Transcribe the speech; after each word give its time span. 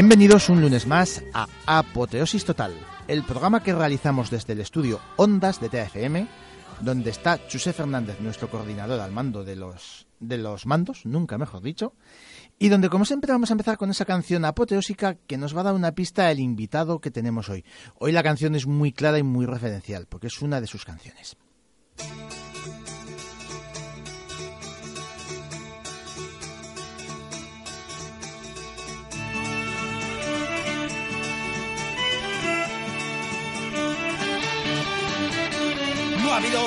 Bienvenidos 0.00 0.48
un 0.48 0.62
lunes 0.62 0.86
más 0.86 1.22
a 1.34 1.46
Apoteosis 1.66 2.46
Total, 2.46 2.72
el 3.06 3.22
programa 3.22 3.62
que 3.62 3.74
realizamos 3.74 4.30
desde 4.30 4.54
el 4.54 4.60
estudio 4.60 4.98
Ondas 5.16 5.60
de 5.60 5.68
TFM, 5.68 6.26
donde 6.80 7.10
está 7.10 7.46
Chuse 7.48 7.74
Fernández, 7.74 8.18
nuestro 8.18 8.48
coordinador 8.48 8.98
al 8.98 9.12
mando 9.12 9.44
de 9.44 9.56
los, 9.56 10.06
de 10.18 10.38
los 10.38 10.64
mandos, 10.64 11.04
nunca 11.04 11.36
mejor 11.36 11.60
dicho, 11.60 11.92
y 12.58 12.70
donde 12.70 12.88
como 12.88 13.04
siempre 13.04 13.30
vamos 13.30 13.50
a 13.50 13.52
empezar 13.52 13.76
con 13.76 13.90
esa 13.90 14.06
canción 14.06 14.46
apoteósica 14.46 15.16
que 15.26 15.36
nos 15.36 15.54
va 15.54 15.60
a 15.60 15.64
dar 15.64 15.74
una 15.74 15.92
pista 15.92 16.28
al 16.28 16.40
invitado 16.40 17.02
que 17.02 17.10
tenemos 17.10 17.50
hoy. 17.50 17.66
Hoy 17.98 18.12
la 18.12 18.22
canción 18.22 18.54
es 18.54 18.66
muy 18.66 18.92
clara 18.92 19.18
y 19.18 19.22
muy 19.22 19.44
referencial, 19.44 20.06
porque 20.06 20.28
es 20.28 20.40
una 20.40 20.62
de 20.62 20.66
sus 20.66 20.86
canciones. 20.86 21.36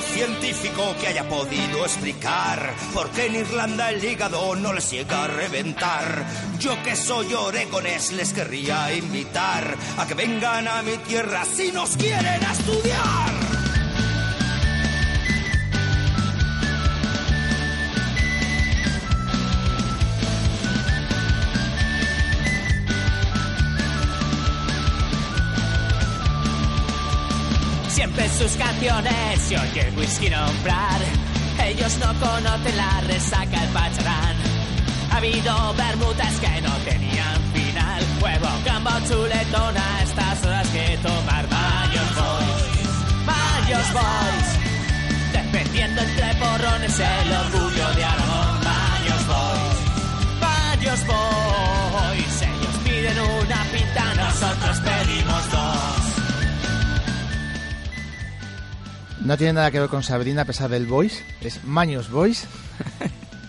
Científico 0.02 0.96
que 1.00 1.08
haya 1.08 1.28
podido 1.28 1.84
explicar 1.84 2.74
por 2.94 3.10
qué 3.12 3.26
en 3.26 3.36
Irlanda 3.36 3.90
el 3.90 4.04
hígado 4.04 4.56
no 4.56 4.74
les 4.74 4.92
llega 4.92 5.24
a 5.24 5.28
reventar. 5.28 6.26
Yo 6.60 6.82
que 6.84 6.96
soy 6.96 7.34
oregonés 7.34 8.12
les 8.12 8.34
querría 8.34 8.94
invitar 8.94 9.76
a 9.98 10.08
que 10.08 10.14
vengan 10.14 10.68
a 10.68 10.82
mi 10.82 10.98
tierra 10.98 11.44
si 11.46 11.72
nos 11.72 11.98
quieren 11.98 12.44
estudiar. 12.44 13.43
Sus 28.38 28.52
canciones 28.54 29.42
se 29.48 29.58
oye 29.58 29.94
whisky 29.96 30.30
nombrar. 30.30 31.00
Ellos 31.64 31.98
no 32.00 32.08
conocen 32.20 32.78
la 32.78 33.02
resaca, 33.02 33.64
el 33.64 33.70
pacharán. 33.70 34.36
Ha 35.12 35.18
habido 35.18 35.74
bermudas 35.76 36.34
que 36.40 36.62
no 36.62 36.72
tenían 36.86 37.42
final. 37.54 38.04
Huevo, 38.22 38.50
cambo, 38.66 38.92
chuletona, 39.08 40.02
estas 40.04 40.46
horas 40.46 40.68
que 40.70 40.98
tomar 40.98 41.48
Mayos 41.50 42.16
Boys. 42.16 43.26
Mayos 43.26 43.94
Boys. 43.94 44.50
Defendiendo 45.34 46.02
entre 46.02 46.36
porrones 46.36 47.00
el 47.00 47.32
orgullo 47.32 47.94
de 47.94 48.04
Aragón. 48.04 48.60
Mayos 48.64 49.28
Boys. 49.28 49.78
Mayos 50.42 51.06
Boys. 51.06 52.42
Ellos 52.42 52.76
piden 52.84 53.20
una 53.20 53.64
pinta, 53.72 54.14
nosotros 54.16 54.80
pedimos 54.80 55.03
No 59.24 59.38
tiene 59.38 59.54
nada 59.54 59.72
que 59.72 59.80
ver 59.80 59.88
con 59.88 60.04
Sabrina 60.04 60.42
a 60.42 60.46
pesar 60.46 60.70
del 60.70 60.86
voice, 60.86 61.24
es 61.40 61.64
Maños 61.64 62.12
Voice. 62.12 62.46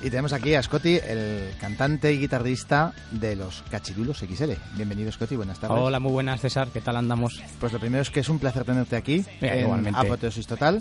y 0.02 0.08
tenemos 0.08 0.32
aquí 0.32 0.54
a 0.54 0.62
Scotty, 0.62 1.00
el 1.04 1.52
cantante 1.60 2.12
y 2.12 2.18
guitarrista 2.18 2.92
de 3.10 3.34
los 3.34 3.64
Cachirulos 3.72 4.18
XL. 4.18 4.52
Bienvenido 4.76 5.10
Scotty, 5.10 5.34
buenas 5.34 5.58
tardes. 5.58 5.76
Hola, 5.76 5.98
muy 5.98 6.12
buenas, 6.12 6.40
César. 6.40 6.68
¿Qué 6.72 6.80
tal 6.80 6.96
andamos? 6.96 7.42
Pues 7.58 7.72
lo 7.72 7.80
primero 7.80 8.02
es 8.02 8.10
que 8.10 8.20
es 8.20 8.28
un 8.28 8.38
placer 8.38 8.64
tenerte 8.64 8.94
aquí 8.94 9.24
en. 9.40 9.96
Apoteosis 9.96 10.46
Total. 10.46 10.80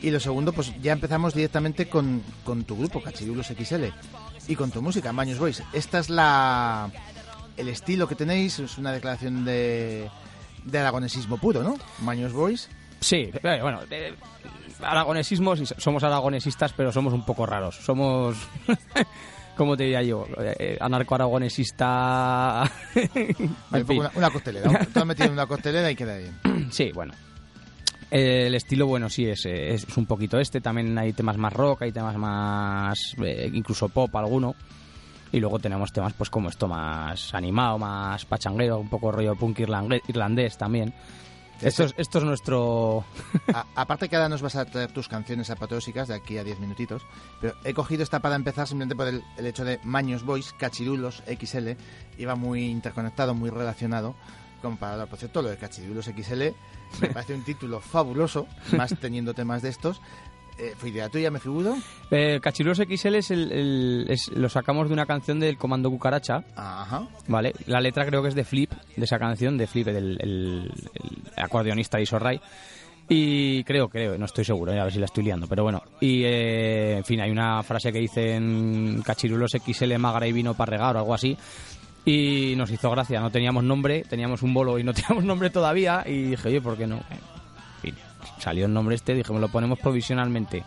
Y 0.00 0.12
lo 0.12 0.20
segundo, 0.20 0.52
pues 0.52 0.72
ya 0.80 0.92
empezamos 0.92 1.34
directamente 1.34 1.88
con, 1.88 2.22
con 2.44 2.62
tu 2.62 2.76
grupo, 2.78 3.02
Cachirulos 3.02 3.48
XL, 3.48 3.86
y 4.46 4.54
con 4.54 4.70
tu 4.70 4.80
música, 4.80 5.12
Maños 5.12 5.40
Voice. 5.40 5.64
Esta 5.72 5.98
es 5.98 6.10
la 6.10 6.92
el 7.56 7.68
estilo 7.68 8.06
que 8.06 8.14
tenéis, 8.14 8.60
es 8.60 8.78
una 8.78 8.92
declaración 8.92 9.44
de, 9.44 10.08
de 10.64 10.78
aragonesismo 10.78 11.38
puro, 11.38 11.64
¿no? 11.64 11.76
Maños 12.02 12.32
Voice. 12.32 12.68
Sí, 13.00 13.30
eh, 13.42 13.58
bueno, 13.62 13.80
eh, 13.90 14.14
aragonesismo, 14.82 15.56
sí, 15.56 15.64
somos 15.78 16.02
aragonesistas, 16.02 16.72
pero 16.72 16.92
somos 16.92 17.12
un 17.12 17.24
poco 17.24 17.46
raros. 17.46 17.76
Somos, 17.76 18.36
¿cómo 19.56 19.76
te 19.76 19.84
diría 19.84 20.02
yo? 20.02 20.26
Eh, 20.38 20.76
anarco-aragonesista... 20.80 22.70
En 23.72 23.86
fin. 23.86 23.98
una, 24.00 24.10
una 24.14 24.30
costelera. 24.30 24.86
Tú 24.92 25.00
has 25.00 25.06
metido 25.06 25.26
en 25.26 25.32
una 25.32 25.46
costelera 25.46 25.90
y 25.90 25.96
queda 25.96 26.16
bien. 26.16 26.38
Sí, 26.70 26.90
bueno. 26.92 27.14
El 28.10 28.54
estilo, 28.54 28.86
bueno, 28.86 29.10
sí, 29.10 29.26
es, 29.26 29.44
es 29.44 29.96
un 29.96 30.06
poquito 30.06 30.38
este. 30.38 30.60
También 30.62 30.96
hay 30.98 31.12
temas 31.12 31.36
más 31.36 31.52
rock, 31.52 31.82
hay 31.82 31.92
temas 31.92 32.16
más... 32.16 33.14
eh, 33.22 33.50
incluso 33.52 33.88
pop 33.90 34.14
alguno. 34.16 34.54
Y 35.30 35.40
luego 35.40 35.58
tenemos 35.58 35.92
temas 35.92 36.14
pues 36.14 36.30
como 36.30 36.48
esto 36.48 36.66
más 36.68 37.34
animado, 37.34 37.76
más 37.78 38.24
pachanguero, 38.24 38.78
un 38.78 38.88
poco 38.88 39.12
rollo 39.12 39.36
punk 39.36 39.60
irlandés, 39.60 40.00
irlandés 40.08 40.56
también. 40.56 40.94
Esto 41.60 41.84
es, 41.84 41.94
esto 41.96 42.18
es 42.18 42.24
nuestro... 42.24 43.04
A- 43.54 43.66
aparte 43.74 44.08
que 44.08 44.16
ahora 44.16 44.28
nos 44.28 44.42
vas 44.42 44.56
a 44.56 44.64
traer 44.64 44.92
tus 44.92 45.08
canciones 45.08 45.50
apoteósicas 45.50 46.08
de 46.08 46.14
aquí 46.14 46.38
a 46.38 46.44
10 46.44 46.60
minutitos, 46.60 47.02
pero 47.40 47.54
he 47.64 47.74
cogido 47.74 48.02
esta 48.02 48.20
para 48.20 48.36
empezar 48.36 48.66
simplemente 48.68 48.94
por 48.96 49.08
el, 49.08 49.22
el 49.36 49.46
hecho 49.46 49.64
de 49.64 49.80
Maños 49.84 50.24
Boys, 50.24 50.52
Cachirulos 50.58 51.22
XL, 51.26 51.70
iba 52.18 52.34
muy 52.36 52.64
interconectado, 52.66 53.34
muy 53.34 53.50
relacionado 53.50 54.14
con 54.62 54.76
para 54.76 55.06
por 55.06 55.18
cierto 55.20 55.40
lo 55.40 55.50
de 55.50 55.56
Cachirulos 55.56 56.06
XL 56.06 56.42
me 57.00 57.08
parece 57.12 57.34
un 57.34 57.44
título 57.44 57.80
fabuloso, 57.80 58.46
más 58.76 58.94
teniendo 58.98 59.32
temas 59.34 59.62
de 59.62 59.68
estos. 59.68 60.00
Eh, 60.58 60.74
¿Fue 60.76 60.88
idea 60.90 61.08
tuya, 61.08 61.30
me 61.30 61.38
figuro? 61.38 61.76
Eh, 62.10 62.40
Cachirulos 62.42 62.78
XL 62.78 63.14
es 63.14 63.30
el, 63.30 63.52
el- 63.52 64.06
es- 64.08 64.28
lo 64.34 64.48
sacamos 64.48 64.88
de 64.88 64.94
una 64.94 65.06
canción 65.06 65.38
del 65.38 65.56
Comando 65.56 65.88
Cucaracha, 65.88 66.42
Ajá. 66.56 67.06
¿vale? 67.28 67.52
La 67.66 67.80
letra 67.80 68.04
creo 68.04 68.22
que 68.22 68.28
es 68.30 68.34
de 68.34 68.44
Flip, 68.44 68.72
de 68.96 69.04
esa 69.04 69.18
canción, 69.20 69.56
de 69.56 69.66
Flip, 69.68 69.86
el, 69.88 69.96
el- 70.20 70.72
el 70.94 71.12
acordeonista 71.36 71.98
de 71.98 72.02
Isorray. 72.02 72.40
Y 73.08 73.62
creo, 73.64 73.88
creo, 73.88 74.18
no 74.18 74.26
estoy 74.26 74.44
seguro, 74.44 74.72
eh, 74.72 74.80
a 74.80 74.84
ver 74.84 74.92
si 74.92 74.98
la 74.98 75.06
estoy 75.06 75.24
liando, 75.24 75.46
pero 75.46 75.62
bueno. 75.62 75.80
Y, 76.00 76.24
eh, 76.24 76.96
en 76.98 77.04
fin, 77.04 77.20
hay 77.20 77.30
una 77.30 77.62
frase 77.62 77.92
que 77.92 78.00
dice 78.00 78.34
en 78.34 79.00
Cachirulos 79.02 79.52
XL, 79.52 79.96
magra 79.96 80.26
y 80.26 80.32
vino 80.32 80.54
para 80.54 80.72
regar 80.72 80.96
o 80.96 80.98
algo 80.98 81.14
así. 81.14 81.36
Y 82.04 82.54
nos 82.56 82.70
hizo 82.70 82.90
gracia, 82.90 83.20
no 83.20 83.30
teníamos 83.30 83.64
nombre, 83.64 84.02
teníamos 84.08 84.42
un 84.42 84.52
bolo 84.52 84.78
y 84.78 84.82
no 84.84 84.92
teníamos 84.94 85.24
nombre 85.24 85.50
todavía. 85.50 86.02
Y 86.06 86.22
dije, 86.30 86.48
oye, 86.48 86.60
¿por 86.60 86.76
qué 86.76 86.86
no? 86.86 87.00
Salió 88.38 88.66
el 88.66 88.72
nombre 88.72 88.94
este, 88.94 89.14
dije, 89.14 89.32
me 89.32 89.40
lo 89.40 89.48
ponemos 89.48 89.78
provisionalmente 89.78 90.64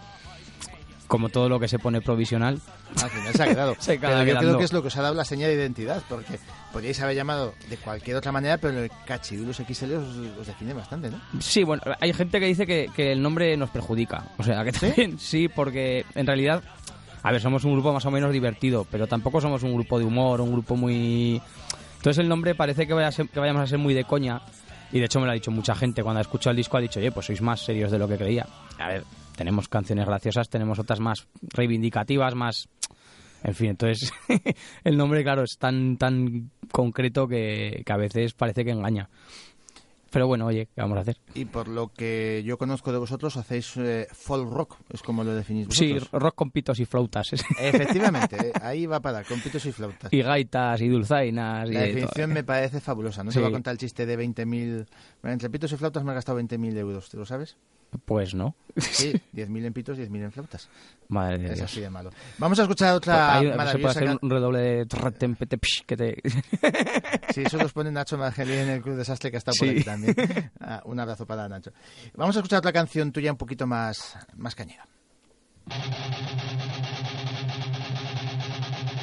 como 1.07 1.27
todo 1.27 1.49
lo 1.49 1.59
que 1.59 1.67
se 1.67 1.77
pone 1.77 1.99
provisional, 1.99 2.61
Al 3.03 3.09
final 3.09 3.33
se 3.33 3.43
ha 3.43 3.47
quedado. 3.47 3.75
Se 3.79 3.99
pero 3.99 4.19
yo 4.19 4.23
quedando. 4.25 4.39
creo 4.47 4.57
que 4.59 4.63
es 4.63 4.71
lo 4.71 4.81
que 4.81 4.87
os 4.87 4.95
ha 4.95 5.01
dado 5.01 5.13
la 5.13 5.25
señal 5.25 5.49
de 5.49 5.55
identidad, 5.57 6.01
porque 6.07 6.39
podríais 6.71 7.01
haber 7.01 7.17
llamado 7.17 7.53
de 7.69 7.75
cualquier 7.75 8.15
otra 8.15 8.31
manera, 8.31 8.57
pero 8.57 8.79
el 8.81 8.89
Cachirulus 9.05 9.57
XL 9.57 9.93
os, 9.95 10.05
os 10.39 10.47
define 10.47 10.73
bastante, 10.73 11.09
¿no? 11.09 11.19
Sí, 11.41 11.63
bueno, 11.65 11.81
hay 11.99 12.13
gente 12.13 12.39
que 12.39 12.45
dice 12.45 12.65
que, 12.65 12.89
que 12.95 13.11
el 13.11 13.21
nombre 13.21 13.57
nos 13.57 13.69
perjudica. 13.71 14.23
O 14.37 14.43
sea, 14.43 14.63
que 14.63 14.71
también 14.71 15.19
¿Sí? 15.19 15.49
porque 15.49 16.05
en 16.15 16.25
realidad, 16.27 16.63
a 17.23 17.31
ver, 17.33 17.41
somos 17.41 17.65
un 17.65 17.73
grupo 17.73 17.91
más 17.91 18.05
o 18.05 18.11
menos 18.11 18.31
divertido, 18.31 18.87
pero 18.89 19.05
tampoco 19.05 19.41
somos 19.41 19.63
un 19.63 19.73
grupo 19.73 19.99
de 19.99 20.05
humor, 20.05 20.39
un 20.39 20.53
grupo 20.53 20.77
muy... 20.77 21.41
Entonces 21.97 22.19
el 22.19 22.29
nombre 22.29 22.55
parece 22.55 22.87
que, 22.87 22.93
vaya 22.93 23.09
a 23.09 23.11
ser- 23.11 23.27
que 23.27 23.39
vayamos 23.41 23.63
a 23.63 23.67
ser 23.67 23.79
muy 23.79 23.93
de 23.93 24.05
coña. 24.05 24.41
Y 24.93 24.99
de 24.99 25.05
hecho 25.05 25.19
me 25.19 25.25
lo 25.25 25.31
ha 25.31 25.35
dicho 25.35 25.51
mucha 25.51 25.75
gente. 25.75 26.03
Cuando 26.03 26.19
ha 26.19 26.21
escuchado 26.21 26.51
el 26.51 26.57
disco 26.57 26.77
ha 26.77 26.81
dicho, 26.81 26.99
oye, 26.99 27.11
pues 27.11 27.25
sois 27.25 27.41
más 27.41 27.61
serios 27.61 27.91
de 27.91 27.99
lo 27.99 28.07
que 28.07 28.17
creía. 28.17 28.45
A 28.77 28.89
ver, 28.89 29.03
tenemos 29.35 29.67
canciones 29.67 30.05
graciosas, 30.05 30.49
tenemos 30.49 30.79
otras 30.79 30.99
más 30.99 31.27
reivindicativas, 31.41 32.35
más... 32.35 32.69
En 33.43 33.55
fin, 33.55 33.69
entonces 33.71 34.13
el 34.83 34.97
nombre, 34.97 35.23
claro, 35.23 35.43
es 35.43 35.57
tan, 35.57 35.97
tan 35.97 36.51
concreto 36.71 37.27
que, 37.27 37.81
que 37.83 37.93
a 37.93 37.97
veces 37.97 38.33
parece 38.33 38.63
que 38.63 38.71
engaña. 38.71 39.09
Pero 40.11 40.27
bueno, 40.27 40.45
oye, 40.45 40.67
¿qué 40.75 40.81
vamos 40.81 40.97
a 40.97 41.01
hacer? 41.01 41.17
Y 41.33 41.45
por 41.45 41.67
lo 41.69 41.87
que 41.87 42.43
yo 42.45 42.57
conozco 42.57 42.91
de 42.91 42.97
vosotros, 42.99 43.37
hacéis 43.37 43.75
eh, 43.77 44.07
folk 44.11 44.51
rock, 44.51 44.75
es 44.91 45.01
como 45.01 45.23
lo 45.23 45.33
definís 45.33 45.67
Sí, 45.71 45.93
vosotros. 45.93 46.21
rock 46.21 46.35
con 46.35 46.51
pitos 46.51 46.79
y 46.81 46.85
flautas. 46.85 47.31
Efectivamente, 47.59 48.49
eh, 48.49 48.53
ahí 48.61 48.85
va 48.85 48.99
para 48.99 49.13
dar, 49.19 49.25
con 49.25 49.39
pitos 49.39 49.65
y 49.65 49.71
flautas. 49.71 50.11
y 50.11 50.21
gaitas 50.21 50.81
y 50.81 50.89
dulzainas. 50.89 51.69
La 51.69 51.79
de 51.79 51.87
definición 51.87 52.29
todo. 52.29 52.33
me 52.35 52.43
parece 52.43 52.81
fabulosa. 52.81 53.23
No 53.23 53.31
Sí. 53.31 53.35
se 53.35 53.41
va 53.41 53.47
a 53.47 53.51
contar 53.51 53.71
el 53.71 53.77
chiste 53.77 54.05
de 54.05 54.17
20.000... 54.19 54.85
Bueno, 55.21 55.33
entre 55.33 55.49
pitos 55.49 55.71
y 55.71 55.77
flautas 55.77 56.03
me 56.03 56.11
he 56.11 56.15
gastado 56.15 56.39
20.000 56.39 56.77
euros, 56.77 57.09
¿te 57.09 57.17
lo 57.17 57.25
sabes? 57.25 57.55
Pues 58.05 58.33
no. 58.33 58.55
Sí, 58.77 59.11
10.000 59.33 59.65
en 59.65 59.73
pitos, 59.73 59.97
10.000 59.97 60.23
en 60.23 60.31
flautas. 60.31 60.69
Madre 61.09 61.39
de 61.39 61.45
Es 61.47 61.55
Dios. 61.57 61.71
así 61.71 61.81
de 61.81 61.89
malo. 61.89 62.09
Vamos 62.37 62.57
a 62.57 62.61
escuchar 62.61 62.93
otra 62.95 63.33
Ahí 63.33 63.39
se 63.41 63.45
puede 63.47 63.57
maravillosa... 63.57 63.99
hacer 63.99 64.17
un 64.21 64.29
redoble 64.29 64.59
de 64.61 64.85
que 65.85 65.97
te... 65.97 66.21
Sí, 67.33 67.43
eso 67.43 67.57
los 67.57 67.73
pone 67.73 67.91
Nacho 67.91 68.17
Margelí 68.17 68.53
en 68.53 68.69
el 68.69 68.81
Club 68.81 68.95
Desastre 68.95 69.29
que 69.29 69.37
está 69.37 69.51
por 69.51 69.67
Sí. 69.67 69.75
aquí 69.75 69.83
también. 69.83 70.15
Ah, 70.61 70.81
un 70.85 70.99
abrazo 70.99 71.25
para 71.25 71.49
Nacho. 71.49 71.71
Vamos 72.15 72.35
a 72.37 72.39
escuchar 72.39 72.59
otra 72.59 72.71
canción 72.71 73.11
tuya 73.11 73.31
un 73.31 73.37
poquito 73.37 73.67
más, 73.67 74.15
más 74.37 74.55
cañera. 74.55 74.85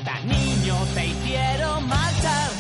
Tan 0.04 0.28
niño 0.28 0.76
te 0.94 1.06
hicieron 1.06 1.86
marchar, 1.88 2.50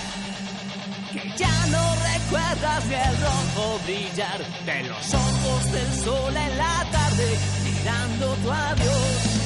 ya 1.36 1.66
no 1.66 1.94
recuerdas 2.12 2.84
ni 2.86 2.94
el 2.94 3.16
rojo 3.20 3.80
brillar 3.84 4.38
de 4.66 4.82
los 4.88 5.14
ojos 5.14 5.72
del 5.72 5.92
sol 6.04 6.36
en 6.36 6.58
la 6.58 6.86
tarde, 6.90 7.38
mirando 7.64 8.34
tu 8.42 8.50
adiós. 8.50 9.37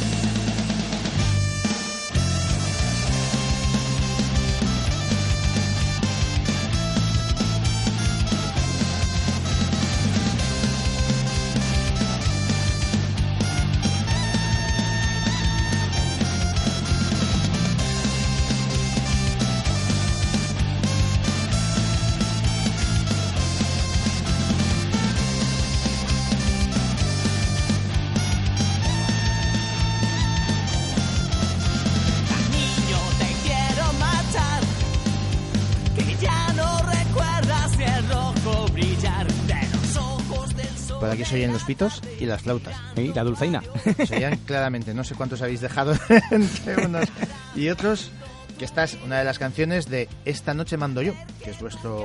Se 41.33 41.39
oyen 41.39 41.53
los 41.55 41.65
pitos 41.65 42.03
y 42.21 42.27
las 42.27 42.43
flautas. 42.43 42.77
Y 42.95 43.11
la 43.15 43.25
dulzaina. 43.25 43.63
Se 44.07 44.17
oían 44.17 44.37
claramente, 44.47 44.93
no 44.93 45.03
sé 45.03 45.15
cuántos 45.15 45.41
habéis 45.41 45.63
dejado 45.63 45.95
entre 46.31 46.85
unos 46.85 47.09
y 47.57 47.71
otros, 47.71 48.11
que 48.59 48.67
esta 48.67 48.85
es 48.85 48.99
una 49.03 49.19
de 49.19 49.25
las 49.25 49.39
canciones 49.39 49.89
de 49.89 50.11
Esta 50.27 50.53
noche 50.53 50.77
mando 50.77 51.01
yo, 51.01 51.15
que 51.43 51.53
es 51.53 51.59
vuestro, 51.59 52.05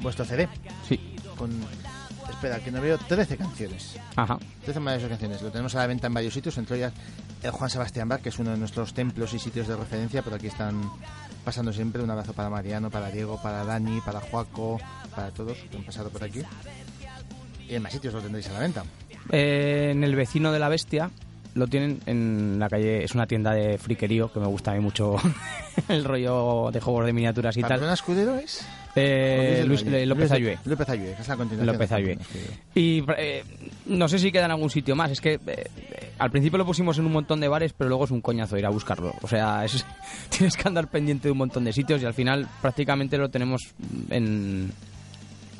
vuestro 0.00 0.26
CD. 0.26 0.46
Sí. 0.86 1.16
Con, 1.38 1.52
espera, 2.28 2.58
que 2.58 2.70
no 2.70 2.82
veo 2.82 2.98
13 2.98 3.38
canciones. 3.38 3.96
Ajá. 4.14 4.38
13 4.64 4.78
maravillosas 4.78 5.08
canciones. 5.08 5.40
Lo 5.40 5.50
tenemos 5.50 5.74
a 5.74 5.78
la 5.78 5.86
venta 5.86 6.08
en 6.08 6.12
varios 6.12 6.34
sitios, 6.34 6.58
entre 6.58 6.76
ellas 6.76 6.92
el 7.42 7.50
Juan 7.50 7.70
Sebastián 7.70 8.10
Bar, 8.10 8.20
que 8.20 8.28
es 8.28 8.38
uno 8.38 8.50
de 8.50 8.58
nuestros 8.58 8.92
templos 8.92 9.32
y 9.32 9.38
sitios 9.38 9.68
de 9.68 9.76
referencia, 9.76 10.20
por 10.20 10.34
aquí 10.34 10.48
están 10.48 10.82
pasando 11.46 11.72
siempre. 11.72 12.02
Un 12.02 12.10
abrazo 12.10 12.34
para 12.34 12.50
Mariano, 12.50 12.90
para 12.90 13.10
Diego, 13.10 13.40
para 13.42 13.64
Dani, 13.64 14.02
para 14.02 14.20
Juaco, 14.20 14.78
para 15.16 15.30
todos 15.30 15.56
que 15.70 15.78
han 15.78 15.84
pasado 15.84 16.10
por 16.10 16.24
aquí. 16.24 16.42
Y 17.68 17.74
en 17.74 17.82
más 17.82 17.92
sitios 17.92 18.14
lo 18.14 18.20
tendréis 18.20 18.48
a 18.48 18.52
la 18.52 18.60
venta. 18.60 18.84
Eh, 19.30 19.90
en 19.92 20.04
el 20.04 20.14
vecino 20.16 20.52
de 20.52 20.58
la 20.58 20.68
bestia 20.68 21.10
lo 21.54 21.66
tienen 21.68 22.00
en 22.06 22.58
la 22.58 22.68
calle. 22.68 23.04
Es 23.04 23.14
una 23.14 23.26
tienda 23.26 23.52
de 23.52 23.78
friquerío 23.78 24.32
que 24.32 24.40
me 24.40 24.46
gusta 24.46 24.72
a 24.72 24.74
mí 24.74 24.80
mucho 24.80 25.16
el 25.88 26.04
rollo 26.04 26.70
de 26.72 26.80
juegos 26.80 27.06
de 27.06 27.12
miniaturas 27.12 27.56
y 27.56 27.60
tal. 27.60 27.70
¿Pamplona 27.70 27.94
Escudero 27.94 28.34
es? 28.36 28.66
Eh, 28.96 29.60
¿O 29.62 29.66
Luis, 29.66 29.82
Luis 29.82 29.92
del 29.92 30.02
eh? 30.02 30.06
López 30.06 30.30
Ayue. 30.32 30.58
López 30.64 30.88
Ayue, 30.88 31.14
que 31.14 31.22
es 31.22 31.28
la 31.28 31.36
continuación. 31.36 31.74
López 31.74 31.92
Ayue. 31.92 32.18
Y 32.74 33.04
eh, 33.16 33.44
no 33.86 34.08
sé 34.08 34.18
si 34.18 34.30
queda 34.30 34.44
en 34.46 34.50
algún 34.52 34.70
sitio 34.70 34.94
más. 34.94 35.10
Es 35.12 35.20
que 35.20 35.40
eh, 35.46 35.64
al 36.18 36.30
principio 36.30 36.58
lo 36.58 36.66
pusimos 36.66 36.98
en 36.98 37.06
un 37.06 37.12
montón 37.12 37.40
de 37.40 37.48
bares, 37.48 37.72
pero 37.72 37.88
luego 37.88 38.04
es 38.04 38.10
un 38.10 38.20
coñazo 38.20 38.56
ir 38.58 38.66
a 38.66 38.70
buscarlo. 38.70 39.14
O 39.22 39.28
sea, 39.28 39.64
es- 39.64 39.86
tienes 40.28 40.56
que 40.56 40.68
andar 40.68 40.88
pendiente 40.88 41.28
de 41.28 41.32
un 41.32 41.38
montón 41.38 41.64
de 41.64 41.72
sitios 41.72 42.02
y 42.02 42.04
al 42.04 42.14
final 42.14 42.48
prácticamente 42.60 43.16
lo 43.16 43.30
tenemos 43.30 43.62
en, 44.10 44.72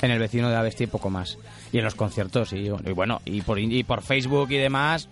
en 0.05 0.11
el 0.13 0.19
vecino 0.19 0.49
de 0.49 0.55
la 0.55 0.63
bestia 0.63 0.85
y 0.85 0.87
poco 0.89 1.11
más. 1.11 1.39
Y 1.73 1.79
en 1.79 1.85
los 1.85 1.95
conciertos 1.95 2.53
y, 2.53 2.67
y 2.67 2.93
bueno, 2.93 3.21
y 3.25 3.41
por, 3.43 3.59
y 3.59 3.83
por 3.85 4.03
Facebook 4.03 4.51
y 4.51 4.57
demás. 4.57 5.09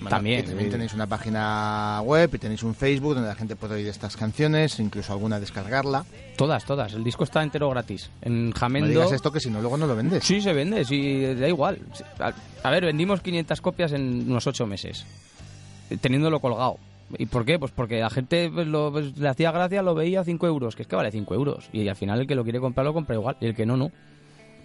Bueno, 0.00 0.16
también. 0.16 0.46
también 0.46 0.70
tenéis 0.70 0.94
una 0.94 1.06
página 1.06 2.00
web 2.02 2.30
y 2.34 2.38
tenéis 2.38 2.62
un 2.62 2.74
Facebook 2.74 3.12
donde 3.16 3.28
la 3.28 3.34
gente 3.34 3.54
puede 3.54 3.74
oír 3.74 3.86
estas 3.86 4.16
canciones, 4.16 4.80
incluso 4.80 5.12
alguna 5.12 5.38
descargarla. 5.38 6.06
Todas, 6.38 6.64
todas. 6.64 6.94
El 6.94 7.04
disco 7.04 7.24
está 7.24 7.42
entero 7.42 7.68
gratis. 7.68 8.08
En 8.22 8.48
No 8.48 8.56
Jamendo. 8.56 8.88
digas 8.88 9.12
esto 9.12 9.30
que 9.30 9.40
si 9.40 9.50
no 9.50 9.60
luego 9.60 9.76
no 9.76 9.86
lo 9.86 9.94
vendes. 9.94 10.24
Sí, 10.24 10.40
se 10.40 10.54
vende, 10.54 10.86
sí, 10.86 11.34
da 11.34 11.46
igual. 11.48 11.80
A, 12.18 12.32
a 12.62 12.70
ver, 12.70 12.86
vendimos 12.86 13.20
500 13.20 13.60
copias 13.60 13.92
en 13.92 14.30
unos 14.30 14.46
8 14.46 14.66
meses, 14.66 15.04
teniéndolo 16.00 16.40
colgado. 16.40 16.78
¿Y 17.18 17.26
por 17.26 17.44
qué? 17.44 17.58
Pues 17.58 17.72
porque 17.72 17.98
la 18.00 18.08
gente 18.10 18.50
pues, 18.52 18.66
lo- 18.66 18.90
pues, 18.92 19.16
le 19.18 19.28
hacía 19.28 19.50
gracia, 19.52 19.82
lo 19.82 19.94
veía 19.94 20.20
a 20.20 20.24
5 20.24 20.46
euros, 20.46 20.76
que 20.76 20.82
es 20.82 20.88
que 20.88 20.96
vale 20.96 21.10
5 21.10 21.34
euros. 21.34 21.68
Y 21.72 21.86
al 21.88 21.96
final 21.96 22.20
el 22.20 22.26
que 22.26 22.34
lo 22.34 22.44
quiere 22.44 22.60
comprar 22.60 22.84
lo 22.86 22.92
compra 22.94 23.14
igual, 23.16 23.36
y 23.40 23.46
el 23.46 23.54
que 23.54 23.66
no, 23.66 23.76
no. 23.76 23.90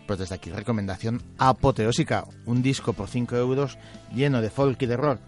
Pues 0.08 0.20
desde 0.20 0.36
aquí, 0.36 0.52
recomendación 0.52 1.22
apoteósica. 1.38 2.26
Un 2.46 2.62
disco 2.62 2.94
por 2.94 3.08
5 3.08 3.36
euros 3.38 3.78
lleno 4.14 4.42
de 4.42 4.50
folk 4.52 4.80
y 4.82 4.86
de 4.86 4.98
rock, 4.98 5.20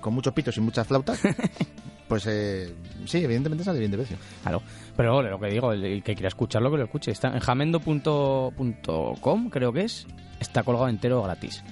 con 0.00 0.12
muchos 0.14 0.34
pitos 0.34 0.56
y 0.58 0.60
muchas 0.60 0.86
flautas. 0.86 1.20
pues 2.08 2.26
eh, 2.26 2.74
sí, 3.06 3.24
evidentemente 3.24 3.64
sale 3.64 3.78
bien 3.78 3.90
de 3.90 3.96
precio. 3.96 4.18
Claro. 4.42 4.60
Pero 4.96 5.22
lo 5.22 5.38
que 5.40 5.46
digo, 5.48 5.72
el, 5.72 5.82
el 5.84 6.02
que 6.02 6.12
quiera 6.14 6.28
escucharlo, 6.28 6.70
que 6.70 6.76
lo 6.76 6.84
escuche. 6.84 7.10
Está 7.12 7.28
en 7.28 7.40
jamendo.com, 7.40 9.48
creo 9.50 9.72
que 9.72 9.84
es. 9.84 10.06
Está 10.38 10.62
colgado 10.62 10.88
entero 10.88 11.22
gratis. 11.22 11.62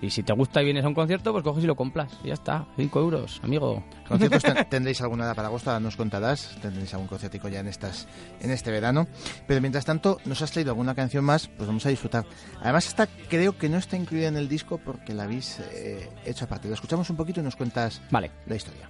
Y 0.00 0.10
si 0.10 0.22
te 0.22 0.32
gusta 0.32 0.62
y 0.62 0.64
vienes 0.66 0.84
a 0.84 0.88
un 0.88 0.94
concierto, 0.94 1.32
pues 1.32 1.42
coges 1.42 1.64
y 1.64 1.66
lo 1.66 1.74
compras. 1.74 2.12
Y 2.22 2.28
ya 2.28 2.34
está, 2.34 2.66
5 2.76 3.00
euros, 3.00 3.40
amigo. 3.42 3.82
Conciertos 4.06 4.42
ten- 4.44 4.68
tendréis 4.70 5.00
alguna 5.00 5.24
edad 5.24 5.34
para 5.34 5.48
agosto, 5.48 5.78
nos 5.80 5.96
contarás. 5.96 6.56
Tendréis 6.62 6.92
algún 6.94 7.08
conciertico 7.08 7.48
ya 7.48 7.60
en 7.60 7.66
estas 7.66 8.06
en 8.40 8.52
este 8.52 8.70
verano. 8.70 9.08
Pero 9.48 9.60
mientras 9.60 9.84
tanto, 9.84 10.18
nos 10.24 10.40
has 10.40 10.52
traído 10.52 10.70
alguna 10.70 10.94
canción 10.94 11.24
más, 11.24 11.48
pues 11.48 11.66
vamos 11.66 11.84
a 11.84 11.88
disfrutar. 11.88 12.24
Además, 12.60 12.86
esta 12.86 13.08
creo 13.28 13.58
que 13.58 13.68
no 13.68 13.76
está 13.76 13.96
incluida 13.96 14.28
en 14.28 14.36
el 14.36 14.48
disco 14.48 14.78
porque 14.78 15.14
la 15.14 15.24
habéis 15.24 15.58
eh, 15.72 16.08
hecho 16.24 16.44
aparte. 16.44 16.68
La 16.68 16.74
escuchamos 16.74 17.10
un 17.10 17.16
poquito 17.16 17.40
y 17.40 17.42
nos 17.42 17.56
cuentas 17.56 18.00
Vale. 18.10 18.30
la 18.46 18.54
historia. 18.54 18.88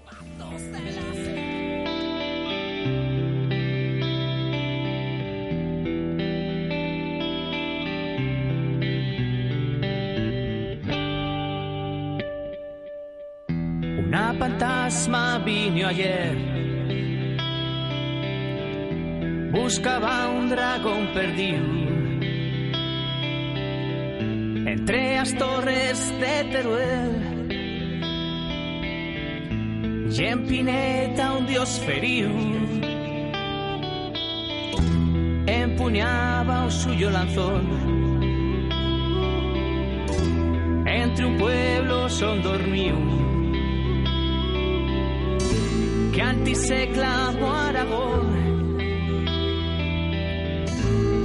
Fantasma 14.34 15.38
vino 15.38 15.88
ayer. 15.88 16.36
Buscaba 19.50 20.28
un 20.28 20.50
dragón 20.50 21.08
perdido. 21.14 21.64
Entre 24.70 25.16
las 25.16 25.34
torres 25.34 26.12
de 26.20 26.44
Teruel. 26.52 27.28
Y 30.10 30.24
en 30.24 30.46
Pineta 30.46 31.32
un 31.32 31.46
dios 31.46 31.80
ferido. 31.86 32.30
Empuñaba 35.46 36.64
un 36.64 36.70
suyo 36.70 37.10
lanzón. 37.10 37.62
Entre 40.86 41.24
un 41.24 41.36
pueblo 41.38 42.08
son 42.10 42.42
dormido 46.18 46.34
canti 46.34 46.54
se 46.54 46.88
clamó 46.90 47.52
Aragón 47.52 48.78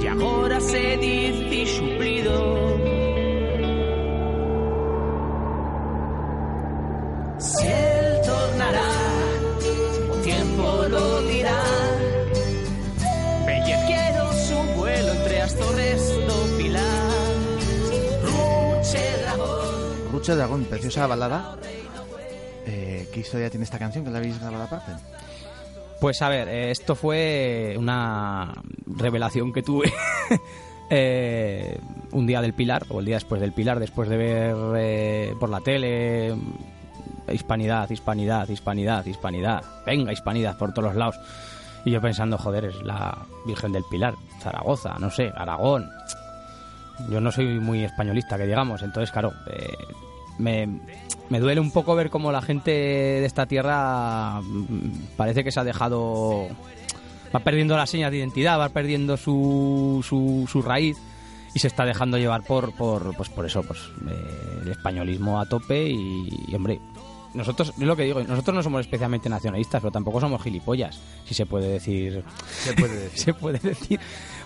y 0.02 0.06
ahora 0.06 0.60
se 0.60 0.96
dice 0.98 1.66
suplido. 1.66 2.78
Si 7.38 7.66
él 7.66 8.20
tornará 8.24 8.90
o 10.10 10.16
tiempo 10.22 10.84
lo 10.88 11.22
dirá. 11.22 11.62
Bellequero 13.46 14.32
su 14.32 14.56
vuelo 14.76 15.12
entre 15.12 15.42
as 15.42 15.54
torres 15.54 16.02
do 16.26 16.56
Pilar. 16.58 17.34
Ruche 18.22 19.02
Dragón 19.22 20.12
Ruche 20.12 20.34
Dragón, 20.34 20.64
preciosa 20.64 21.06
balada. 21.06 21.56
¿Qué 23.14 23.20
historia 23.20 23.48
tiene 23.48 23.62
esta 23.62 23.78
canción 23.78 24.04
que 24.04 24.10
la 24.10 24.18
habéis 24.18 24.40
grabado 24.40 24.64
aparte? 24.64 24.90
Pues 26.00 26.20
a 26.20 26.28
ver, 26.28 26.48
eh, 26.48 26.72
esto 26.72 26.96
fue 26.96 27.76
una 27.78 28.52
revelación 28.86 29.52
que 29.52 29.62
tuve 29.62 29.92
eh, 30.90 31.78
un 32.10 32.26
día 32.26 32.42
del 32.42 32.54
Pilar, 32.54 32.84
o 32.88 32.98
el 32.98 33.06
día 33.06 33.14
después 33.14 33.40
del 33.40 33.52
Pilar, 33.52 33.78
después 33.78 34.08
de 34.08 34.16
ver 34.16 34.56
eh, 34.76 35.34
por 35.38 35.48
la 35.48 35.60
tele 35.60 36.34
hispanidad, 37.32 37.88
hispanidad, 37.88 38.48
hispanidad, 38.48 39.06
hispanidad, 39.06 39.62
venga, 39.86 40.12
hispanidad 40.12 40.58
por 40.58 40.74
todos 40.74 40.88
los 40.88 40.96
lados. 40.96 41.20
Y 41.84 41.92
yo 41.92 42.00
pensando, 42.00 42.36
joder, 42.36 42.64
es 42.64 42.82
la 42.82 43.16
Virgen 43.46 43.70
del 43.70 43.84
Pilar, 43.88 44.14
Zaragoza, 44.40 44.96
no 44.98 45.08
sé, 45.08 45.30
Aragón. 45.36 45.88
Yo 47.08 47.20
no 47.20 47.30
soy 47.30 47.60
muy 47.60 47.84
españolista, 47.84 48.36
que 48.36 48.46
digamos, 48.46 48.82
entonces, 48.82 49.12
claro, 49.12 49.32
eh, 49.46 49.76
me, 50.38 50.68
me 51.28 51.40
duele 51.40 51.60
un 51.60 51.70
poco 51.70 51.94
ver 51.94 52.10
cómo 52.10 52.32
la 52.32 52.42
gente 52.42 52.70
de 52.70 53.24
esta 53.24 53.46
tierra 53.46 54.40
mm, 54.40 55.16
parece 55.16 55.44
que 55.44 55.52
se 55.52 55.60
ha 55.60 55.64
dejado 55.64 56.48
va 57.34 57.40
perdiendo 57.40 57.76
las 57.76 57.90
señas 57.90 58.10
de 58.10 58.18
identidad, 58.18 58.58
va 58.58 58.68
perdiendo 58.68 59.16
su, 59.16 60.04
su, 60.06 60.46
su 60.50 60.62
raíz 60.62 60.96
y 61.54 61.58
se 61.58 61.68
está 61.68 61.84
dejando 61.84 62.18
llevar 62.18 62.42
por 62.42 62.72
por 62.74 63.16
pues 63.16 63.28
por 63.28 63.46
eso 63.46 63.62
pues 63.62 63.80
eh, 64.10 64.60
el 64.62 64.70
españolismo 64.70 65.40
a 65.40 65.46
tope 65.46 65.88
y, 65.88 66.54
hombre 66.54 66.80
nosotros 67.34 67.72
es 67.76 67.78
lo 67.78 67.96
que 67.96 68.04
digo 68.04 68.22
nosotros 68.22 68.54
no 68.54 68.62
somos 68.62 68.80
especialmente 68.82 69.28
nacionalistas 69.28 69.80
pero 69.80 69.90
tampoco 69.90 70.20
somos 70.20 70.42
gilipollas 70.42 71.00
si 71.24 71.34
se 71.34 71.46
puede 71.46 71.68
decir 71.68 72.24
Se 72.46 72.74
puede 72.74 72.94
decir. 73.00 73.18
se 73.18 73.34
puede 73.34 73.58
decir 73.58 74.00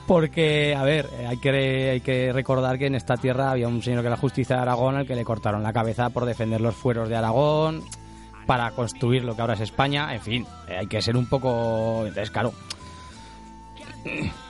porque 0.07 0.75
a 0.75 0.83
ver 0.83 1.09
hay 1.29 1.37
que 1.37 1.91
hay 1.91 2.01
que 2.01 2.33
recordar 2.33 2.79
que 2.79 2.87
en 2.87 2.95
esta 2.95 3.17
tierra 3.17 3.51
había 3.51 3.69
un 3.69 3.83
señor 3.83 4.01
que 4.01 4.09
era 4.09 4.17
justicia 4.17 4.57
de 4.57 4.63
Aragón 4.63 4.97
al 4.97 5.07
que 5.07 5.15
le 5.15 5.25
cortaron 5.25 5.63
la 5.63 5.73
cabeza 5.73 6.11
por 6.11 6.25
defender 6.25 6.61
los 6.61 6.75
fueros 6.75 7.09
de 7.09 7.17
Aragón 7.17 7.83
para 8.47 8.71
construir 8.71 9.25
lo 9.25 9.37
que 9.37 9.43
ahora 9.43 9.55
es 9.55 9.61
España 9.61 10.15
en 10.15 10.21
fin 10.21 10.47
eh, 10.69 10.79
hay 10.79 10.87
que 10.87 11.03
ser 11.03 11.17
un 11.17 11.27
poco 11.27 12.01
entonces 12.07 12.31
claro 12.31 12.53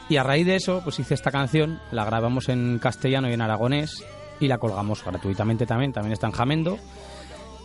y 0.09 0.17
a 0.17 0.23
raíz 0.23 0.47
de 0.47 0.57
eso, 0.57 0.81
pues 0.83 0.99
hice 0.99 1.15
esta 1.15 1.31
canción, 1.31 1.81
la 1.91 2.05
grabamos 2.05 2.49
en 2.49 2.79
castellano 2.79 3.29
y 3.29 3.35
en 3.35 3.43
aragonés 3.43 4.05
y 4.41 4.49
la 4.49 4.59
colgamos 4.59 5.05
gratuitamente 5.05 5.67
también, 5.67 5.93
también 5.93 6.13
está 6.13 6.27
en 6.29 6.33
Jamendo. 6.33 6.79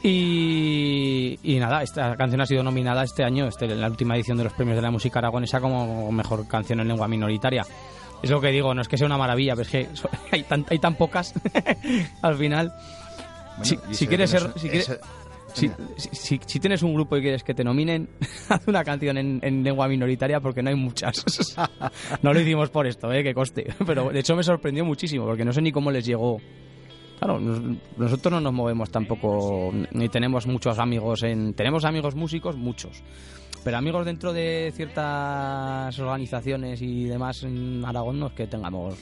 Y, 0.04 1.40
y 1.44 1.60
nada, 1.60 1.82
esta 1.82 2.16
canción 2.18 2.42
ha 2.42 2.46
sido 2.46 2.62
nominada 2.62 3.04
este 3.04 3.24
año, 3.24 3.48
este, 3.48 3.66
en 3.66 3.80
la 3.80 3.88
última 3.88 4.16
edición 4.16 4.38
de 4.38 4.44
los 4.44 4.54
premios 4.54 4.76
de 4.76 4.82
la 4.82 4.92
música 4.92 5.20
aragonesa, 5.20 5.62
como 5.62 6.12
mejor 6.12 6.46
canción 6.48 6.82
en 6.82 6.90
lengua 6.90 7.08
minoritaria. 7.08 7.66
Es 8.22 8.30
lo 8.30 8.40
que 8.42 8.50
digo, 8.52 8.74
no 8.74 8.82
es 8.82 8.88
que 8.88 8.98
sea 8.98 9.08
una 9.08 9.18
maravilla, 9.18 9.54
pero 9.56 9.64
es 9.64 9.70
que 9.70 9.88
hay 10.32 10.44
tan, 10.44 10.66
hay 10.70 10.80
tan 10.80 10.96
pocas 10.96 11.34
al 12.22 12.36
final. 12.36 12.74
Bueno, 13.58 13.64
si, 13.66 13.78
si 13.92 14.08
quieres 14.08 14.30
ser, 14.30 14.52
si, 14.58 14.70
quieres- 14.70 14.90
eso- 14.90 15.00
si- 15.54 15.72
si- 15.98 16.40
si 16.46 16.60
tienes 16.60 16.82
un 16.84 16.94
grupo 16.96 17.16
y 17.16 17.22
quieres 17.22 17.44
que 17.44 17.54
te 17.54 17.64
nominen, 17.64 18.10
haz 18.50 18.68
una 18.68 18.84
canción 18.84 19.18
en, 19.18 19.40
en 19.42 19.64
lengua 19.64 19.88
minoritaria 19.88 20.40
porque 20.42 20.62
no 20.62 20.70
hay 20.70 20.76
muchas. 20.76 21.24
no 22.22 22.34
lo 22.34 22.40
hicimos 22.42 22.70
por 22.72 22.88
esto, 22.88 23.12
eh, 23.14 23.24
que 23.24 23.34
coste. 23.34 23.74
Pero 23.86 24.10
de 24.10 24.20
hecho 24.20 24.36
me 24.36 24.44
sorprendió 24.44 24.84
muchísimo 24.84 25.26
porque 25.26 25.46
no 25.46 25.54
sé 25.54 25.62
ni 25.62 25.72
cómo 25.72 25.92
les 25.92 26.06
llegó. 26.06 26.42
Claro, 27.24 27.40
nos- 27.40 27.78
nosotros 27.98 28.34
no 28.34 28.42
nos 28.42 28.52
movemos 28.54 28.90
tampoco, 28.92 29.72
ni 29.92 30.10
tenemos 30.10 30.46
muchos 30.46 30.78
amigos 30.78 31.24
en... 31.24 31.54
Tenemos 31.54 31.86
amigos 31.86 32.16
músicos, 32.16 32.58
muchos. 32.58 33.02
Pero 33.64 33.78
amigos 33.78 34.06
dentro 34.06 34.34
de 34.34 34.74
ciertas 34.76 35.98
organizaciones 36.00 36.82
y 36.82 37.06
demás 37.06 37.44
en 37.44 37.82
Aragón 37.86 38.20
no 38.20 38.28
es 38.28 38.34
que 38.34 38.46
tengamos... 38.48 38.96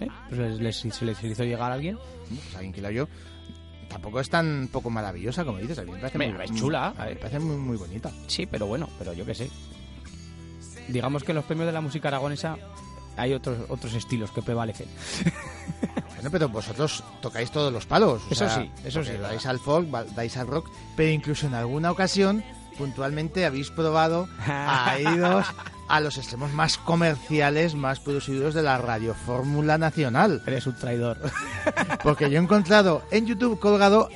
¿eh? 0.00 0.08
Pues 0.28 0.60
les, 0.60 0.76
se 0.76 0.88
hizo 1.26 1.44
llegar 1.44 1.70
a 1.70 1.74
alguien. 1.74 1.96
Pues 2.28 2.54
alguien 2.54 2.72
que 2.74 2.82
la 2.82 2.88
oyó. 2.88 3.08
Tampoco 3.88 4.20
es 4.20 4.28
tan 4.28 4.68
poco 4.70 4.90
maravillosa 4.90 5.42
como 5.42 5.56
dices. 5.56 5.78
A 5.78 5.84
mí 5.84 5.92
me 5.92 5.98
parece 6.00 6.18
muy, 6.18 6.44
es 6.44 6.52
chula. 6.54 6.88
A 6.98 7.04
mí 7.04 7.10
me 7.12 7.16
parece 7.16 7.38
muy, 7.38 7.56
muy 7.56 7.76
bonita. 7.78 8.10
Sí, 8.26 8.44
pero 8.44 8.66
bueno, 8.66 8.90
pero 8.98 9.14
yo 9.14 9.24
qué 9.24 9.34
sé. 9.34 9.48
Digamos 10.88 11.24
que 11.24 11.32
en 11.32 11.36
los 11.36 11.44
premios 11.46 11.66
de 11.66 11.72
la 11.72 11.80
música 11.80 12.08
aragonesa 12.08 12.58
hay 13.16 13.32
otros 13.32 13.56
otros 13.70 13.94
estilos 13.94 14.30
que 14.32 14.42
prevalecen. 14.42 14.88
Bueno, 16.14 16.30
pero 16.30 16.48
vosotros 16.48 17.02
tocáis 17.20 17.50
todos 17.50 17.72
los 17.72 17.86
palos. 17.86 18.22
o 18.22 18.32
Eso 18.32 18.46
sea, 18.48 18.54
sí, 18.62 18.70
eso 18.84 19.02
sí, 19.04 19.10
Dais 19.12 19.20
verdad. 19.20 19.46
al 19.50 19.58
folk, 19.58 19.88
dais 20.14 20.36
al 20.36 20.46
rock, 20.46 20.70
pero 20.96 21.10
incluso 21.10 21.46
en 21.46 21.54
alguna 21.54 21.90
ocasión, 21.90 22.42
puntualmente, 22.78 23.44
habéis 23.46 23.70
probado 23.70 24.28
a 24.46 24.96
iros 25.00 25.46
a 25.88 26.00
los 26.00 26.16
extremos 26.16 26.50
más 26.52 26.78
comerciales, 26.78 27.74
más 27.74 28.00
producidos 28.00 28.54
de 28.54 28.62
la 28.62 28.78
radiofórmula 28.78 29.76
nacional. 29.78 30.42
Eres 30.46 30.66
un 30.66 30.76
traidor. 30.76 31.18
Porque 32.02 32.30
yo 32.30 32.38
he 32.38 32.42
encontrado 32.42 33.02
en 33.10 33.26
YouTube 33.26 33.58
colgado 33.60 34.08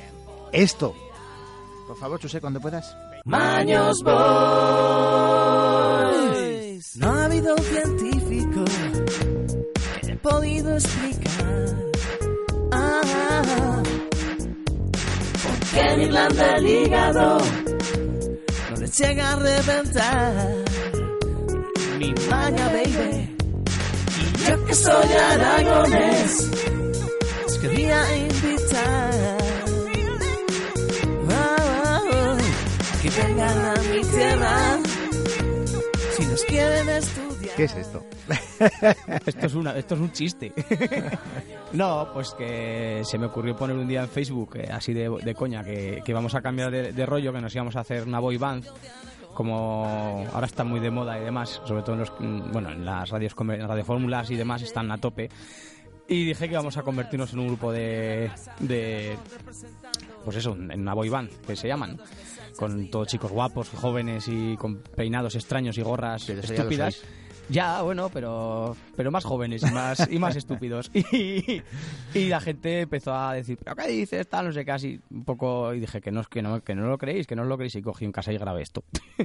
esto. 0.51 0.95
Por 1.87 1.97
favor, 1.97 2.19
Chuse, 2.19 2.41
cuando 2.41 2.59
puedas. 2.59 2.95
Maños 3.25 4.01
Boys. 4.03 4.15
No 6.97 7.11
ha 7.11 7.25
habido 7.25 7.55
científico 7.57 8.63
podido 10.21 10.73
explicar 10.73 11.65
ah, 12.71 13.81
por 15.43 15.69
qué 15.71 15.79
en 15.79 16.01
Irlanda 16.01 16.55
el 16.57 16.67
hígado 16.67 17.37
no 18.69 18.75
les 18.77 18.97
llega 18.97 19.31
a 19.31 19.35
reventar. 19.35 20.55
Mi 21.99 22.13
maña, 22.29 22.65
baby. 22.67 23.35
Y 24.19 24.49
yo 24.49 24.65
que 24.65 24.73
soy 24.73 25.13
aragonés, 25.31 26.49
os 27.45 27.57
quería 27.57 28.17
invitar. 28.17 29.37
Ah, 31.29 31.55
ah, 31.83 32.01
ah, 32.13 32.37
que 33.01 33.09
vengan 33.09 33.65
a 33.65 33.73
mi 33.91 34.01
tierra 34.01 34.79
si 36.15 36.25
nos 36.25 36.43
quieren 36.45 36.89
estudiar. 36.89 37.28
¿Qué 37.59 37.65
es 37.65 37.75
esto? 37.75 38.05
esto 39.25 39.45
es 39.47 39.53
una 39.53 39.77
esto 39.77 39.95
es 39.95 39.99
un 39.99 40.13
chiste. 40.13 40.53
no, 41.73 42.07
pues 42.13 42.31
que 42.31 43.01
se 43.03 43.17
me 43.17 43.25
ocurrió 43.25 43.53
poner 43.53 43.75
un 43.75 43.85
día 43.85 44.01
en 44.03 44.07
Facebook 44.07 44.55
eh, 44.55 44.69
así 44.71 44.93
de, 44.93 45.09
de 45.09 45.35
coña 45.35 45.61
que, 45.61 46.01
que 46.05 46.13
vamos 46.13 46.33
a 46.35 46.41
cambiar 46.41 46.71
de, 46.71 46.93
de 46.93 47.05
rollo, 47.05 47.33
que 47.33 47.41
nos 47.41 47.53
íbamos 47.53 47.75
a 47.75 47.81
hacer 47.81 48.07
una 48.07 48.19
boy 48.21 48.37
band 48.37 48.65
como 49.33 50.25
ahora 50.33 50.47
está 50.47 50.63
muy 50.63 50.79
de 50.79 50.89
moda 50.89 51.19
y 51.19 51.23
demás, 51.25 51.61
sobre 51.65 51.81
todo 51.81 51.95
en 51.95 51.99
los 51.99 52.13
mm, 52.17 52.51
bueno, 52.53 52.69
en 52.71 52.85
las 52.85 53.09
radios 53.09 53.35
comer- 53.35 53.67
radiofórmulas 53.67 54.31
y 54.31 54.37
demás 54.37 54.61
están 54.61 54.89
a 54.91 54.97
tope. 54.97 55.29
Y 56.07 56.25
dije 56.27 56.47
que 56.47 56.53
íbamos 56.53 56.77
a 56.77 56.83
convertirnos 56.83 57.33
en 57.33 57.39
un 57.39 57.47
grupo 57.47 57.73
de, 57.73 58.31
de 58.59 59.17
pues 60.23 60.37
eso, 60.37 60.53
en 60.53 60.79
una 60.79 60.93
boy 60.93 61.09
band, 61.09 61.29
que 61.45 61.57
se 61.57 61.67
llaman, 61.67 61.99
con 62.57 62.89
todos 62.89 63.09
chicos 63.09 63.31
guapos, 63.33 63.67
jóvenes 63.69 64.29
y 64.29 64.55
con 64.55 64.77
peinados 64.77 65.35
extraños 65.35 65.77
y 65.77 65.81
gorras 65.81 66.27
estúpidas. 66.29 67.01
Ya, 67.49 67.81
bueno, 67.81 68.09
pero 68.13 68.75
pero 68.95 69.09
más 69.11 69.23
jóvenes 69.25 69.63
y 69.63 69.71
más 69.73 70.07
y 70.11 70.19
más 70.19 70.35
estúpidos. 70.35 70.91
Y, 70.93 71.61
y 72.13 72.27
la 72.27 72.39
gente 72.39 72.81
empezó 72.81 73.13
a 73.15 73.33
decir, 73.33 73.57
"¿Pero 73.63 73.75
qué 73.75 73.87
dices?" 73.87 74.27
tal, 74.29 74.45
no 74.47 74.51
sé 74.51 74.63
qué, 74.65 74.71
así 74.71 75.01
un 75.09 75.25
poco 75.25 75.73
y 75.73 75.79
dije 75.79 75.99
que 76.01 76.11
no 76.11 76.23
que 76.23 76.41
no 76.41 76.63
que 76.63 76.75
no 76.75 76.87
lo 76.87 76.97
creéis, 76.97 77.25
que 77.27 77.35
no 77.35 77.43
lo 77.43 77.57
creéis 77.57 77.75
y 77.75 77.81
cogí 77.81 78.05
en 78.05 78.11
casa 78.11 78.31
y 78.31 78.37
grabé 78.37 78.61
esto. 78.61 78.83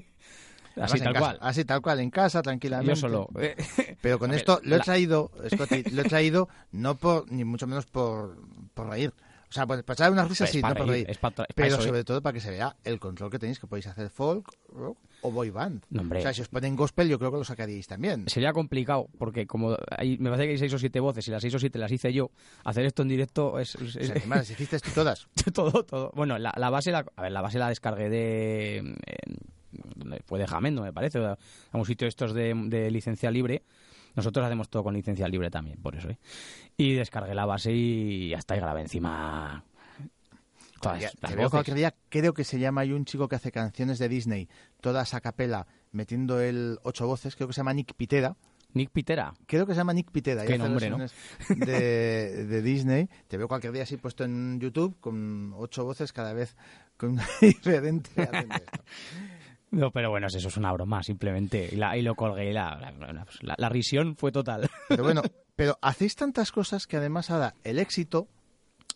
Así 0.77 0.99
tal 0.99 1.13
casa. 1.13 1.21
cual. 1.21 1.39
Así 1.41 1.65
tal 1.65 1.81
cual, 1.83 2.01
en 2.01 2.11
casa, 2.11 2.43
tranquilamente. 2.43 2.91
Yo 2.95 2.97
solo. 2.97 3.29
Pero 4.03 4.19
con 4.19 4.31
ver, 4.31 4.41
esto 4.41 4.61
lo 4.65 4.75
he 4.75 4.79
la- 4.79 4.85
traído, 4.85 5.31
Scotty, 5.49 5.85
lo 5.93 6.03
he 6.03 6.05
traído 6.05 6.49
no 6.73 6.97
por, 6.97 7.31
ni 7.31 7.45
mucho 7.45 7.69
menos 7.69 7.87
por, 7.87 8.37
por 8.75 8.89
reír. 8.89 9.13
O 9.49 9.53
sea, 9.53 9.69
pues, 9.69 9.85
para 9.85 9.95
echar 9.95 10.11
unas 10.11 10.29
risas 10.29 10.49
Es 10.49 10.53
sí, 10.53 10.63
no 10.63 10.75
por 10.75 10.89
reír, 10.89 11.07
pero 11.55 11.77
¿eh? 11.77 11.81
sobre 11.81 12.03
todo 12.03 12.21
para 12.23 12.33
que 12.33 12.41
se 12.41 12.51
vea 12.51 12.75
el 12.83 12.99
control 12.99 13.31
que 13.31 13.39
tenéis, 13.39 13.61
que 13.61 13.69
podéis 13.69 13.87
hacer 13.87 14.11
folk, 14.11 14.49
rock 14.73 14.99
o 15.25 15.31
boy 15.33 15.51
band. 15.51 15.83
No. 15.91 16.03
O 16.03 16.21
sea, 16.21 16.33
si 16.33 16.43
os 16.43 16.49
ponen 16.49 16.77
gospel, 16.77 17.09
yo 17.09 17.19
creo 17.19 17.31
que 17.33 17.39
lo 17.39 17.45
sacaríais 17.45 17.87
también. 17.87 18.29
Sería 18.29 18.53
complicado, 18.53 19.09
porque 19.19 19.47
como 19.47 19.77
hay, 19.97 20.19
me 20.19 20.31
parece 20.31 20.47
que 20.47 20.53
hay 20.53 20.59
seis 20.59 20.73
o 20.75 20.79
siete 20.79 21.01
voces 21.01 21.27
y 21.27 21.31
las 21.31 21.41
seis 21.43 21.55
o 21.55 21.59
siete 21.59 21.79
las 21.79 21.91
hice 21.91 22.13
yo, 22.13 22.31
hacer 22.65 22.85
esto 22.85 23.03
en 23.03 23.09
directo 23.09 23.59
es, 23.59 23.75
es- 23.75 24.11
además, 24.11 24.39
las 24.39 24.51
hiciste 24.51 24.79
todas. 24.95 25.27
todo, 25.55 25.85
todo. 25.85 26.13
Bueno, 26.15 26.39
la, 26.39 26.53
la 26.57 26.71
base 26.71 26.91
la, 26.93 27.05
a 27.17 27.23
ver, 27.23 27.33
la 27.33 27.41
base 27.43 27.59
la 27.59 27.69
descargué 27.69 28.09
de 28.11 28.95
¿dónde 29.97 30.21
fue 30.27 30.39
de 30.39 30.47
Jamendo, 30.47 30.83
me 30.83 30.93
parece, 30.93 31.19
a 31.19 31.37
un 31.73 31.85
sitio 31.87 32.07
estos 32.07 32.33
de, 32.35 32.55
de 32.67 32.91
licencia 32.91 33.31
libre. 33.31 33.63
Nosotros 34.15 34.47
hacemos 34.47 34.69
todo 34.69 34.85
con 34.85 34.95
licencia 34.95 35.27
libre 35.27 35.51
también, 35.51 35.79
por 35.83 35.97
eso, 35.97 36.09
¿eh? 36.09 36.19
Y 36.77 36.93
descargué 36.93 37.35
la 37.35 37.47
base 37.47 37.73
y 37.73 38.33
hasta 38.35 38.55
ahí 38.55 38.61
grabé 38.61 38.83
encima 38.83 39.65
Todas 40.85 41.15
las 41.21 41.37
veo 41.37 41.51
cualquier 41.51 41.77
día, 41.77 41.95
creo 42.09 42.33
que 42.35 42.45
se 42.45 42.59
llama, 42.59 42.83
hay 42.83 42.93
un 42.93 43.05
chico 43.05 43.29
que 43.29 43.37
hace 43.37 43.51
canciones 43.53 43.99
de 43.99 44.09
Disney, 44.09 44.49
todas 44.81 45.15
a 45.15 45.21
capela, 45.21 45.67
metiendo 45.93 46.41
el 46.41 46.79
ocho 46.83 47.07
voces, 47.07 47.35
creo 47.37 47.49
que 47.49 47.55
se 47.55 47.59
llama 47.61 47.73
Nick 47.75 47.95
Pitera. 47.95 48.37
Nick 48.73 48.91
Pitera. 48.91 49.33
Creo 49.47 49.67
que 49.67 49.73
se 49.73 49.79
llama 49.79 49.93
Nick 49.93 50.11
Pitera. 50.11 50.45
Qué 50.45 50.59
nombre, 50.59 50.91
¿no? 50.91 50.99
De, 51.49 52.45
de 52.47 52.63
Disney. 52.63 53.09
Te 53.29 53.37
veo 53.37 53.47
cualquier 53.47 53.73
día 53.73 53.85
así 53.85 53.97
puesto 53.99 54.25
en 54.25 54.59
YouTube 54.59 54.97
con 54.99 55.53
ocho 55.57 55.85
voces 55.85 56.13
cada 56.13 56.33
vez 56.33 56.57
con 56.97 57.11
una 57.11 57.25
diferente. 57.41 58.11
No, 59.71 59.91
pero 59.91 60.11
bueno, 60.11 60.29
eso 60.29 60.39
es 60.49 60.57
una 60.57 60.73
broma, 60.73 61.03
simplemente. 61.03 61.69
Y, 61.73 61.77
la- 61.77 61.97
y 61.97 62.03
lo 62.03 62.15
colgué 62.15 62.51
y 62.51 62.53
la, 62.53 62.77
la, 62.81 63.27
la- 63.43 63.55
la 63.57 63.69
risión 63.69 64.17
fue 64.17 64.31
total. 64.31 64.71
Pero 64.89 65.03
bueno, 65.03 65.23
pero 65.57 65.79
hacéis 65.83 66.15
tantas 66.15 66.53
cosas 66.53 66.87
que 66.87 66.97
además 66.97 67.31
ahora 67.31 67.55
el 67.65 67.79
éxito, 67.81 68.29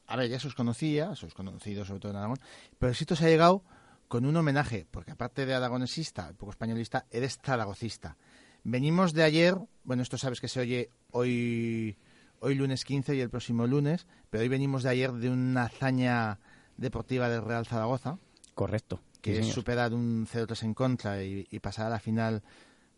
a 0.09 0.17
ver, 0.17 0.29
ya 0.31 0.41
se 0.41 0.49
os 0.49 0.55
conocía, 0.55 1.15
se 1.15 1.27
os 1.27 1.35
conocido 1.35 1.85
sobre 1.85 2.01
todo 2.01 2.13
en 2.13 2.19
Aragón, 2.19 2.39
pero 2.79 2.89
el 2.89 2.95
éxito 2.95 3.15
se 3.15 3.27
ha 3.27 3.29
llegado 3.29 3.63
con 4.09 4.25
un 4.25 4.35
homenaje, 4.37 4.87
porque 4.91 5.13
aparte 5.13 5.45
de 5.47 5.55
aragonesista, 5.55 6.33
poco 6.33 6.51
españolista, 6.51 7.07
eres 7.11 7.39
zaragocista. 7.45 8.17
Venimos 8.65 9.13
de 9.13 9.23
ayer, 9.23 9.57
bueno, 9.85 10.03
esto 10.03 10.19
sabes 10.19 10.41
que 10.41 10.49
se 10.49 10.61
oye 10.61 10.91
hoy, 11.11 11.97
hoy 12.41 12.55
lunes 12.55 12.85
15 12.85 13.15
y 13.17 13.21
el 13.21 13.31
próximo 13.31 13.67
lunes, 13.67 14.07
pero 14.31 14.43
hoy 14.43 14.49
venimos 14.49 14.83
de 14.83 14.91
ayer 14.91 15.13
de 15.13 15.31
una 15.31 15.65
hazaña 15.65 16.41
deportiva 16.77 17.29
del 17.29 17.45
Real 17.45 17.67
Zaragoza, 17.67 18.19
Correcto. 18.55 19.01
que 19.21 19.33
Sí, 19.33 19.37
es 19.37 19.43
señor. 19.45 19.55
superar 19.55 19.93
un 19.95 20.27
0-3 20.27 20.63
en 20.65 20.75
contra 20.75 21.23
y, 21.23 21.47
y 21.51 21.61
pasar 21.61 21.87
a 21.87 21.91
la 21.91 22.01
final 22.01 22.43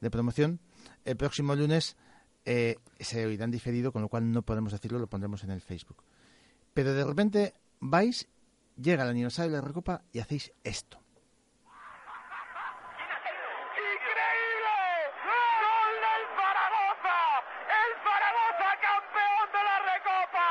de 0.00 0.10
promoción. 0.10 0.60
El 1.04 1.16
próximo 1.16 1.54
lunes 1.56 1.96
eh, 2.44 2.76
se 3.00 3.26
oirán 3.26 3.50
diferido, 3.50 3.92
con 3.92 4.00
lo 4.02 4.08
cual 4.08 4.30
no 4.30 4.42
podemos 4.42 4.72
decirlo, 4.72 4.98
lo 4.98 5.08
pondremos 5.08 5.44
en 5.44 5.50
el 5.50 5.60
Facebook. 5.60 6.02
Pero 6.72 6.94
de 6.94 7.04
repente 7.04 7.54
vais, 7.80 8.28
llega 8.76 9.02
el 9.02 9.10
aniversario 9.10 9.50
de 9.50 9.58
la 9.58 9.66
Recopa 9.66 10.02
y 10.12 10.20
hacéis 10.20 10.52
esto. 10.62 11.02
¡Increíble! 13.76 14.76
¡Gol 15.26 15.94
del 16.06 16.24
Zaragoza! 16.36 17.18
¡El 17.80 17.90
Zaragoza 18.04 18.70
campeón 18.86 19.46
de 19.56 19.62
la 19.68 19.76
Recopa! 19.90 20.48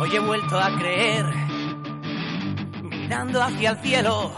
Hoy 0.00 0.10
he 0.16 0.20
vuelto 0.20 0.58
a 0.58 0.68
creer, 0.78 1.26
mirando 2.82 3.42
hacia 3.42 3.70
el 3.70 3.78
cielo, 3.78 4.32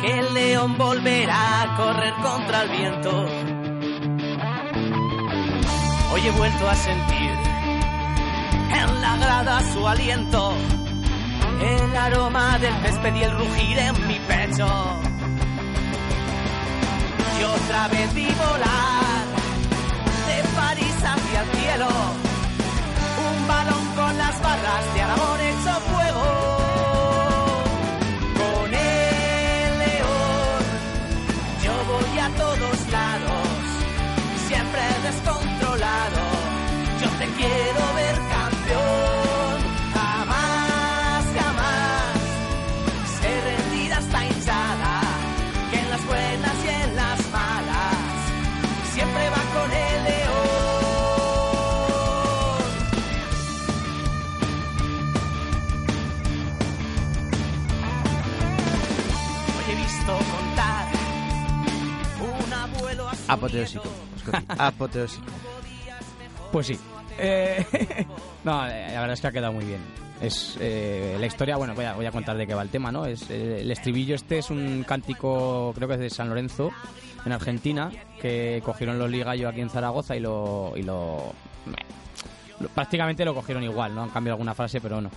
que 0.00 0.18
el 0.20 0.32
león 0.32 0.78
volverá 0.78 1.62
a 1.62 1.76
correr 1.76 2.14
contra 2.22 2.62
el 2.62 2.70
viento. 2.70 3.53
Hoy 6.14 6.24
he 6.28 6.30
vuelto 6.30 6.68
a 6.68 6.76
sentir 6.76 7.30
en 8.70 9.00
la 9.00 9.16
grada 9.16 9.72
su 9.72 9.84
aliento, 9.84 10.52
el 11.60 11.96
aroma 11.96 12.56
del 12.60 12.72
césped 12.82 13.14
y 13.16 13.22
el 13.24 13.32
rugir 13.36 13.78
en 13.78 14.06
mi 14.06 14.20
pecho. 14.20 14.68
Y 17.36 17.42
otra 17.42 17.88
vez 17.88 18.14
vi 18.14 18.26
volar 18.26 19.24
de 20.28 20.48
París 20.54 20.96
hacia 21.04 21.40
el 21.40 21.48
cielo 21.58 21.88
un 23.26 23.48
balón 23.48 23.86
con 23.96 24.16
las 24.16 24.40
barras 24.40 24.94
de 24.94 25.02
Aragón 25.02 25.40
hecho 25.40 25.80
fuego. 25.90 26.24
Con 28.38 28.72
el 28.72 29.78
león 29.80 30.62
yo 31.64 31.72
voy 31.92 32.18
a 32.20 32.28
todos 32.36 32.92
lados, 32.92 33.48
siempre 34.46 34.80
descontrolado. 35.02 35.43
Apoteósico. 63.34 63.88
Scotty, 64.20 64.44
Apoteósico. 64.58 65.26
Pues 66.52 66.66
sí. 66.68 66.78
Eh, 67.18 67.64
no, 68.44 68.66
eh, 68.66 68.86
la 68.92 69.00
verdad 69.00 69.12
es 69.12 69.20
que 69.20 69.26
ha 69.26 69.32
quedado 69.32 69.52
muy 69.52 69.64
bien. 69.64 69.80
Es 70.20 70.56
eh, 70.60 71.16
la 71.18 71.26
historia, 71.26 71.56
bueno, 71.56 71.74
voy 71.74 71.84
a, 71.84 71.94
voy 71.94 72.06
a 72.06 72.12
contar 72.12 72.36
de 72.36 72.46
qué 72.46 72.54
va 72.54 72.62
el 72.62 72.70
tema, 72.70 72.90
¿no? 72.90 73.04
Es 73.04 73.28
el 73.30 73.70
estribillo 73.70 74.14
este 74.14 74.38
es 74.38 74.50
un 74.50 74.84
cántico, 74.86 75.72
creo 75.74 75.88
que 75.88 75.94
es 75.94 76.00
de 76.00 76.10
San 76.10 76.28
Lorenzo, 76.28 76.70
en 77.24 77.32
Argentina, 77.32 77.90
que 78.20 78.62
cogieron 78.64 78.98
los 78.98 79.10
ligallos 79.10 79.50
aquí 79.50 79.60
en 79.60 79.70
Zaragoza 79.70 80.16
y 80.16 80.20
lo, 80.20 80.72
y 80.76 80.82
lo, 80.82 81.32
prácticamente 82.74 83.24
lo 83.24 83.34
cogieron 83.34 83.62
igual, 83.64 83.94
¿no? 83.94 84.02
Han 84.02 84.10
cambiado 84.10 84.34
alguna 84.34 84.54
frase, 84.54 84.80
pero 84.80 85.00
no. 85.00 85.10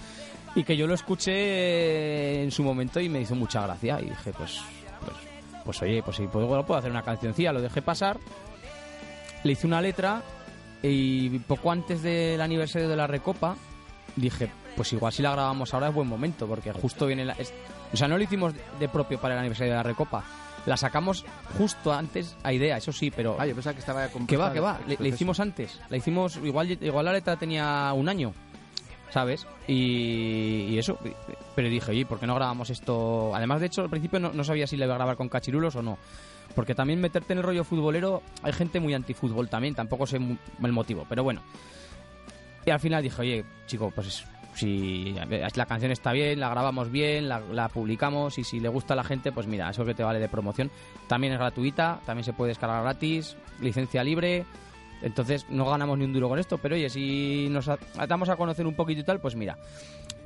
Y 0.55 0.63
que 0.63 0.75
yo 0.75 0.87
lo 0.87 0.95
escuché 0.95 2.43
en 2.43 2.51
su 2.51 2.63
momento 2.63 2.99
y 2.99 3.07
me 3.07 3.21
hizo 3.21 3.35
mucha 3.35 3.61
gracia 3.61 3.99
y 4.01 4.05
dije, 4.05 4.33
pues, 4.33 4.59
pues, 4.99 5.17
pues 5.63 5.81
oye, 5.83 6.01
pues 6.03 6.17
si 6.17 6.27
puedo, 6.27 6.47
puedo 6.65 6.79
hacer 6.79 6.91
una 6.91 7.03
cancioncilla, 7.03 7.53
lo 7.53 7.61
dejé 7.61 7.81
pasar, 7.81 8.17
le 9.43 9.51
hice 9.51 9.67
una 9.67 9.79
letra 9.79 10.23
y 10.83 11.39
poco 11.39 11.71
antes 11.71 12.01
del 12.03 12.39
aniversario 12.41 12.87
de 12.89 12.95
la 12.95 13.07
Recopa 13.07 13.55
dije, 14.15 14.49
pues 14.75 14.93
igual 14.93 15.11
si 15.13 15.21
la 15.21 15.31
grabamos 15.31 15.73
ahora 15.73 15.89
es 15.89 15.93
buen 15.93 16.07
momento, 16.07 16.47
porque 16.47 16.71
justo 16.71 17.05
viene 17.07 17.25
la... 17.25 17.33
es- 17.33 17.53
o 17.93 17.97
sea, 17.97 18.07
no 18.07 18.17
lo 18.17 18.23
hicimos 18.23 18.53
de 18.79 18.89
propio 18.89 19.19
para 19.19 19.33
el 19.35 19.39
aniversario 19.39 19.71
de 19.73 19.77
la 19.77 19.83
Recopa, 19.83 20.23
la 20.65 20.75
sacamos 20.75 21.23
justo 21.57 21.93
antes 21.93 22.35
a 22.43 22.51
idea, 22.51 22.77
eso 22.77 22.91
sí, 22.91 23.09
pero... 23.11 23.37
Ah, 23.39 23.45
yo 23.45 23.53
pensaba 23.55 23.73
que 23.73 23.79
estaba 23.79 24.07
Que 24.27 24.35
va, 24.37 24.51
que 24.51 24.59
va, 24.59 24.79
le, 24.87 25.07
hicimos 25.07 25.39
antes, 25.39 25.79
la 25.89 25.97
hicimos, 25.97 26.37
igual, 26.43 26.69
igual 26.81 27.05
la 27.05 27.13
letra 27.13 27.37
tenía 27.37 27.91
un 27.93 28.09
año, 28.09 28.33
¿sabes? 29.11 29.47
Y, 29.67 30.67
y 30.69 30.77
eso, 30.77 30.97
pero 31.55 31.69
dije, 31.69 31.91
oye, 31.91 32.05
¿por 32.05 32.19
qué 32.19 32.27
no 32.27 32.35
grabamos 32.35 32.69
esto? 32.69 33.31
Además, 33.33 33.61
de 33.61 33.67
hecho, 33.67 33.81
al 33.83 33.89
principio 33.89 34.19
no, 34.19 34.33
no 34.33 34.43
sabía 34.43 34.67
si 34.67 34.75
le 34.77 34.83
iba 34.85 34.93
a 34.95 34.97
grabar 34.97 35.15
con 35.15 35.29
cachirulos 35.29 35.75
o 35.77 35.81
no. 35.81 35.97
Porque 36.57 36.73
también 36.73 36.99
meterte 36.99 37.33
en 37.33 37.37
el 37.37 37.43
rollo 37.43 37.63
futbolero, 37.63 38.23
hay 38.41 38.51
gente 38.51 38.79
muy 38.79 38.95
antifútbol 38.95 39.47
también, 39.47 39.75
tampoco 39.75 40.07
sé 40.07 40.17
el 40.17 40.71
motivo, 40.71 41.05
pero 41.07 41.23
bueno. 41.23 41.43
Y 42.65 42.71
al 42.71 42.79
final 42.79 43.03
dije, 43.03 43.21
oye, 43.21 43.45
chico, 43.67 43.91
pues 43.93 44.25
si 44.55 45.15
la 45.55 45.65
canción 45.67 45.91
está 45.91 46.13
bien, 46.13 46.39
la 46.39 46.49
grabamos 46.49 46.91
bien, 46.91 47.29
la, 47.29 47.41
la 47.41 47.69
publicamos 47.69 48.39
y 48.39 48.43
si 48.43 48.59
le 48.59 48.69
gusta 48.69 48.95
a 48.95 48.97
la 48.97 49.03
gente, 49.03 49.31
pues 49.31 49.45
mira, 49.45 49.69
eso 49.69 49.85
que 49.85 49.93
te 49.93 50.01
vale 50.01 50.17
de 50.19 50.29
promoción. 50.29 50.71
También 51.07 51.33
es 51.33 51.37
gratuita, 51.39 51.99
también 52.07 52.23
se 52.23 52.33
puede 52.33 52.49
descargar 52.49 52.81
gratis, 52.81 53.37
licencia 53.61 54.03
libre. 54.03 54.43
Entonces 55.03 55.45
no 55.49 55.65
ganamos 55.69 55.99
ni 55.99 56.05
un 56.05 56.13
duro 56.13 56.27
con 56.27 56.39
esto, 56.39 56.57
pero 56.57 56.73
oye, 56.73 56.89
si 56.89 57.49
nos 57.51 57.67
a- 57.69 57.77
damos 58.07 58.29
a 58.29 58.35
conocer 58.35 58.65
un 58.65 58.73
poquito 58.73 59.01
y 59.01 59.03
tal, 59.03 59.19
pues 59.19 59.35
mira. 59.35 59.55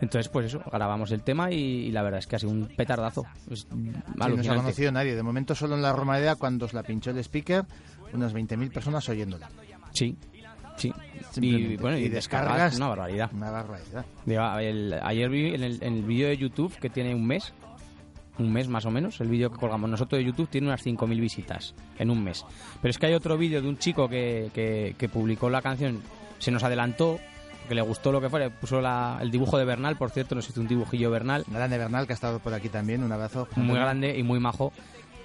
Entonces, 0.01 0.29
pues 0.29 0.47
eso, 0.47 0.61
grabamos 0.71 1.11
el 1.11 1.21
tema 1.21 1.51
y, 1.51 1.55
y 1.55 1.91
la 1.91 2.01
verdad 2.01 2.19
es 2.19 2.27
que 2.27 2.35
ha 2.35 2.39
sido 2.39 2.51
un 2.51 2.65
petardazo. 2.75 3.25
Es 3.49 3.61
Sí, 3.61 3.67
no 3.71 4.43
se 4.43 4.49
ha 4.49 4.55
conocido 4.55 4.91
nadie. 4.91 5.15
De 5.15 5.23
momento 5.23 5.53
solo 5.55 5.75
en 5.75 5.81
la 5.83 5.93
Romareda, 5.93 6.35
cuando 6.35 6.65
os 6.65 6.73
la 6.73 6.81
pinchó 6.83 7.11
el 7.11 7.19
speaker, 7.19 7.63
unas 8.13 8.33
20.000 8.33 8.71
personas 8.71 9.07
oyéndola. 9.09 9.49
Sí, 9.93 10.15
sí. 10.77 10.91
Y 11.39 11.77
bueno, 11.77 11.97
y, 11.97 12.03
Y 12.05 12.09
descargas, 12.09 12.53
descargas. 12.53 12.77
una 12.77 12.87
barbaridad. 12.87 13.29
Una 13.33 13.51
barbaridad. 13.51 14.05
Digo, 14.25 14.43
el- 14.59 14.99
ayer 15.03 15.29
vi 15.29 15.53
en 15.53 15.63
el, 15.63 15.83
en 15.83 15.93
el 15.97 16.03
vídeo 16.03 16.27
de 16.29 16.37
YouTube 16.37 16.75
que 16.79 16.89
tiene 16.89 17.13
un 17.13 17.25
mes, 17.27 17.53
un 18.39 18.51
mes 18.51 18.67
más 18.67 18.85
o 18.85 18.91
menos, 18.91 19.21
el 19.21 19.27
vídeo 19.27 19.51
que 19.51 19.57
colgamos 19.59 19.87
nosotros 19.89 20.17
de 20.19 20.25
YouTube 20.25 20.49
tiene 20.49 20.67
unas 20.67 20.83
5.000 20.83 21.19
visitas 21.19 21.75
en 21.99 22.09
un 22.09 22.23
mes. 22.23 22.43
Pero 22.81 22.89
es 22.89 22.97
que 22.97 23.05
hay 23.05 23.13
otro 23.13 23.37
vídeo 23.37 23.61
de 23.61 23.67
un 23.67 23.77
chico 23.77 24.09
que, 24.09 24.49
que, 24.53 24.95
que 24.97 25.09
publicó 25.09 25.49
la 25.49 25.61
canción, 25.61 26.01
se 26.39 26.49
nos 26.49 26.63
adelantó, 26.63 27.19
que 27.67 27.75
le 27.75 27.81
gustó 27.81 28.11
lo 28.11 28.19
que 28.21 28.29
fuera, 28.29 28.49
puso 28.49 28.81
la- 28.81 29.17
el 29.21 29.31
dibujo 29.31 29.57
de 29.57 29.65
Bernal, 29.65 29.95
por 29.97 30.09
cierto, 30.11 30.35
nos 30.35 30.49
hizo 30.49 30.59
un 30.61 30.67
dibujillo 30.67 31.09
Bernal, 31.11 31.45
Grande 31.47 31.77
Bernal, 31.77 32.05
que 32.07 32.13
ha 32.13 32.15
estado 32.15 32.39
por 32.39 32.53
aquí 32.53 32.69
también. 32.69 33.03
Un 33.03 33.11
abrazo. 33.11 33.47
muy 33.55 33.75
grande 33.79 34.17
y 34.17 34.23
muy 34.23 34.39
majo. 34.39 34.71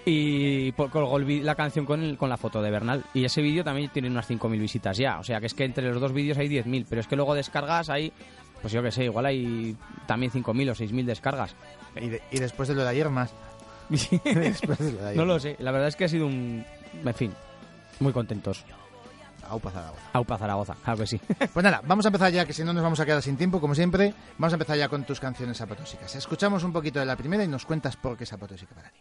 Y 0.09 0.70
colgó 0.72 1.18
la 1.18 1.55
canción 1.57 1.85
con, 1.85 2.01
el- 2.03 2.16
con 2.16 2.29
la 2.29 2.37
foto 2.37 2.62
de 2.62 2.70
Bernal. 2.70 3.05
Y 3.12 3.25
ese 3.25 3.42
vídeo 3.42 3.64
también 3.64 3.90
tiene 3.92 4.09
unas 4.09 4.27
5.000 4.29 4.61
visitas 4.61 4.96
ya. 4.96 5.18
O 5.18 5.25
sea 5.25 5.40
que 5.40 5.46
es 5.46 5.55
que 5.55 5.64
entre 5.64 5.88
los 5.90 6.01
dos 6.01 6.12
vídeos 6.12 6.38
hay 6.38 6.49
10.000. 6.49 6.87
Pero 6.88 7.01
es 7.01 7.09
que 7.09 7.16
luego 7.16 7.35
descargas 7.35 7.90
hay, 7.90 8.12
pues 8.61 8.72
yo 8.72 8.83
que 8.85 8.92
sé, 8.92 9.05
igual 9.05 9.27
hay 9.27 9.77
también 10.07 10.31
5.000 10.31 10.70
o 10.70 10.75
6.000 10.77 11.05
descargas. 11.07 11.57
Y, 12.01 12.09
de- 12.09 12.22
y 12.31 12.38
después 12.38 12.68
de 12.68 12.77
lo 12.77 12.85
de 12.85 12.90
ayer 12.90 13.11
más. 13.11 13.33
Después 13.88 14.79
de 14.79 14.92
lo 14.92 14.99
de 14.99 15.07
ayer. 15.09 15.16
no 15.16 15.25
lo 15.25 15.40
sé. 15.40 15.57
La 15.59 15.72
verdad 15.72 15.88
es 15.88 15.96
que 15.96 16.05
ha 16.05 16.09
sido 16.09 16.27
un... 16.29 16.64
En 17.05 17.14
fin, 17.14 17.33
muy 17.99 18.12
contentos. 18.12 18.64
Aupa 19.48 19.70
Zaragoza. 19.70 20.02
Aupa 20.12 20.38
Zaragoza, 20.38 20.76
claro 20.85 20.98
que 21.00 21.06
sí. 21.06 21.20
Pues 21.52 21.64
nada, 21.64 21.80
vamos 21.87 22.04
a 22.04 22.09
empezar 22.09 22.32
ya, 22.32 22.44
que 22.44 22.52
si 22.52 22.64
no 22.64 22.72
nos 22.72 22.82
vamos 22.82 23.00
a 23.00 23.06
quedar 23.06 23.22
sin 23.22 23.37
tiempo, 23.37 23.61
como 23.61 23.74
siempre. 23.74 24.14
Vamos 24.38 24.52
a 24.52 24.56
empezar 24.56 24.76
ya 24.76 24.88
con 24.88 25.04
tus 25.04 25.20
canciones 25.20 25.61
apotóxicas. 25.61 26.14
Escuchamos 26.14 26.64
un 26.64 26.72
poquito 26.72 27.00
de 27.00 27.06
la 27.06 27.16
primera 27.16 27.44
y 27.44 27.48
nos 27.48 27.64
cuentas 27.64 27.96
por 27.96 28.16
qué 28.16 28.24
es 28.24 28.32
apotóxica 28.32 28.74
para 28.74 28.90
ti. 28.90 29.00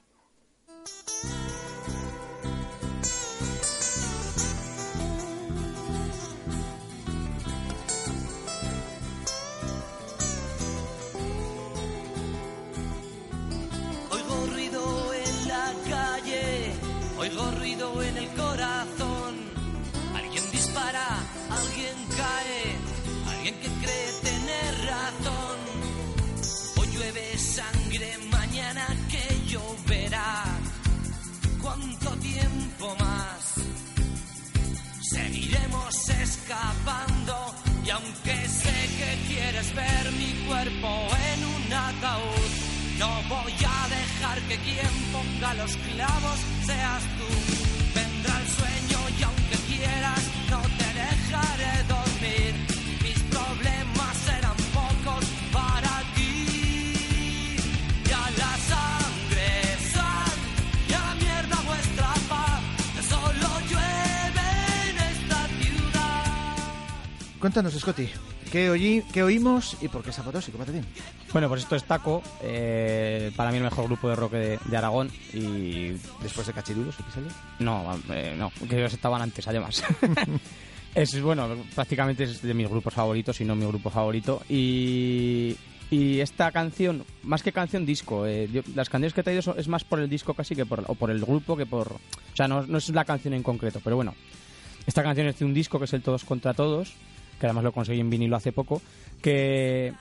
Los 45.57 45.75
clavos 45.77 46.39
seas 46.65 47.03
tú. 47.17 47.29
Vendrá 47.93 48.41
el 48.41 48.47
sueño 48.47 48.99
y 49.19 49.23
aunque 49.23 49.57
quieras, 49.67 50.23
no 50.49 50.61
te 50.79 50.87
dejaré 51.01 51.83
dormir. 51.87 52.53
Mis 53.03 53.19
problemas 53.33 54.17
serán 54.25 54.57
pocos 54.73 55.25
para 55.51 56.01
ti. 56.15 57.57
Y 58.05 58.11
a 58.11 58.25
la 58.41 58.53
sangre 58.71 59.49
sal, 59.93 60.37
y 60.89 60.93
a 60.93 60.99
la 60.99 61.15
mierda 61.15 61.57
vuestra 61.65 62.13
paz. 62.29 62.61
que 62.95 63.03
Solo 63.03 63.49
llueve 63.69 64.47
en 64.89 64.97
esta 64.97 65.47
ciudad. 65.59 66.25
Cuéntanos, 67.39 67.73
Scotty, 67.73 68.09
¿qué, 68.51 68.69
oí, 68.69 69.03
qué 69.13 69.23
oímos 69.23 69.77
y 69.81 69.87
por 69.87 70.03
qué 70.03 70.09
es 70.09 70.19
apoteósico, 70.19 70.57
Patatín? 70.57 70.85
Bueno, 71.35 71.49
pues 71.49 71.63
esto 71.63 71.75
es 71.75 71.83
Taco, 71.83 72.23
eh, 72.43 73.29
para 73.35 73.51
mí 73.51 73.57
el 73.57 73.63
mejor 73.65 73.87
grupo 73.87 74.07
de 74.07 74.15
rock 74.15 74.31
de, 74.31 74.57
de 74.63 74.77
Aragón 74.77 75.11
y 75.33 75.89
Después 76.23 76.47
de 76.47 76.53
Cachirulos, 76.53 76.97
episodio. 76.97 77.27
no, 77.59 77.93
eh, 78.09 78.35
no, 78.37 78.53
que 78.69 78.77
ellos 78.77 78.93
estaban 78.93 79.21
antes, 79.21 79.45
además. 79.45 79.83
es 80.95 81.21
bueno, 81.21 81.49
prácticamente 81.75 82.23
es 82.23 82.41
de 82.41 82.53
mis 82.53 82.69
grupos 82.69 82.93
favoritos, 82.93 83.41
y 83.41 83.43
no 83.43 83.53
mi 83.53 83.65
grupo 83.65 83.89
favorito. 83.89 84.43
Y, 84.47 85.57
y 85.91 86.21
esta 86.21 86.53
canción, 86.53 87.03
más 87.23 87.43
que 87.43 87.51
canción, 87.51 87.85
disco. 87.85 88.25
eh, 88.25 88.47
yo- 88.49 88.61
las 88.73 88.87
canciones 88.87 89.13
que 89.13 89.19
he 89.19 89.23
traído 89.25 89.41
son- 89.41 89.59
es 89.59 89.67
más 89.67 89.83
por 89.83 89.99
el 89.99 90.09
disco 90.09 90.35
casi 90.35 90.55
que 90.55 90.65
por, 90.65 90.85
o 90.87 90.95
por 90.95 91.11
el 91.11 91.19
grupo 91.19 91.57
que 91.57 91.65
por... 91.65 91.91
O 91.91 91.99
sea, 92.35 92.47
no, 92.47 92.65
no 92.65 92.77
es 92.77 92.87
la 92.91 93.03
canción 93.03 93.33
en 93.33 93.43
concreto, 93.43 93.81
pero 93.83 93.97
bueno. 93.97 94.15
Esta 94.87 95.03
canción 95.03 95.27
es 95.27 95.37
de 95.37 95.43
un 95.43 95.53
disco 95.53 95.79
que 95.79 95.83
es 95.85 95.91
el 95.93 96.01
Todos 96.01 96.23
contra 96.23 96.53
Todos, 96.53 96.93
que 97.41 97.45
además 97.47 97.65
lo 97.65 97.73
conseguí 97.73 97.99
en 97.99 98.09
vinilo 98.09 98.37
hace 98.37 98.53
poco, 98.53 98.81
que 99.21 99.91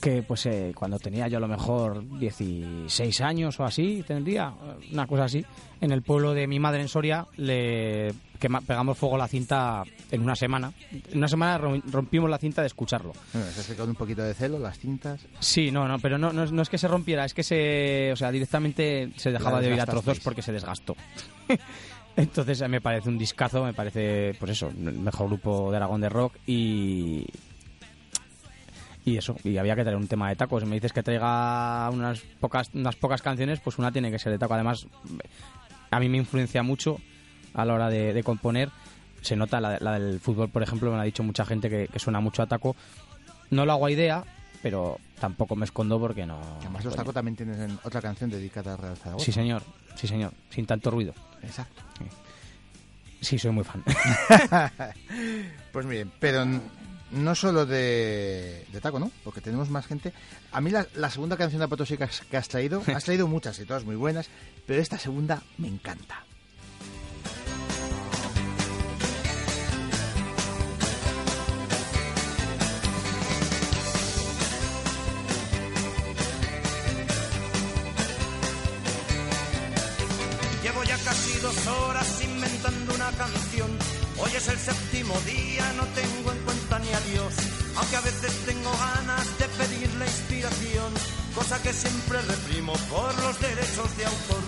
que 0.00 0.22
pues 0.22 0.46
eh, 0.46 0.72
cuando 0.74 0.98
tenía 0.98 1.28
yo 1.28 1.38
a 1.38 1.40
lo 1.40 1.48
mejor 1.48 2.02
16 2.18 3.20
años 3.20 3.58
o 3.60 3.64
así, 3.64 4.02
tendría 4.06 4.48
eh, 4.80 4.88
una 4.92 5.06
cosa 5.06 5.24
así, 5.24 5.44
en 5.80 5.92
el 5.92 6.02
pueblo 6.02 6.32
de 6.34 6.46
mi 6.46 6.58
madre 6.58 6.80
en 6.80 6.88
Soria 6.88 7.26
le 7.36 8.12
quema- 8.40 8.60
pegamos 8.66 8.96
fuego 8.98 9.16
a 9.16 9.18
la 9.18 9.28
cinta 9.28 9.82
en 10.10 10.22
una 10.22 10.34
semana. 10.34 10.72
En 11.10 11.18
una 11.18 11.28
semana 11.28 11.58
rom- 11.58 11.82
rompimos 11.90 12.28
la 12.30 12.38
cinta 12.38 12.62
de 12.62 12.68
escucharlo. 12.68 13.12
Bueno, 13.32 13.48
se 13.50 13.76
con 13.76 13.88
un 13.90 13.94
poquito 13.94 14.22
de 14.22 14.34
celo, 14.34 14.58
las 14.58 14.78
cintas. 14.78 15.20
Sí, 15.38 15.70
no, 15.70 15.86
no, 15.86 15.98
pero 15.98 16.18
no, 16.18 16.32
no, 16.32 16.44
es- 16.44 16.52
no 16.52 16.62
es 16.62 16.68
que 16.68 16.78
se 16.78 16.88
rompiera, 16.88 17.24
es 17.24 17.34
que 17.34 17.42
se, 17.42 18.10
o 18.12 18.16
sea, 18.16 18.30
directamente 18.30 19.10
se 19.16 19.30
dejaba 19.30 19.60
de 19.60 19.70
oír 19.72 19.80
a 19.80 19.86
trozos 19.86 20.20
porque 20.20 20.42
se 20.42 20.52
desgastó. 20.52 20.96
Entonces 22.16 22.60
eh, 22.60 22.68
me 22.68 22.80
parece 22.80 23.08
un 23.08 23.16
discazo, 23.18 23.64
me 23.64 23.72
parece, 23.72 24.34
pues 24.38 24.52
eso, 24.52 24.68
el 24.68 24.98
mejor 24.98 25.28
grupo 25.28 25.70
de 25.70 25.76
Aragón 25.76 26.00
de 26.00 26.08
rock 26.08 26.34
y 26.46 27.24
y 29.10 29.18
eso, 29.18 29.36
y 29.44 29.56
había 29.58 29.74
que 29.76 29.82
traer 29.82 29.96
un 29.96 30.08
tema 30.08 30.28
de 30.28 30.36
tacos. 30.36 30.64
Me 30.64 30.76
dices 30.76 30.92
que 30.92 31.02
traiga 31.02 31.88
unas 31.90 32.20
pocas, 32.40 32.70
unas 32.74 32.96
pocas 32.96 33.22
canciones, 33.22 33.60
pues 33.60 33.78
una 33.78 33.92
tiene 33.92 34.10
que 34.10 34.18
ser 34.18 34.32
de 34.32 34.38
taco. 34.38 34.54
Además, 34.54 34.86
a 35.90 36.00
mí 36.00 36.08
me 36.08 36.18
influencia 36.18 36.62
mucho 36.62 36.98
a 37.54 37.64
la 37.64 37.74
hora 37.74 37.88
de, 37.88 38.12
de 38.12 38.22
componer. 38.22 38.70
Se 39.22 39.36
nota 39.36 39.60
la, 39.60 39.78
la 39.80 39.98
del 39.98 40.20
fútbol, 40.20 40.48
por 40.48 40.62
ejemplo, 40.62 40.90
me 40.90 40.96
lo 40.96 41.02
ha 41.02 41.04
dicho 41.04 41.22
mucha 41.22 41.44
gente 41.44 41.68
que, 41.68 41.88
que 41.88 41.98
suena 41.98 42.20
mucho 42.20 42.42
a 42.42 42.46
taco. 42.46 42.74
No 43.50 43.66
lo 43.66 43.72
hago 43.72 43.86
a 43.86 43.90
idea, 43.90 44.24
pero 44.62 44.98
tampoco 45.18 45.56
me 45.56 45.64
escondo 45.64 45.98
porque 45.98 46.24
no. 46.24 46.40
Además, 46.60 46.84
los 46.84 46.94
tacos 46.96 47.14
también 47.14 47.36
tienen 47.36 47.78
otra 47.82 48.00
canción 48.00 48.30
dedicada 48.30 48.74
a 48.74 48.76
Real 48.76 48.96
Zaragoza. 48.96 49.24
Sí, 49.24 49.32
señor, 49.32 49.62
sí, 49.96 50.06
señor, 50.06 50.32
sin 50.48 50.66
tanto 50.66 50.90
ruido. 50.90 51.12
Exacto. 51.42 51.82
Sí, 53.20 53.38
soy 53.38 53.50
muy 53.50 53.64
fan. 53.64 53.82
Pues 55.72 55.86
miren, 55.86 56.10
pero 56.18 56.44
no 57.12 57.34
solo 57.34 57.66
de, 57.66 58.66
de 58.72 58.80
taco, 58.80 58.98
¿no? 58.98 59.10
Porque 59.24 59.40
tenemos 59.40 59.70
más 59.70 59.86
gente. 59.86 60.12
A 60.52 60.60
mí 60.60 60.70
la, 60.70 60.86
la 60.94 61.10
segunda 61.10 61.36
canción 61.36 61.58
de 61.60 61.64
apoteósica 61.64 62.08
que 62.30 62.36
has 62.36 62.48
traído, 62.48 62.82
has 62.94 63.04
traído 63.04 63.26
muchas 63.26 63.58
y 63.58 63.64
todas 63.64 63.84
muy 63.84 63.96
buenas, 63.96 64.28
pero 64.66 64.80
esta 64.80 64.98
segunda 64.98 65.42
me 65.58 65.68
encanta. 65.68 66.24
Llevo 80.62 80.84
ya 80.84 80.96
casi 80.98 81.38
dos 81.40 81.66
horas 81.66 82.22
inventando 82.22 82.94
una 82.94 83.10
canción. 83.12 83.70
Hoy 84.18 84.30
es 84.36 84.48
el 84.48 84.58
séptimo 84.58 85.14
día, 85.26 85.72
no 85.76 85.84
tengo 85.86 85.99
Aunque 87.80 87.96
a 87.96 88.00
veces 88.02 88.32
tengo 88.44 88.70
ganas 88.76 89.38
de 89.38 89.48
pedirle 89.56 90.04
inspiración, 90.04 90.92
cosa 91.34 91.62
que 91.62 91.72
siempre 91.72 92.20
reprimo 92.20 92.74
por 92.92 93.08
los 93.24 93.40
derechos 93.40 93.96
de 93.96 94.04
autor. 94.04 94.42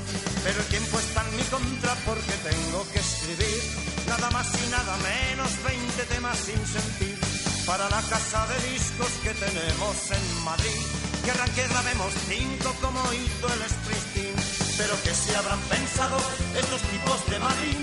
Pero 0.44 0.60
el 0.60 0.66
tiempo 0.66 0.98
está 0.98 1.24
en 1.26 1.36
mi 1.36 1.42
contra 1.44 1.94
porque 2.04 2.34
tengo 2.44 2.84
que 2.92 2.98
escribir 2.98 3.62
nada 4.06 4.28
más 4.30 4.46
y 4.52 4.68
nada 4.68 4.96
menos 5.00 5.50
20 5.64 6.04
temas 6.12 6.36
sin 6.44 6.60
sentir 6.66 7.16
para 7.64 7.88
la 7.88 8.02
casa 8.02 8.46
de 8.52 8.58
discos 8.68 9.08
que 9.24 9.32
tenemos 9.32 9.96
en 10.12 10.44
Madrid. 10.44 10.80
Que 11.24 11.30
arranque 11.30 11.68
grabemos 11.68 12.12
cinco 12.28 12.68
como 12.82 13.00
hizo 13.16 13.46
el 13.48 13.62
Springsteen. 13.64 14.36
Pero 14.76 14.94
que 15.04 15.14
si 15.14 15.32
habrán 15.32 15.60
pensado 15.72 16.18
estos 16.52 16.82
tipos 16.82 17.18
de 17.30 17.38
Madrid, 17.38 17.78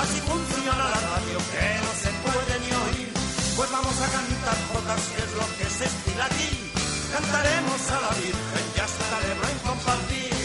así 0.00 0.18
funciona 0.24 0.88
la 0.88 1.00
radio 1.04 1.36
que 1.52 1.84
no 1.84 1.92
se. 2.00 2.25
Pues 3.68 3.82
vamos 3.82 4.00
a 4.00 4.08
cantar 4.12 4.56
jotas, 4.72 5.00
que 5.08 5.22
es 5.24 5.32
lo 5.32 5.58
que 5.58 5.64
se 5.68 5.86
estila 5.86 6.26
aquí. 6.26 6.70
Cantaremos 7.12 7.90
a 7.90 8.00
la 8.00 8.10
Virgen 8.10 8.66
y 8.76 8.78
hasta 8.78 9.18
el 9.26 9.50
en 9.50 9.58
compartir. 9.58 10.35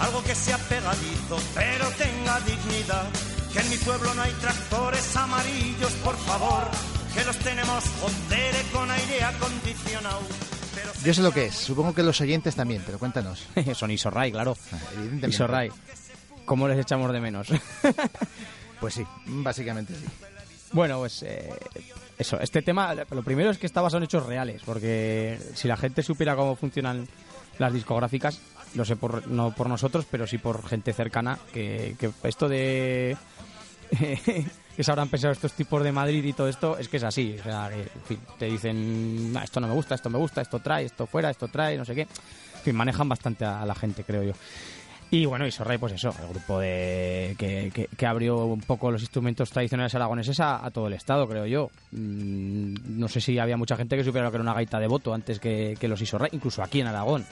Algo 0.00 0.22
que 0.24 0.34
sea 0.34 0.58
pegadizo, 0.58 1.38
pero 1.54 1.88
tenga 1.90 2.40
dignidad. 2.40 3.08
Que 3.52 3.60
en 3.60 3.70
mi 3.70 3.76
pueblo 3.76 4.14
no 4.14 4.22
hay 4.22 4.32
tractores 4.34 5.16
amarillos, 5.16 5.92
por 6.04 6.16
favor, 6.16 6.68
que 7.14 7.24
los 7.24 7.36
tenemos 7.38 7.84
jodere 8.00 8.62
con 8.72 8.90
aire 8.90 9.22
acondicionado. 9.24 10.20
Pero 10.74 10.90
Yo 11.04 11.14
sé 11.14 11.22
lo 11.22 11.32
que 11.32 11.46
es, 11.46 11.54
supongo 11.54 11.94
que 11.94 12.02
los 12.02 12.20
oyentes 12.20 12.54
también, 12.54 12.82
pero 12.86 12.98
cuéntanos. 12.98 13.46
Son 13.74 13.90
Isorray, 13.90 14.30
claro. 14.32 14.56
Evidentemente. 14.92 15.28
Isorray. 15.28 15.70
¿Cómo 16.44 16.66
les 16.68 16.78
echamos 16.78 17.12
de 17.12 17.20
menos? 17.20 17.48
Pues 18.80 18.94
sí, 18.94 19.04
básicamente 19.26 19.92
sí. 19.94 20.06
Bueno, 20.72 21.00
pues 21.00 21.22
eh, 21.22 21.50
eso, 22.16 22.40
este 22.40 22.62
tema, 22.62 22.94
lo 22.94 23.22
primero 23.22 23.50
es 23.50 23.58
que 23.58 23.66
está 23.66 23.82
basado 23.82 23.98
en 23.98 24.04
hechos 24.04 24.24
reales, 24.24 24.62
porque 24.64 25.38
si 25.54 25.68
la 25.68 25.76
gente 25.76 26.02
supiera 26.02 26.34
cómo 26.34 26.56
funcionan 26.56 27.06
las 27.58 27.74
discográficas, 27.74 28.40
lo 28.74 28.84
sé 28.84 28.96
por, 28.96 29.26
no 29.28 29.52
por 29.54 29.68
nosotros, 29.68 30.06
pero 30.10 30.26
sí 30.26 30.38
por 30.38 30.66
gente 30.66 30.92
cercana, 30.92 31.38
que, 31.52 31.96
que 31.98 32.10
esto 32.24 32.48
de... 32.48 33.16
que 34.76 34.84
se 34.84 34.90
habrán 34.90 35.08
pensado 35.08 35.32
estos 35.32 35.52
tipos 35.52 35.82
de 35.82 35.92
Madrid 35.92 36.24
y 36.24 36.32
todo 36.32 36.48
esto, 36.48 36.78
es 36.78 36.88
que 36.88 36.98
es 36.98 37.02
así. 37.04 37.36
O 37.38 37.42
sea, 37.42 37.70
te 38.38 38.46
dicen, 38.46 39.32
"Ah, 39.36 39.44
esto 39.44 39.60
no 39.60 39.68
me 39.68 39.74
gusta, 39.74 39.94
esto 39.94 40.08
me 40.08 40.18
gusta, 40.18 40.40
esto 40.40 40.60
trae, 40.60 40.84
esto 40.84 41.06
fuera, 41.06 41.30
esto 41.30 41.48
trae, 41.48 41.76
no 41.76 41.84
sé 41.84 41.94
qué. 41.94 42.06
Fin, 42.62 42.76
manejan 42.76 43.08
bastante 43.08 43.44
a 43.44 43.64
la 43.66 43.74
gente, 43.74 44.04
creo 44.04 44.22
yo. 44.22 44.32
Y 45.12 45.26
bueno, 45.26 45.44
y 45.44 45.50
pues 45.78 45.92
eso, 45.92 46.14
el 46.22 46.28
grupo 46.28 46.60
de 46.60 47.34
que, 47.36 48.06
abrió 48.06 48.44
un 48.44 48.60
poco 48.60 48.92
los 48.92 49.02
instrumentos 49.02 49.50
tradicionales 49.50 49.92
aragoneses 49.96 50.38
a, 50.38 50.70
todo 50.72 50.86
el 50.86 50.92
estado, 50.92 51.28
creo 51.28 51.46
yo. 51.46 51.70
Mm, 51.90 52.74
no 52.98 53.08
sé 53.08 53.20
si 53.20 53.36
había 53.40 53.56
mucha 53.56 53.76
gente 53.76 53.96
que 53.96 54.04
supiera 54.04 54.30
que 54.30 54.36
era 54.36 54.42
una 54.42 54.54
gaita 54.54 54.78
de 54.78 54.86
voto 54.86 55.12
antes 55.12 55.40
que, 55.40 55.76
que 55.80 55.88
los 55.88 56.00
Isorray, 56.00 56.30
incluso 56.32 56.62
aquí 56.62 56.80
en 56.80 56.86
Aragón. 56.86 57.26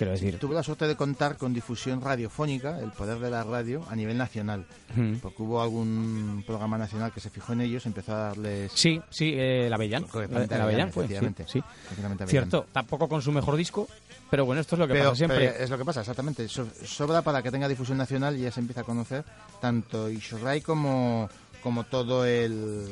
Quiero 0.00 0.12
decir. 0.12 0.38
Tuve 0.38 0.54
la 0.54 0.62
suerte 0.62 0.86
de 0.86 0.96
contar 0.96 1.36
con 1.36 1.52
difusión 1.52 2.00
radiofónica, 2.00 2.80
el 2.80 2.90
poder 2.90 3.18
de 3.18 3.28
la 3.28 3.44
radio, 3.44 3.84
a 3.90 3.94
nivel 3.94 4.16
nacional. 4.16 4.64
Mm. 4.96 5.16
Porque 5.16 5.42
hubo 5.42 5.60
algún 5.60 6.42
programa 6.46 6.78
nacional 6.78 7.12
que 7.12 7.20
se 7.20 7.28
fijó 7.28 7.52
en 7.52 7.60
ellos, 7.60 7.84
empezó 7.84 8.14
a 8.14 8.18
darles... 8.28 8.72
Sí, 8.74 8.98
sí, 9.10 9.34
eh, 9.36 9.68
Avellán. 9.70 10.04
Correctamente, 10.04 10.54
El 10.54 10.60
Avellán 10.62 10.90
fue, 10.90 11.06
sí, 11.06 11.12
efectivamente. 11.12 11.44
sí. 11.52 11.62
Avellán. 12.02 12.28
Cierto, 12.28 12.66
tampoco 12.72 13.10
con 13.10 13.20
su 13.20 13.30
mejor 13.30 13.56
disco, 13.56 13.88
pero 14.30 14.46
bueno, 14.46 14.62
esto 14.62 14.74
es 14.76 14.78
lo 14.78 14.86
que 14.88 14.94
Pero, 14.94 15.10
pasa 15.10 15.16
siempre. 15.16 15.36
pero 15.50 15.64
es 15.64 15.68
lo 15.68 15.76
que 15.76 15.84
pasa, 15.84 16.00
exactamente. 16.00 16.48
So- 16.48 16.66
sobra 16.86 17.20
para 17.20 17.42
que 17.42 17.50
tenga 17.50 17.68
difusión 17.68 17.98
nacional 17.98 18.38
y 18.38 18.40
ya 18.40 18.50
se 18.50 18.60
empieza 18.60 18.80
a 18.80 18.84
conocer 18.84 19.22
tanto 19.60 20.08
Ishorrai 20.08 20.62
como, 20.62 21.28
como 21.62 21.84
todo 21.84 22.24
el, 22.24 22.88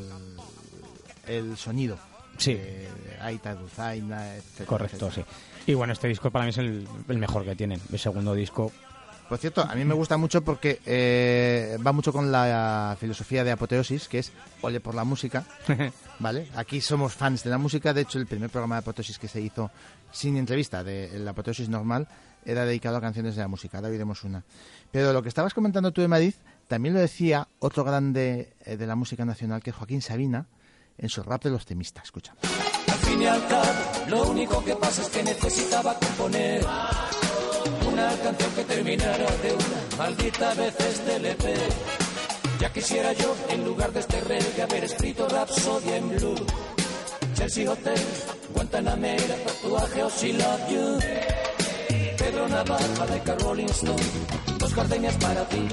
el 1.26 1.56
sonido. 1.56 1.96
Sí. 2.36 2.56
Aita, 3.22 3.54
Dulzaina, 3.54 4.36
etcétera. 4.36 4.66
Correcto, 4.66 5.06
etcétera. 5.06 5.26
sí. 5.26 5.57
Y 5.68 5.74
bueno, 5.74 5.92
este 5.92 6.08
disco 6.08 6.30
para 6.30 6.46
mí 6.46 6.48
es 6.48 6.56
el, 6.56 6.88
el 7.08 7.18
mejor 7.18 7.44
que 7.44 7.54
tienen. 7.54 7.78
El 7.92 7.98
segundo 7.98 8.32
disco 8.32 8.72
Por 9.28 9.36
cierto, 9.36 9.60
a 9.60 9.74
mí 9.74 9.84
me 9.84 9.92
gusta 9.92 10.16
mucho 10.16 10.42
porque 10.42 10.80
eh, 10.86 11.76
va 11.86 11.92
mucho 11.92 12.10
con 12.10 12.32
la 12.32 12.96
filosofía 12.98 13.44
de 13.44 13.50
Apoteosis, 13.50 14.08
que 14.08 14.20
es 14.20 14.32
ole 14.62 14.80
por 14.80 14.94
la 14.94 15.04
música, 15.04 15.44
¿vale? 16.20 16.48
Aquí 16.56 16.80
somos 16.80 17.12
fans 17.12 17.44
de 17.44 17.50
la 17.50 17.58
música, 17.58 17.92
de 17.92 18.00
hecho 18.00 18.18
el 18.18 18.26
primer 18.26 18.48
programa 18.48 18.76
de 18.76 18.78
Apoteosis 18.78 19.18
que 19.18 19.28
se 19.28 19.42
hizo 19.42 19.70
sin 20.10 20.38
entrevista, 20.38 20.82
de 20.82 21.18
la 21.18 21.32
Apoteosis 21.32 21.68
normal, 21.68 22.08
era 22.46 22.64
dedicado 22.64 22.96
a 22.96 23.02
canciones 23.02 23.36
de 23.36 23.42
la 23.42 23.48
música, 23.48 23.76
ahora 23.76 23.90
oiremos 23.90 24.24
una. 24.24 24.44
Pero 24.90 25.12
lo 25.12 25.22
que 25.22 25.28
estabas 25.28 25.52
comentando 25.52 25.92
tú 25.92 26.00
de 26.00 26.08
Madrid, 26.08 26.32
también 26.66 26.94
lo 26.94 27.00
decía 27.00 27.46
otro 27.58 27.84
grande 27.84 28.54
eh, 28.64 28.78
de 28.78 28.86
la 28.86 28.96
música 28.96 29.26
nacional, 29.26 29.62
que 29.62 29.68
es 29.68 29.76
Joaquín 29.76 30.00
Sabina, 30.00 30.46
en 30.96 31.10
su 31.10 31.22
rap 31.22 31.44
de 31.44 31.50
los 31.50 31.66
temistas, 31.66 32.04
escucha. 32.04 32.34
Lo 34.08 34.22
único 34.22 34.64
que 34.64 34.74
pasa 34.74 35.02
es 35.02 35.08
que 35.08 35.22
necesitaba 35.22 35.94
componer 35.94 36.64
una 37.86 38.08
canción 38.22 38.50
que 38.54 38.64
terminara 38.64 39.26
de 39.42 39.52
una 39.52 39.96
maldita 39.98 40.54
vez 40.54 40.74
este 40.78 41.16
LP. 41.16 41.54
Ya 42.58 42.72
quisiera 42.72 43.12
yo, 43.12 43.36
en 43.50 43.64
lugar 43.64 43.92
de 43.92 44.00
este 44.00 44.20
reggae, 44.22 44.62
haber 44.62 44.84
escrito 44.84 45.28
Rhapsody 45.28 45.92
en 45.92 46.08
Blue. 46.08 46.46
Chelsea 47.34 47.70
Hotel, 47.70 48.00
Guantanamera, 48.54 49.36
tatuaje 49.46 50.02
o 50.02 50.10
She 50.10 50.32
Love 50.32 50.70
You. 50.70 50.98
Pedro 52.16 52.48
Navaja 52.48 53.06
de 53.06 53.34
Rolling 53.44 53.66
Stone, 53.66 54.02
dos 54.58 54.74
gardenias 54.74 55.16
para 55.16 55.44
ti. 55.48 55.68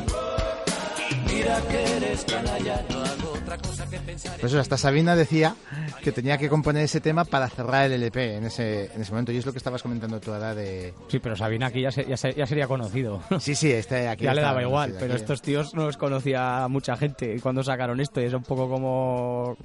Mira 1.36 1.62
que 1.70 1.98
eres 1.98 2.24
canalla, 2.26 2.82
no 2.90 3.00
hago 3.00 3.34
otra 3.34 3.58
cosa 3.58 3.86
que 3.90 4.00
pensar. 4.00 4.38
Pues 4.40 4.52
eso, 4.54 4.60
hasta 4.62 4.78
Sabina 4.78 5.16
decía 5.16 5.56
que 6.02 6.12
tenía 6.12 6.38
que 6.38 6.48
componer 6.50 6.84
ese 6.84 7.02
tema 7.02 7.26
para 7.26 7.50
cerrar 7.50 7.86
el 7.86 7.94
LP 7.94 8.38
en 8.38 8.46
ese, 8.46 8.90
en 8.94 9.02
ese 9.02 9.12
momento. 9.12 9.32
Y 9.32 9.38
es 9.38 9.46
lo 9.46 9.52
que 9.52 9.58
estabas 9.58 9.82
comentando 9.84 10.20
tú 10.20 10.32
ahora 10.34 10.56
de... 10.56 10.94
Sí, 11.10 11.20
pero 11.20 11.36
Sabina 11.36 11.68
aquí 11.68 11.82
ya, 11.82 11.92
se- 11.92 12.06
ya, 12.06 12.16
se- 12.18 12.34
ya 12.34 12.46
sería 12.46 12.68
conocido. 12.68 13.22
Sí, 13.40 13.54
sí, 13.56 13.72
este 13.72 14.08
aquí 14.08 14.24
ya 14.24 14.34
le 14.34 14.42
daba 14.42 14.62
igual, 14.62 14.96
pero 15.00 15.14
aquí- 15.14 15.22
estos 15.22 15.42
tíos 15.42 15.74
no 15.74 15.86
los 15.86 15.98
conocía 15.98 16.68
mucha 16.70 16.96
gente 16.96 17.40
cuando 17.42 17.64
sacaron 17.64 18.00
esto 18.00 18.22
y 18.22 18.26
es 18.26 18.34
un 18.34 18.44
poco 18.44 18.70
como 18.70 19.58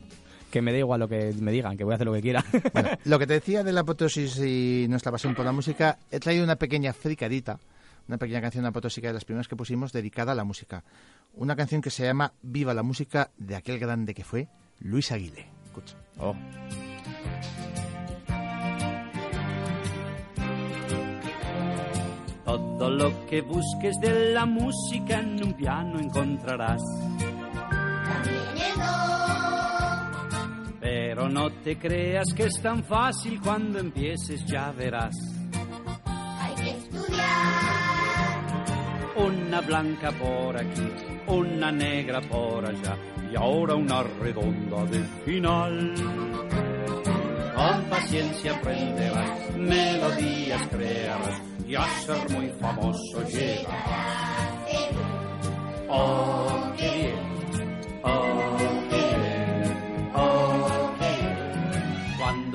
que 0.50 0.62
me 0.62 0.72
da 0.72 0.78
igual 0.78 0.98
lo 1.00 1.08
que 1.08 1.32
me 1.40 1.52
digan, 1.52 1.76
que 1.76 1.84
voy 1.84 1.92
a 1.92 1.94
hacer 1.94 2.06
lo 2.08 2.12
que 2.12 2.20
quiera. 2.22 2.44
Bueno, 2.72 2.90
lo 3.04 3.18
que 3.18 3.26
te 3.28 3.34
decía 3.34 3.62
de 3.62 3.72
la 3.72 3.82
apoteosis 3.82 4.38
y 4.38 4.86
nuestra 4.88 5.12
pasión 5.12 5.34
por 5.36 5.44
la 5.44 5.52
música, 5.52 5.98
he 6.10 6.18
traído 6.18 6.42
una 6.42 6.56
pequeña 6.56 6.92
fricadita, 6.92 7.60
una 8.08 8.18
pequeña 8.18 8.40
canción 8.40 8.66
apoteósica 8.66 9.06
de 9.08 9.14
las 9.14 9.24
primeras 9.24 9.46
que 9.46 9.54
pusimos 9.54 9.92
dedicada 9.92 10.32
a 10.32 10.34
la 10.34 10.42
música. 10.42 10.82
Una 11.34 11.56
canción 11.56 11.80
que 11.80 11.90
se 11.90 12.04
llama 12.04 12.32
Viva 12.42 12.74
la 12.74 12.82
música 12.82 13.30
de 13.36 13.56
aquel 13.56 13.78
grande 13.78 14.14
que 14.14 14.24
fue 14.24 14.48
Luis 14.80 15.12
Aguilé. 15.12 15.46
Escucha. 15.64 15.96
Oh. 16.18 16.34
Todo 22.44 22.90
lo 22.90 23.26
que 23.26 23.42
busques 23.42 23.94
de 24.00 24.32
la 24.32 24.46
música 24.46 25.20
en 25.20 25.44
un 25.44 25.52
piano 25.52 26.00
encontrarás. 26.00 26.80
Pero 30.80 31.28
no 31.28 31.52
te 31.62 31.78
creas 31.78 32.32
que 32.34 32.44
es 32.46 32.60
tan 32.62 32.82
fácil 32.82 33.38
cuando 33.40 33.78
empieces 33.78 34.44
ya 34.46 34.72
verás. 34.72 35.14
Hay 36.40 36.54
que 36.54 36.70
estudiar. 36.70 37.26
Una 39.16 39.60
blanca 39.60 40.10
por 40.12 40.56
aquí, 40.56 40.90
una 41.30 41.70
negra 41.70 42.20
por 42.20 42.64
allá 42.64 42.96
y 43.30 43.36
ahora 43.36 43.74
una 43.74 44.02
redonda 44.02 44.84
de 44.86 45.04
final. 45.24 45.94
Con 47.54 47.84
paciencia 47.84 48.56
aprenderás, 48.56 49.56
melodías 49.56 50.66
crearás 50.68 51.42
y 51.66 51.74
a 51.74 51.84
ser 52.00 52.30
muy 52.30 52.48
famoso 52.60 53.22
llegarás. 53.28 54.20
Oh, 55.88 56.72
qué 56.76 57.14
oh, 58.02 58.59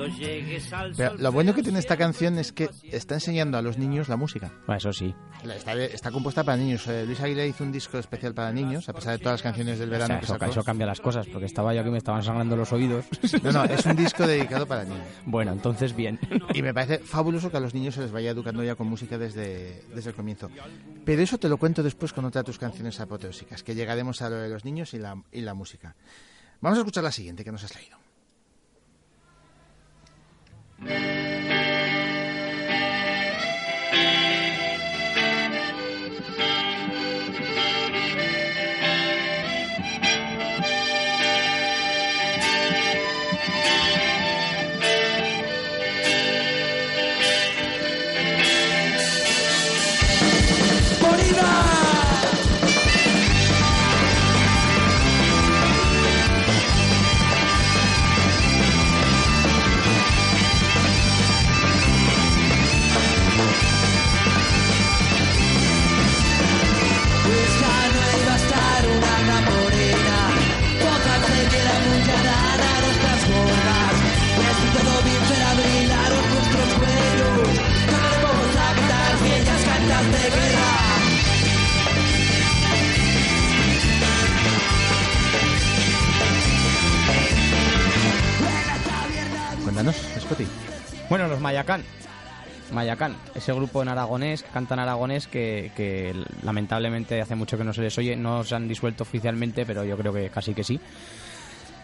llegues 0.08 0.72
al 0.72 0.92
Pero 0.96 1.14
lo 1.16 1.32
bueno 1.32 1.54
que 1.54 1.62
tiene 1.62 1.78
esta 1.78 1.96
canción 1.96 2.38
es 2.38 2.52
que 2.52 2.70
está 2.90 3.14
enseñando 3.14 3.58
a 3.58 3.62
los 3.62 3.78
niños 3.78 4.08
la 4.08 4.16
música. 4.16 4.52
Bueno, 4.66 4.78
eso 4.78 4.92
sí. 4.92 5.14
Está, 5.44 5.74
está 5.74 6.10
compuesta 6.10 6.44
para 6.44 6.56
niños. 6.56 6.86
Eh, 6.88 7.04
Luis 7.06 7.20
Aguilé 7.20 7.46
hizo 7.48 7.64
un 7.64 7.72
disco 7.72 7.98
especial 7.98 8.34
para 8.34 8.52
niños, 8.52 8.88
a 8.88 8.92
pesar 8.92 9.12
de 9.12 9.18
todas 9.18 9.34
las 9.34 9.42
canciones 9.42 9.78
del 9.78 9.88
O 9.88 9.92
verano 9.92 10.08
sea, 10.08 10.18
que 10.18 10.24
eso, 10.24 10.32
sacó. 10.34 10.44
eso 10.46 10.64
cambia 10.64 10.86
las 10.86 11.00
cosas, 11.00 11.26
porque 11.26 11.46
estaba 11.46 11.74
yo 11.74 11.84
que 11.84 11.90
me 11.90 11.98
estaban 11.98 12.22
sangrando 12.22 12.56
los 12.56 12.72
oídos. 12.72 13.04
No, 13.42 13.52
no, 13.52 13.64
es 13.64 13.84
un 13.86 13.94
disco 13.96 14.26
dedicado 14.26 14.66
para 14.66 14.84
niños. 14.84 15.06
Bueno, 15.24 15.52
entonces 15.52 15.94
bien. 15.94 16.18
Y 16.54 16.62
me 16.62 16.72
parece 16.74 16.98
fabuloso 16.98 17.50
que 17.50 17.58
a 17.58 17.60
los 17.60 17.74
niños 17.74 17.94
se 17.94 18.00
les 18.00 18.10
vaya 18.10 18.30
educando 18.30 18.64
ya 18.64 18.74
con 18.74 18.88
música 18.88 19.18
desde, 19.18 19.82
desde 19.94 20.10
el 20.10 20.16
comienzo. 20.16 20.50
Pero 21.04 21.22
eso 21.22 21.38
te 21.38 21.48
lo 21.48 21.58
cuento 21.58 21.82
después 21.82 22.12
con 22.12 22.24
otra 22.24 22.42
de 22.42 22.46
tus 22.46 22.58
canciones 22.58 22.98
apoteósicas, 22.98 23.62
que 23.62 23.74
llegaremos 23.74 24.22
a 24.22 24.30
lo 24.30 24.36
de 24.36 24.48
los 24.48 24.64
niños 24.64 24.94
y 24.94 24.98
la, 24.98 25.22
y 25.32 25.42
la 25.42 25.54
música. 25.54 25.94
Vamos 26.60 26.78
a 26.78 26.80
escuchar 26.80 27.04
la 27.04 27.12
siguiente 27.12 27.44
que 27.44 27.52
nos 27.52 27.62
has 27.64 27.74
leído. 27.74 27.98
Pues 30.80 31.35
Mayacán. 91.46 91.82
Mayacán, 92.72 93.14
ese 93.36 93.52
grupo 93.52 93.80
en 93.80 93.88
aragonés, 93.88 94.42
que 94.42 94.48
canta 94.50 94.74
en 94.74 94.80
aragonés, 94.80 95.28
que, 95.28 95.70
que 95.76 96.12
lamentablemente 96.42 97.20
hace 97.20 97.36
mucho 97.36 97.56
que 97.56 97.62
no 97.62 97.72
se 97.72 97.82
les 97.82 97.96
oye, 97.98 98.16
no 98.16 98.42
se 98.42 98.56
han 98.56 98.66
disuelto 98.66 99.04
oficialmente, 99.04 99.64
pero 99.64 99.84
yo 99.84 99.96
creo 99.96 100.12
que 100.12 100.28
casi 100.30 100.52
que 100.52 100.64
sí. 100.64 100.80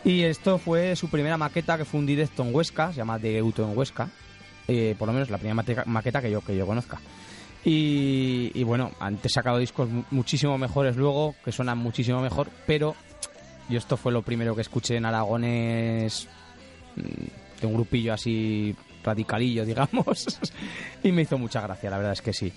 Y 0.04 0.22
esto 0.24 0.58
fue 0.58 0.96
su 0.96 1.08
primera 1.08 1.36
maqueta, 1.36 1.78
que 1.78 1.84
fue 1.84 2.00
un 2.00 2.06
directo 2.06 2.42
en 2.42 2.52
Huesca, 2.52 2.88
se 2.90 2.96
llama 2.96 3.20
De 3.20 3.38
Auto 3.38 3.62
en 3.62 3.78
Huesca, 3.78 4.08
eh, 4.66 4.96
por 4.98 5.06
lo 5.06 5.12
menos 5.14 5.30
la 5.30 5.38
primera 5.38 5.84
maqueta 5.86 6.20
que 6.20 6.32
yo, 6.32 6.40
que 6.40 6.56
yo 6.56 6.66
conozca. 6.66 6.98
Y, 7.64 8.50
y 8.52 8.64
bueno, 8.64 8.90
antes 8.98 9.32
sacado 9.34 9.58
discos 9.58 9.88
mu- 9.88 10.02
muchísimo 10.10 10.58
mejores 10.58 10.96
luego, 10.96 11.36
que 11.44 11.52
suenan 11.52 11.78
muchísimo 11.78 12.20
mejor, 12.20 12.50
pero 12.66 12.96
yo 13.68 13.78
esto 13.78 13.96
fue 13.96 14.10
lo 14.10 14.22
primero 14.22 14.56
que 14.56 14.62
escuché 14.62 14.96
en 14.96 15.04
aragonés 15.04 16.26
mm, 16.96 17.60
de 17.60 17.66
un 17.68 17.74
grupillo 17.74 18.12
así 18.14 18.74
radicalillo, 19.02 19.64
digamos, 19.64 20.40
y 21.02 21.12
me 21.12 21.22
hizo 21.22 21.38
mucha 21.38 21.60
gracia, 21.60 21.90
la 21.90 21.96
verdad 21.98 22.12
es 22.12 22.22
que 22.22 22.32
sí. 22.32 22.52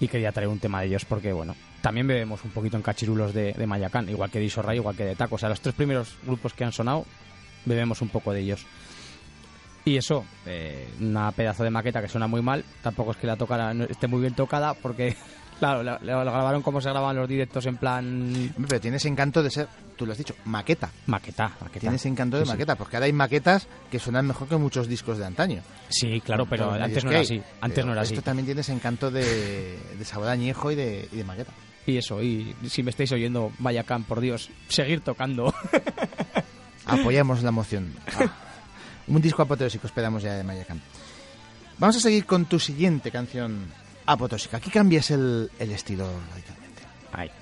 Y 0.00 0.08
quería 0.08 0.32
traer 0.32 0.48
un 0.48 0.58
tema 0.58 0.80
de 0.80 0.86
ellos 0.86 1.04
porque, 1.04 1.32
bueno, 1.32 1.54
también 1.82 2.06
bebemos 2.06 2.42
un 2.44 2.50
poquito 2.52 2.76
en 2.76 2.82
cachirulos 2.82 3.34
de, 3.34 3.52
de 3.52 3.66
Mayacán, 3.66 4.08
igual 4.08 4.30
que 4.30 4.38
de 4.38 4.46
Isorray, 4.46 4.78
igual 4.78 4.96
que 4.96 5.04
de 5.04 5.14
Taco. 5.14 5.34
O 5.34 5.38
sea, 5.38 5.50
los 5.50 5.60
tres 5.60 5.74
primeros 5.74 6.16
grupos 6.24 6.54
que 6.54 6.64
han 6.64 6.72
sonado, 6.72 7.04
bebemos 7.66 8.00
un 8.00 8.08
poco 8.08 8.32
de 8.32 8.40
ellos. 8.40 8.66
Y 9.84 9.96
eso, 9.96 10.24
eh, 10.46 10.88
una 11.00 11.32
pedazo 11.32 11.64
de 11.64 11.70
maqueta 11.70 12.02
que 12.02 12.08
suena 12.08 12.26
muy 12.26 12.42
mal, 12.42 12.64
tampoco 12.82 13.12
es 13.12 13.16
que 13.16 13.26
la 13.26 13.36
tocara 13.36 13.72
esté 13.88 14.06
muy 14.06 14.20
bien 14.20 14.34
tocada, 14.34 14.74
porque, 14.74 15.16
claro, 15.60 15.82
lo, 15.84 15.98
lo 16.00 16.24
grabaron 16.24 16.62
como 16.62 16.80
se 16.80 16.90
graban 16.90 17.14
los 17.14 17.28
directos 17.28 17.64
en 17.66 17.76
plan 17.76 18.52
Pero 18.68 18.80
tienes 18.80 19.04
encanto 19.04 19.42
de 19.42 19.50
ser, 19.50 19.68
tú 19.96 20.04
lo 20.06 20.12
has 20.12 20.18
dicho, 20.18 20.34
maqueta. 20.46 20.90
maqueta. 21.06 21.52
maqueta. 21.60 21.78
Tienes 21.80 22.04
encanto 22.06 22.36
de 22.38 22.42
Sí, 22.44 22.48
sí. 22.50 22.52
maqueta, 22.54 22.74
porque 22.74 22.96
ahora 22.96 23.06
hay 23.06 23.12
maquetas 23.12 23.68
que 23.90 23.98
suenan 24.00 24.26
mejor 24.26 24.48
que 24.48 24.56
muchos 24.56 24.88
discos 24.88 25.18
de 25.18 25.26
antaño. 25.26 25.62
Sí, 25.88 26.20
claro, 26.20 26.46
pero 26.46 26.72
antes 26.72 27.04
no 27.04 27.10
era 27.12 27.20
así. 27.20 27.40
Antes 27.60 27.76
Pero 27.76 27.86
no 27.86 27.92
era 27.92 28.02
así. 28.02 28.14
Esto 28.14 28.24
también 28.24 28.46
tienes 28.46 28.68
encanto 28.70 29.10
de, 29.12 29.78
de 29.96 30.04
sabor 30.04 30.26
añejo 30.28 30.72
y 30.72 30.74
de, 30.74 31.08
y 31.12 31.16
de 31.18 31.24
maqueta. 31.24 31.52
Y 31.86 31.96
eso, 31.96 32.20
y 32.22 32.54
si 32.68 32.82
me 32.82 32.90
estáis 32.90 33.12
oyendo, 33.12 33.52
Mayacán, 33.58 34.04
por 34.04 34.20
Dios, 34.20 34.50
seguir 34.68 35.00
tocando. 35.00 35.54
Apoyamos 36.86 37.42
la 37.42 37.50
moción. 37.50 37.92
Ah, 39.12 39.14
un 39.16 39.20
disco 39.22 39.42
apoteósico 39.42 39.88
esperamos 39.88 40.22
ya 40.22 40.34
de 40.34 40.44
Mayacán. 40.44 40.80
Vamos 41.78 41.96
a 41.96 42.00
seguir 42.00 42.26
con 42.26 42.44
tu 42.44 42.60
siguiente 42.60 43.10
canción 43.10 43.64
apotóxica. 44.12 44.56
Aquí 44.58 44.70
cambias 44.70 45.10
el, 45.10 45.50
estilo 45.58 46.06
radicalmente. 46.30 47.39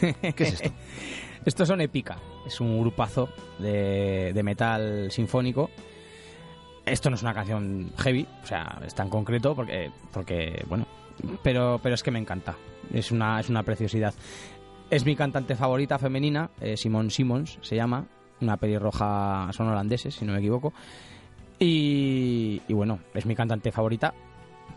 ¿Qué 0.36 0.44
es 0.44 0.54
esto? 0.54 0.70
Estos 1.44 1.68
son 1.68 1.80
Epica, 1.80 2.18
es 2.46 2.60
un 2.60 2.80
grupazo 2.80 3.28
de, 3.58 4.38
metal 4.44 5.10
sinfónico. 5.10 5.70
Esto 6.84 7.10
no 7.10 7.16
es 7.16 7.22
una 7.22 7.34
canción 7.34 7.92
heavy, 7.98 8.26
o 8.42 8.46
sea, 8.46 8.80
está 8.84 9.02
en 9.02 9.10
concreto 9.10 9.54
porque, 9.54 9.90
porque 10.12 10.64
bueno, 10.68 10.86
pero, 11.42 11.80
pero 11.82 11.94
es 11.94 12.02
que 12.02 12.10
me 12.10 12.18
encanta, 12.18 12.56
es 12.92 13.12
una, 13.12 13.40
es 13.40 13.48
una 13.48 13.62
preciosidad. 13.62 14.14
Es 14.90 15.04
mi 15.04 15.14
cantante 15.14 15.54
favorita 15.54 15.98
femenina, 15.98 16.50
eh, 16.60 16.76
Simone 16.76 17.10
Simons 17.10 17.58
se 17.60 17.76
llama, 17.76 18.06
una 18.40 18.56
pelirroja, 18.56 19.48
son 19.52 19.68
holandeses, 19.68 20.14
si 20.14 20.24
no 20.24 20.32
me 20.32 20.38
equivoco. 20.38 20.72
Y 21.58 22.60
bueno, 22.68 23.00
es 23.14 23.26
mi 23.26 23.34
cantante 23.34 23.72
favorita 23.72 24.14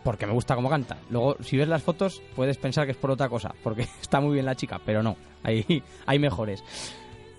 porque 0.02 0.26
me 0.26 0.32
gusta 0.32 0.54
cómo 0.54 0.68
canta. 0.68 0.98
Luego, 1.10 1.36
si 1.40 1.56
ves 1.56 1.68
las 1.68 1.82
fotos, 1.82 2.22
puedes 2.34 2.56
pensar 2.58 2.86
que 2.86 2.92
es 2.92 2.96
por 2.98 3.10
otra 3.10 3.28
cosa, 3.28 3.54
porque 3.62 3.82
está 4.00 4.20
muy 4.20 4.34
bien 4.34 4.46
la 4.46 4.54
chica, 4.54 4.80
pero 4.84 5.02
no, 5.02 5.16
hay, 5.42 5.82
hay 6.06 6.18
mejores. 6.18 6.62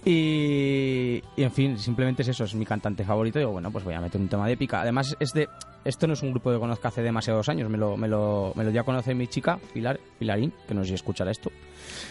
Y, 0.05 1.23
y, 1.37 1.43
en 1.43 1.51
fin, 1.51 1.79
simplemente 1.79 2.23
es 2.23 2.27
eso, 2.27 2.43
es 2.43 2.53
mi 2.55 2.65
cantante 2.65 3.05
favorito. 3.05 3.39
Digo, 3.39 3.51
bueno, 3.51 3.71
pues 3.71 3.85
voy 3.85 3.93
a 3.93 4.01
meter 4.01 4.19
un 4.19 4.27
tema 4.27 4.45
de 4.47 4.53
épica. 4.53 4.81
Además, 4.81 5.15
es 5.17 5.31
de, 5.31 5.47
esto 5.85 6.07
no 6.07 6.13
es 6.13 6.21
un 6.21 6.31
grupo 6.31 6.51
que 6.51 6.59
conozco 6.59 6.87
hace 6.87 7.01
demasiados 7.01 7.47
años, 7.47 7.69
me 7.69 7.77
lo, 7.77 7.95
me 7.95 8.09
lo, 8.09 8.51
me 8.55 8.65
lo 8.65 8.71
dio 8.71 8.81
a 8.81 8.83
conocer 8.83 9.15
mi 9.15 9.27
chica, 9.27 9.59
Pilar, 9.73 9.99
Pilarín, 10.19 10.53
que 10.67 10.73
no 10.73 10.81
sé 10.83 10.89
si 10.89 10.93
escuchará 10.95 11.31
esto. 11.31 11.51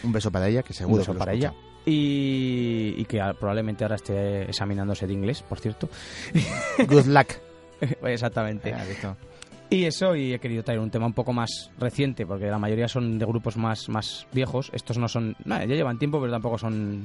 Un 0.03 0.13
beso 0.13 0.31
para 0.31 0.49
ella, 0.49 0.63
que 0.63 0.73
seguro 0.73 0.95
Un 0.95 0.99
beso 1.01 1.13
que 1.13 1.15
lo 1.15 1.19
para 1.19 1.33
escucha. 1.33 1.49
ella. 1.51 1.69
Y, 1.85 2.95
y 2.97 3.05
que 3.05 3.21
probablemente 3.39 3.85
ahora 3.85 3.97
esté 3.97 4.45
examinándose 4.45 5.07
de 5.07 5.13
inglés, 5.13 5.43
por 5.43 5.59
cierto. 5.59 5.91
Good 6.79 7.07
luck. 7.07 7.29
Exactamente. 8.05 8.73
Ah. 8.73 9.17
Y 9.73 9.85
eso, 9.85 10.15
y 10.15 10.35
he 10.35 10.39
querido 10.39 10.63
traer 10.63 10.81
un 10.81 10.91
tema 10.91 11.07
un 11.07 11.13
poco 11.15 11.33
más 11.33 11.71
reciente, 11.79 12.27
porque 12.27 12.47
la 12.47 12.59
mayoría 12.59 12.89
son 12.89 13.19
de 13.19 13.25
grupos 13.25 13.57
más, 13.57 13.89
más 13.89 14.27
viejos. 14.33 14.71
Estos 14.75 14.99
no 14.99 15.09
son. 15.09 15.35
nada, 15.45 15.65
ya 15.65 15.75
llevan 15.75 15.99
tiempo, 15.99 16.21
pero 16.21 16.31
tampoco 16.33 16.59
son. 16.59 17.05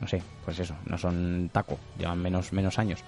No 0.00 0.08
sé, 0.08 0.22
pues 0.44 0.58
eso, 0.58 0.74
no 0.86 0.96
son 0.96 1.50
taco, 1.52 1.78
llevan 1.98 2.18
menos, 2.22 2.52
menos 2.54 2.78
años. 2.78 3.04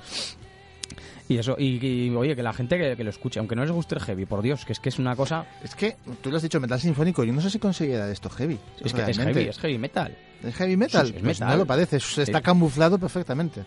Y 1.28 1.38
eso, 1.38 1.57
y, 1.59 1.78
y, 1.87 2.11
oye, 2.11 2.37
que 2.37 2.42
la 2.42 2.52
gente 2.52 2.76
que, 2.76 2.94
que 2.96 3.05
lo 3.05 3.09
escuche, 3.09 3.38
aunque 3.38 3.57
no 3.57 3.62
les 3.62 3.70
guste 3.70 3.94
el 3.94 4.02
heavy, 4.02 4.26
por 4.26 4.42
Dios, 4.42 4.66
que 4.66 4.74
es 4.74 4.81
que 4.81 4.90
es 4.90 4.98
una 4.98 5.16
cosa. 5.16 5.46
Es 5.62 5.74
que 5.74 5.96
tú 6.20 6.31
lo 6.31 6.37
has 6.37 6.42
dicho, 6.42 6.61
metal 6.61 6.78
sinfónico. 6.78 7.24
Yo 7.24 7.33
no 7.33 7.40
sé 7.40 7.48
si 7.48 7.59
considera 7.59 8.11
esto 8.11 8.28
heavy. 8.28 8.59
Es 8.85 8.92
que 8.92 9.02
es 9.11 9.16
heavy, 9.18 9.44
es 9.44 9.59
heavy 9.59 9.78
metal. 9.78 10.14
¿Es 10.42 10.55
heavy 10.55 10.76
metal? 10.76 11.07
Sí, 11.07 11.14
es 11.16 11.22
Pues 11.22 11.40
metal. 11.40 11.52
no 11.52 11.57
lo 11.62 11.66
parece, 11.66 11.96
está 11.96 12.42
camuflado 12.42 12.98
perfectamente. 12.98 13.64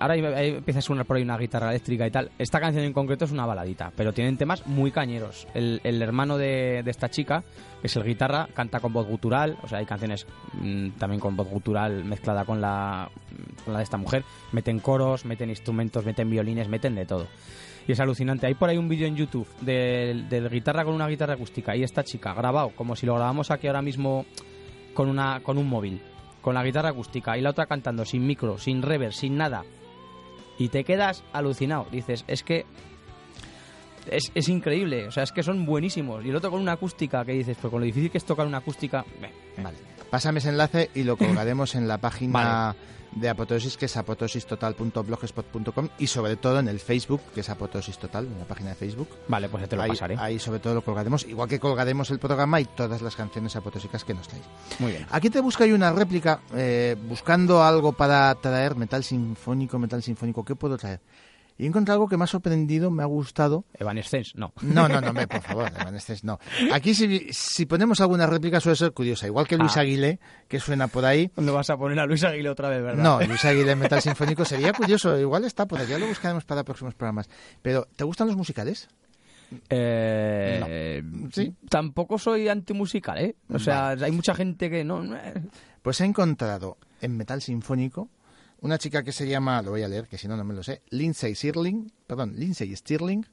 Ahora 0.00 0.16
empieza 0.16 0.78
a 0.78 0.82
sonar 0.82 1.06
por 1.06 1.16
ahí 1.16 1.22
una 1.22 1.38
guitarra 1.38 1.70
eléctrica 1.70 2.06
y 2.06 2.10
tal. 2.10 2.30
Esta 2.38 2.60
canción 2.60 2.84
en 2.84 2.92
concreto 2.92 3.24
es 3.24 3.32
una 3.32 3.46
baladita, 3.46 3.92
pero 3.96 4.12
tienen 4.12 4.36
temas 4.36 4.66
muy 4.66 4.90
cañeros. 4.90 5.46
El, 5.54 5.80
hermano 6.02 6.38
de, 6.38 6.82
esta 6.86 7.08
chica, 7.08 7.44
que 7.80 7.86
es 7.86 7.96
el 7.96 8.04
guitarra, 8.04 8.48
canta 8.54 8.80
con 8.80 8.92
voz 8.92 9.06
gutural. 9.06 9.56
O 9.62 9.68
sea, 9.68 9.78
hay 9.78 9.86
canciones 9.86 10.26
mm, 10.54 10.90
también 10.98 11.20
con 11.20 11.36
voz 11.36 11.48
gutural 11.48 12.04
mezclada 12.04 12.44
con 12.44 12.60
la, 12.60 13.10
con 13.64 13.72
la 13.72 13.80
de 13.80 13.84
esta 13.84 13.96
mujer. 13.96 14.24
Meten 14.52 14.80
coros, 14.80 15.24
meten 15.24 15.50
instrumentos, 15.50 16.04
meten 16.04 16.30
violines, 16.30 16.68
meten 16.68 16.94
de 16.94 17.06
todo. 17.06 17.26
Y 17.86 17.92
es 17.92 18.00
alucinante. 18.00 18.46
Hay 18.46 18.54
por 18.54 18.68
ahí 18.68 18.76
un 18.76 18.88
vídeo 18.88 19.06
en 19.06 19.16
YouTube 19.16 19.48
del, 19.60 20.28
del 20.28 20.50
guitarra 20.50 20.84
con 20.84 20.94
una 20.94 21.08
guitarra 21.08 21.34
acústica 21.34 21.74
y 21.74 21.82
esta 21.82 22.04
chica 22.04 22.34
grabado 22.34 22.70
como 22.70 22.94
si 22.96 23.06
lo 23.06 23.14
grabamos 23.14 23.50
aquí 23.50 23.66
ahora 23.66 23.82
mismo 23.82 24.26
con, 24.98 25.08
una, 25.08 25.40
con 25.44 25.58
un 25.58 25.68
móvil, 25.68 26.00
con 26.40 26.54
la 26.54 26.64
guitarra 26.64 26.88
acústica 26.88 27.38
y 27.38 27.40
la 27.40 27.50
otra 27.50 27.66
cantando 27.66 28.04
sin 28.04 28.26
micro, 28.26 28.58
sin 28.58 28.82
reverb, 28.82 29.12
sin 29.12 29.36
nada. 29.36 29.64
Y 30.58 30.68
te 30.68 30.84
quedas 30.84 31.22
alucinado. 31.32 31.86
Dices, 31.90 32.24
es 32.26 32.42
que 32.42 32.66
es, 34.10 34.32
es 34.34 34.48
increíble, 34.48 35.06
o 35.06 35.12
sea, 35.12 35.22
es 35.22 35.32
que 35.32 35.42
son 35.42 35.64
buenísimos. 35.64 36.24
Y 36.24 36.30
el 36.30 36.36
otro 36.36 36.50
con 36.50 36.60
una 36.60 36.72
acústica 36.72 37.24
que 37.24 37.32
dices, 37.32 37.56
pues 37.60 37.70
con 37.70 37.80
lo 37.80 37.86
difícil 37.86 38.10
que 38.10 38.18
es 38.18 38.24
tocar 38.24 38.46
una 38.46 38.58
acústica. 38.58 39.04
Vale. 39.56 39.97
Pásame 40.10 40.38
ese 40.38 40.48
enlace 40.48 40.90
y 40.94 41.02
lo 41.04 41.16
colgaremos 41.16 41.74
en 41.74 41.86
la 41.88 41.98
página 42.00 42.74
de 43.12 43.28
Apoteosis, 43.28 43.76
que 43.76 43.86
es 43.86 43.96
apotosistotal.blogspot.com 43.96 45.88
y 45.98 46.06
sobre 46.06 46.36
todo 46.36 46.58
en 46.60 46.68
el 46.68 46.78
Facebook, 46.78 47.20
que 47.34 47.40
es 47.40 47.48
Apoteosis 47.48 47.98
Total, 47.98 48.26
en 48.26 48.38
la 48.38 48.44
página 48.44 48.70
de 48.70 48.76
Facebook. 48.76 49.08
Vale, 49.28 49.48
pues 49.48 49.62
ya 49.62 49.68
te 49.68 49.76
lo 49.76 49.82
ahí, 49.82 49.90
pasaré. 49.90 50.16
ahí 50.18 50.38
sobre 50.38 50.60
todo 50.60 50.74
lo 50.74 50.82
colgaremos, 50.82 51.26
igual 51.26 51.48
que 51.48 51.58
colgaremos 51.58 52.10
el 52.10 52.18
programa 52.18 52.60
y 52.60 52.66
todas 52.66 53.02
las 53.02 53.16
canciones 53.16 53.56
apotósicas 53.56 54.04
que 54.04 54.14
nos 54.14 54.28
traéis. 54.28 54.46
Muy 54.78 54.92
bien. 54.92 55.06
Aquí 55.10 55.30
te 55.30 55.40
busca 55.40 55.64
una 55.64 55.92
réplica, 55.92 56.40
eh, 56.54 56.96
buscando 57.08 57.62
algo 57.62 57.92
para 57.92 58.34
traer 58.36 58.76
metal 58.76 59.04
sinfónico, 59.04 59.78
metal 59.78 60.02
sinfónico, 60.02 60.44
¿qué 60.44 60.54
puedo 60.54 60.76
traer? 60.76 61.00
Y 61.60 61.64
he 61.64 61.66
encontrado 61.66 61.96
algo 61.96 62.08
que 62.08 62.16
me 62.16 62.22
ha 62.22 62.28
sorprendido, 62.28 62.88
me 62.90 63.02
ha 63.02 63.06
gustado. 63.06 63.64
Evanescence, 63.74 64.30
no. 64.36 64.52
No, 64.62 64.88
no, 64.88 65.00
no, 65.00 65.12
me, 65.12 65.26
por 65.26 65.42
favor, 65.42 65.66
Evanescence 65.78 66.24
no. 66.24 66.38
Aquí 66.72 66.94
si, 66.94 67.26
si 67.32 67.66
ponemos 67.66 68.00
alguna 68.00 68.26
réplica 68.28 68.60
suele 68.60 68.76
ser 68.76 68.92
curiosa, 68.92 69.26
igual 69.26 69.48
que 69.48 69.56
Luis 69.56 69.76
Ah. 69.76 69.80
Aguilé, 69.80 70.20
que 70.46 70.60
suena 70.60 70.86
por 70.86 71.04
ahí. 71.04 71.30
¿Dónde 71.34 71.50
vas 71.50 71.68
a 71.70 71.76
poner 71.76 71.98
a 71.98 72.06
Luis 72.06 72.22
Aguilé 72.22 72.48
otra 72.48 72.68
vez, 72.68 72.80
verdad? 72.80 73.02
No, 73.02 73.20
Luis 73.26 73.44
Aguilé 73.44 73.74
metal 73.74 74.00
sinfónico 74.00 74.44
sería 74.44 74.72
curioso, 74.72 75.18
igual 75.18 75.44
está 75.44 75.66
por 75.66 75.84
ya 75.84 75.98
lo 75.98 76.06
buscaremos 76.06 76.44
para 76.44 76.62
próximos 76.62 76.94
programas. 76.94 77.28
Pero, 77.60 77.88
¿te 77.96 78.04
gustan 78.04 78.28
los 78.28 78.36
musicales? 78.36 78.88
Eh, 79.68 81.02
Sí. 81.32 81.54
Tampoco 81.68 82.18
soy 82.18 82.48
antimusical, 82.48 83.18
¿eh? 83.18 83.36
O 83.52 83.58
sea, 83.58 83.90
hay 83.90 84.12
mucha 84.12 84.34
gente 84.34 84.70
que 84.70 84.84
no... 84.84 85.02
eh, 85.16 85.34
Pues 85.82 86.00
he 86.00 86.04
encontrado 86.04 86.78
en 87.00 87.16
metal 87.16 87.40
sinfónico 87.42 88.08
una 88.60 88.78
chica 88.78 89.02
que 89.02 89.12
se 89.12 89.28
llama, 89.28 89.62
lo 89.62 89.70
voy 89.70 89.82
a 89.82 89.88
leer, 89.88 90.08
que 90.08 90.18
si 90.18 90.28
no, 90.28 90.36
no 90.36 90.44
me 90.44 90.54
lo 90.54 90.62
sé, 90.62 90.82
Lindsay 90.90 91.34
Stirling, 91.34 91.92
perdón, 92.06 92.34
Lindsay 92.36 92.74
Stirling, 92.74 93.26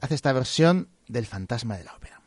hace 0.00 0.14
esta 0.14 0.32
versión 0.32 0.88
del 1.08 1.26
fantasma 1.26 1.76
de 1.76 1.84
la 1.84 1.94
ópera. 1.94 2.19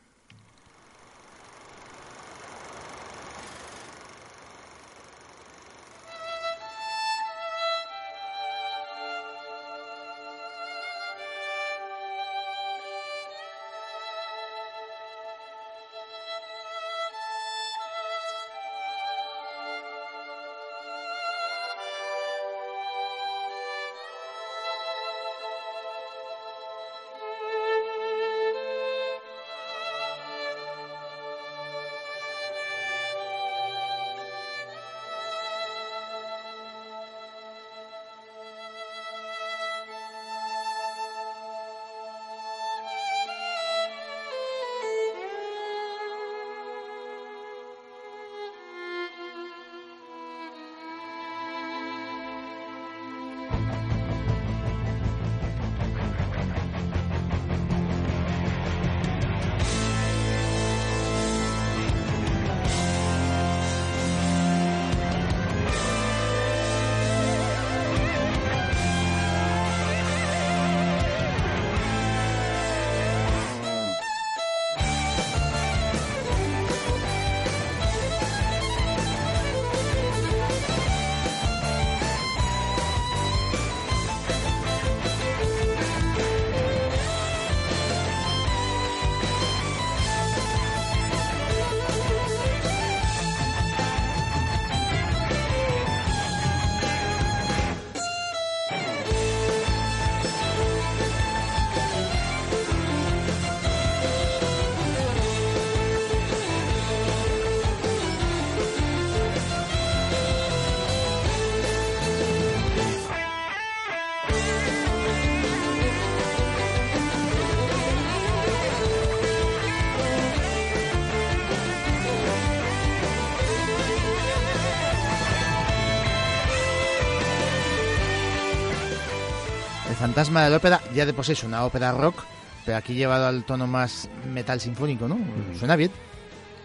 Fantasma 130.14 130.44
de 130.44 130.52
la 130.52 130.58
ópera 130.58 130.80
ya 130.94 131.08
de 131.08 131.14
por 131.14 131.26
sí 131.26 131.32
es 131.32 131.44
una 131.44 131.66
ópera 131.66 131.92
rock, 131.92 132.24
pero 132.68 132.78
aquí 132.78 132.94
llevado 132.94 133.26
al 133.26 133.46
tono 133.46 133.66
más 133.66 134.08
metal 134.32 134.62
sinfónico, 134.62 135.08
¿no? 135.08 135.18
Suena 135.58 135.76
bien. 135.76 135.90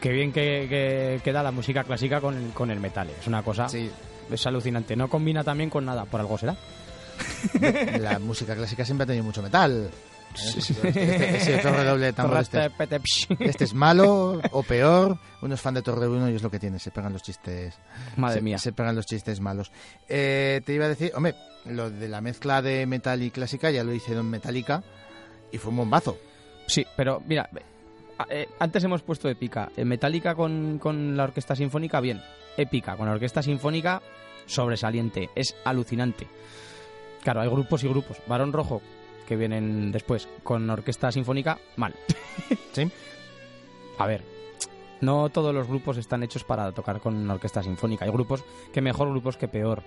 Qué 0.03 0.11
bien 0.11 0.33
que, 0.33 0.67
que 0.69 1.21
queda 1.25 1.43
la 1.43 1.51
música 1.51 1.83
clásica 1.83 2.21
con 2.21 2.37
el, 2.37 2.51
con 2.51 2.71
el 2.71 2.79
metal. 2.79 3.09
Es 3.19 3.27
una 3.27 3.43
cosa. 3.43 3.67
Sí. 3.67 3.91
Es 4.31 4.47
alucinante. 4.47 4.97
No 4.97 5.09
combina 5.09 5.45
también 5.45 5.71
con 5.71 5.87
nada. 5.87 6.05
Por 6.05 6.21
algo 6.21 6.37
será. 6.37 6.57
La 7.99 8.19
música 8.19 8.55
clásica 8.55 8.85
siempre 8.85 9.05
ha 9.05 9.07
tenido 9.07 9.25
mucho 9.25 9.41
metal. 9.41 9.89
Este, 10.35 11.37
ese 11.37 11.59
torre 11.59 11.85
doble 11.85 12.07
de 12.07 12.13
tambor 12.13 12.41
este, 12.41 12.69
psh. 12.69 13.29
este 13.41 13.65
es 13.65 13.73
malo 13.73 14.43
o 14.53 14.63
peor. 14.63 15.19
Uno 15.41 15.55
es 15.55 15.61
fan 15.61 15.73
de 15.73 15.81
Torre 15.81 16.07
1 16.07 16.31
y 16.31 16.35
es 16.35 16.43
lo 16.43 16.51
que 16.51 16.59
tiene, 16.59 16.79
se 16.79 16.91
pegan 16.91 17.15
los 17.15 17.23
chistes. 17.23 17.75
Madre 18.17 18.37
se, 18.37 18.43
mía. 18.43 18.59
Se 18.59 18.73
pegan 18.73 18.95
los 18.95 19.07
chistes 19.07 19.41
malos. 19.41 19.73
Eh, 20.07 20.61
te 20.67 20.75
iba 20.75 20.85
a 20.85 20.89
decir, 20.89 21.13
hombre, 21.15 21.35
lo 21.71 21.91
de 21.91 22.09
la 22.09 22.21
mezcla 22.21 22.63
de 22.63 22.87
metal 22.87 23.23
y 23.23 23.31
clásica 23.31 23.71
ya 23.71 23.85
lo 23.85 23.93
hicieron 23.93 24.29
Metallica 24.29 24.83
y 25.53 25.59
fue 25.59 25.71
un 25.71 25.79
bombazo. 25.79 26.19
Sí, 26.67 26.87
pero 26.97 27.23
mira, 27.27 27.49
eh, 28.29 28.49
antes 28.59 28.85
hemos 28.85 29.03
puesto 29.03 29.29
épica. 29.29 29.71
En 29.77 29.89
Metallica 29.89 30.35
con, 30.35 30.79
con 30.79 31.17
la 31.17 31.25
orquesta 31.25 31.57
sinfónica, 31.57 32.01
bien. 32.01 32.21
Épica. 32.57 32.97
Con 32.97 33.07
la 33.07 33.13
orquesta 33.13 33.43
sinfónica, 33.43 34.03
sobresaliente. 34.47 35.31
Es 35.35 35.57
alucinante. 35.65 36.27
Claro, 37.23 37.41
hay 37.41 37.49
grupos 37.49 37.85
y 37.85 37.89
grupos. 37.89 38.19
Barón 38.27 38.53
Rojo, 38.53 38.83
que 39.27 39.37
vienen 39.37 39.93
después, 39.93 40.29
con 40.43 40.69
orquesta 40.69 41.13
sinfónica, 41.13 41.59
mal. 41.77 41.95
¿Sí? 42.73 42.91
A 43.99 44.07
ver, 44.07 44.23
no 45.01 45.29
todos 45.29 45.55
los 45.55 45.67
grupos 45.69 45.97
están 45.97 46.23
hechos 46.23 46.45
para 46.45 46.73
tocar 46.73 47.01
con 47.01 47.29
orquesta 47.31 47.63
sinfónica. 47.63 48.05
Hay 48.05 48.11
grupos 48.11 48.45
que 48.73 48.81
mejor, 48.81 49.11
grupos 49.11 49.37
que 49.37 49.49
peor. 49.49 49.83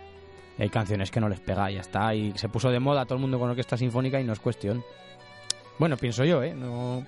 Hay 0.59 0.69
canciones 0.69 1.09
que 1.09 1.19
no 1.19 1.29
les 1.29 1.39
pega 1.39 1.71
y 1.71 1.75
ya 1.75 1.81
está. 1.81 2.13
Y 2.13 2.37
se 2.37 2.49
puso 2.49 2.69
de 2.69 2.79
moda 2.79 3.05
todo 3.05 3.15
el 3.15 3.21
mundo 3.21 3.39
con 3.39 3.49
orquesta 3.49 3.77
sinfónica 3.77 4.19
y 4.19 4.23
no 4.23 4.33
es 4.33 4.39
cuestión. 4.39 4.83
Bueno, 5.79 5.97
pienso 5.97 6.23
yo, 6.23 6.43
¿eh? 6.43 6.53
No... 6.53 7.03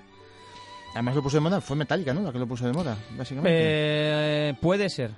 Además 0.92 1.14
lo 1.16 1.22
puso 1.22 1.36
de 1.36 1.40
moda, 1.40 1.60
fue 1.60 1.76
Metallica, 1.76 2.14
¿no? 2.14 2.22
La 2.22 2.32
que 2.32 2.38
lo 2.38 2.46
puso 2.46 2.66
de 2.66 2.72
moda, 2.72 2.96
básicamente. 3.16 3.50
Eh, 3.60 4.54
puede 4.60 4.88
ser. 4.88 5.10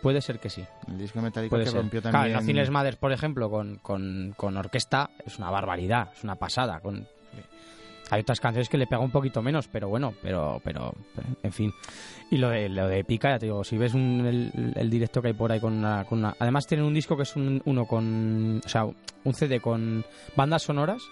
Puede 0.00 0.20
ser 0.20 0.38
que 0.38 0.48
sí. 0.50 0.64
El 0.86 0.98
disco 0.98 1.18
de 1.18 1.24
Metallica 1.24 1.50
Puede 1.50 1.64
que 1.64 1.70
ser. 1.70 1.80
rompió 1.80 2.00
Claro, 2.00 2.16
también... 2.16 2.36
Nothing 2.36 2.58
Else 2.58 2.70
Matters, 2.70 2.96
por 2.96 3.12
ejemplo, 3.12 3.50
con, 3.50 3.76
con, 3.78 4.34
con 4.36 4.56
orquesta, 4.56 5.10
es 5.24 5.38
una 5.38 5.50
barbaridad, 5.50 6.10
es 6.16 6.22
una 6.22 6.36
pasada. 6.36 6.78
Con... 6.80 7.08
Hay 8.10 8.20
otras 8.20 8.38
canciones 8.38 8.68
que 8.68 8.78
le 8.78 8.86
pega 8.86 9.00
un 9.00 9.10
poquito 9.10 9.42
menos, 9.42 9.66
pero 9.66 9.88
bueno, 9.88 10.14
pero, 10.22 10.60
pero, 10.62 10.94
en 11.42 11.52
fin. 11.52 11.72
Y 12.30 12.36
lo 12.36 12.50
de, 12.50 12.68
lo 12.68 12.86
de 12.86 13.00
Épica, 13.00 13.30
ya 13.30 13.38
te 13.40 13.46
digo, 13.46 13.64
si 13.64 13.76
ves 13.76 13.94
un- 13.94 14.24
el, 14.24 14.72
el 14.76 14.90
directo 14.90 15.20
que 15.20 15.28
hay 15.28 15.34
por 15.34 15.50
ahí 15.50 15.58
con 15.58 15.72
una, 15.72 16.04
con 16.04 16.20
una- 16.20 16.36
Además 16.38 16.66
tienen 16.68 16.86
un 16.86 16.94
disco 16.94 17.16
que 17.16 17.24
es 17.24 17.34
un, 17.34 17.60
uno 17.64 17.84
con... 17.86 18.60
O 18.64 18.68
sea, 18.68 18.84
un 18.84 19.34
CD 19.34 19.58
con 19.60 20.04
bandas 20.36 20.62
sonoras, 20.62 21.02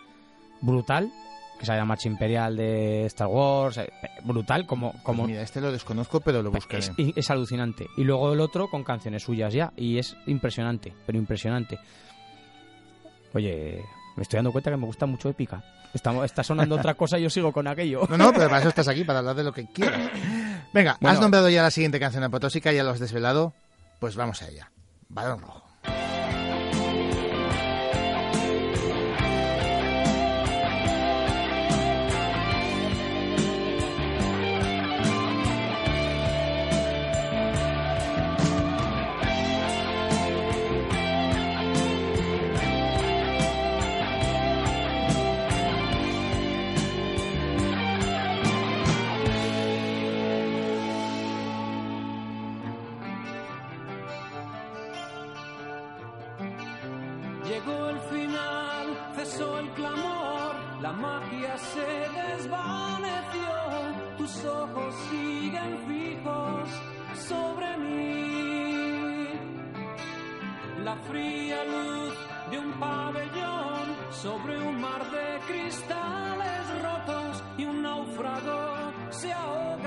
brutal, 0.61 1.11
que 1.59 1.67
se 1.67 1.73
llama 1.73 1.87
Marcha 1.87 2.09
Imperial 2.09 2.57
de 2.57 3.07
Star 3.07 3.27
Wars, 3.27 3.79
eh, 3.79 3.89
brutal, 4.23 4.65
como... 4.65 4.93
como 5.03 5.23
Pues 5.23 5.31
mira, 5.33 5.43
este 5.43 5.61
lo 5.61 5.73
desconozco, 5.73 6.21
pero 6.21 6.43
lo 6.43 6.53
buscaré. 6.53 6.79
es, 6.79 6.93
es 6.97 7.31
alucinante. 7.31 7.87
Y 7.97 8.05
luego 8.05 8.33
el 8.33 8.41
otro 8.41 8.69
con 8.69 8.85
canciones 8.85 9.25
suyas 9.25 9.53
ya. 9.53 9.73
Y 9.77 9.99
es 9.99 10.17
impresionante, 10.27 10.93
pero 11.07 11.19
impresionante. 11.19 11.77
Oye, 13.33 13.83
me 14.17 14.23
estoy 14.23 14.39
dando 14.39 14.53
cuenta 14.53 14.71
que 14.71 14.77
me 14.77 14.87
gusta 14.87 15.07
mucho 15.07 15.29
Épica. 15.29 15.63
Está, 15.95 16.25
está 16.25 16.43
sonando 16.43 16.75
otra 16.75 16.95
cosa 16.95 17.19
y 17.19 17.23
yo 17.23 17.31
sigo 17.31 17.53
con 17.53 17.67
aquello. 17.69 18.07
No, 18.11 18.19
no, 18.19 18.33
pero 18.33 18.47
para 18.49 18.59
eso 18.61 18.69
estás 18.69 18.89
aquí, 18.89 19.05
para 19.05 19.21
hablar 19.21 19.37
de 19.37 19.45
lo 19.45 19.53
que 19.53 19.67
quieras. 19.67 20.11
Venga, 20.73 20.97
Bueno. 21.01 21.15
has 21.15 21.21
nombrado 21.21 21.49
ya 21.49 21.63
la 21.63 21.71
siguiente 21.71 22.01
canción 22.01 22.25
apotósica, 22.25 22.73
ya 22.73 22.83
lo 22.83 22.91
has 22.91 22.99
desvelado. 22.99 23.53
Pues 24.01 24.17
vamos 24.17 24.43
a 24.43 24.49
ella. 24.49 24.71
Balón 25.09 25.41
rojo. 25.41 25.64
La 70.95 71.01
fría 71.09 71.65
luz 71.65 72.15
de 72.53 72.59
un 72.61 72.73
pabellón 72.79 73.87
sobre 74.13 74.57
un 74.63 74.81
mar 74.81 75.03
de 75.11 75.41
cristales 75.49 76.83
rotos 76.83 77.43
y 77.59 77.65
un 77.65 77.83
náufrago 77.83 78.93
se 79.11 79.33
ahoga 79.33 79.84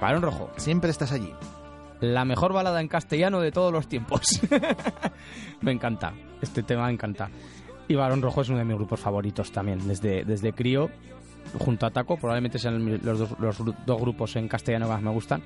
Balón 0.00 0.22
Rojo, 0.22 0.50
Siempre 0.56 0.90
estás 0.90 1.12
allí. 1.12 1.32
la 2.00 2.24
mejor 2.24 2.52
balada 2.52 2.80
en 2.80 2.88
castellano 2.88 3.40
de 3.40 3.52
todos 3.52 3.72
los 3.72 3.86
tiempos. 3.88 4.22
me 5.60 5.72
encanta, 5.72 6.12
este 6.40 6.62
tema 6.62 6.86
me 6.86 6.92
encanta. 6.92 7.28
Y 7.88 7.94
Balón 7.94 8.22
Rojo 8.22 8.40
es 8.42 8.48
uno 8.48 8.58
de 8.58 8.64
mis 8.64 8.76
grupos 8.76 9.00
favoritos 9.00 9.50
también, 9.52 9.86
desde, 9.86 10.24
desde 10.24 10.52
crío, 10.52 10.88
junto 11.58 11.86
a 11.86 11.90
Taco, 11.90 12.16
probablemente 12.16 12.58
sean 12.58 13.00
los 13.02 13.18
dos, 13.18 13.30
los 13.40 13.58
dos 13.86 14.00
grupos 14.00 14.36
en 14.36 14.48
castellano 14.48 14.86
que 14.86 14.92
más 14.92 15.02
me 15.02 15.10
gustan. 15.10 15.42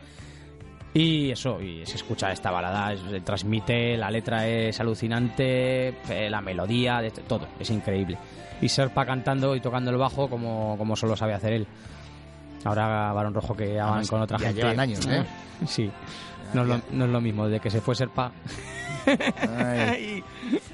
Y 0.92 1.30
eso, 1.32 1.60
y 1.60 1.84
se 1.86 1.96
escucha 1.96 2.30
esta 2.30 2.52
balada, 2.52 2.92
es- 2.92 3.00
se 3.00 3.20
transmite, 3.20 3.96
la 3.96 4.10
letra 4.10 4.46
es 4.46 4.78
alucinante, 4.78 5.88
eh, 5.88 6.30
la 6.30 6.40
melodía, 6.40 7.02
todo, 7.26 7.48
es 7.58 7.68
increíble. 7.70 8.16
Y 8.60 8.68
Serpa 8.68 9.04
cantando 9.04 9.56
y 9.56 9.60
tocando 9.60 9.90
el 9.90 9.96
bajo 9.96 10.28
como, 10.28 10.76
como 10.78 10.94
solo 10.94 11.16
sabe 11.16 11.34
hacer 11.34 11.52
él. 11.54 11.66
Ahora 12.64 13.12
Barón 13.12 13.34
Rojo 13.34 13.54
que 13.54 13.74
ya 13.74 13.86
van 13.86 14.06
con 14.06 14.22
otra 14.22 14.38
ya 14.38 14.46
gente. 14.46 14.60
llevan 14.62 14.80
años, 14.80 15.06
¿eh? 15.06 15.24
Sí, 15.66 15.90
no 16.52 16.62
es, 16.62 16.68
lo, 16.68 16.80
no 16.92 17.04
es 17.04 17.10
lo 17.10 17.20
mismo, 17.20 17.46
desde 17.46 17.60
que 17.60 17.70
se 17.70 17.80
fue 17.80 17.94
Serpa. 17.94 18.32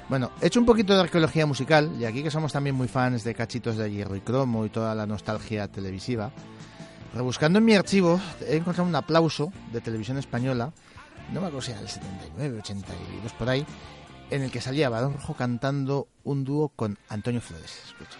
Bueno, 0.09 0.31
he 0.41 0.47
hecho 0.47 0.59
un 0.59 0.65
poquito 0.65 0.93
de 0.93 1.01
arqueología 1.01 1.45
musical, 1.45 1.91
y 1.97 2.03
aquí 2.05 2.21
que 2.23 2.31
somos 2.31 2.51
también 2.51 2.75
muy 2.75 2.87
fans 2.89 3.23
de 3.23 3.33
cachitos 3.33 3.77
de 3.77 3.89
hierro 3.91 4.15
y 4.15 4.21
cromo 4.21 4.65
y 4.65 4.69
toda 4.69 4.93
la 4.93 5.05
nostalgia 5.05 5.69
televisiva, 5.69 6.31
rebuscando 7.13 7.59
en 7.59 7.65
mi 7.65 7.75
archivo 7.75 8.19
he 8.45 8.57
encontrado 8.57 8.89
un 8.89 8.95
aplauso 8.95 9.51
de 9.71 9.79
televisión 9.79 10.17
española, 10.17 10.71
no 11.31 11.39
me 11.41 11.47
acuerdo 11.47 11.61
si 11.61 11.71
era 11.71 11.79
el 11.81 11.87
79, 11.87 12.59
82, 12.59 13.33
por 13.33 13.49
ahí, 13.49 13.65
en 14.29 14.43
el 14.43 14.51
que 14.51 14.59
salía 14.59 14.89
Balón 14.89 15.13
Rojo 15.13 15.33
cantando 15.33 16.07
un 16.23 16.43
dúo 16.43 16.69
con 16.69 16.97
Antonio 17.09 17.39
Flores. 17.41 17.81
Escucha. 17.85 18.17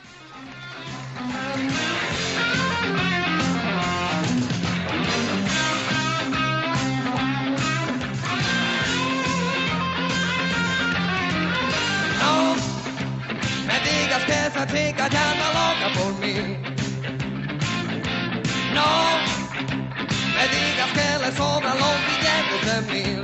No 16.12 16.18
me 20.36 20.44
digas 20.56 20.90
que 20.98 21.08
le 21.24 21.32
sobran 21.38 21.78
los 21.80 21.98
billetes 22.08 22.62
de 22.68 22.78
mil. 22.92 23.22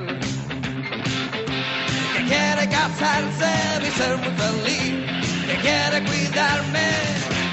Que 2.13 2.21
quiere 2.23 2.63
casarse 2.69 3.51
y 3.81 3.91
ser 3.91 4.17
muy 4.17 4.33
feliz. 4.41 4.95
Que 5.47 5.55
quiere 5.61 5.97
cuidarme 6.05 6.87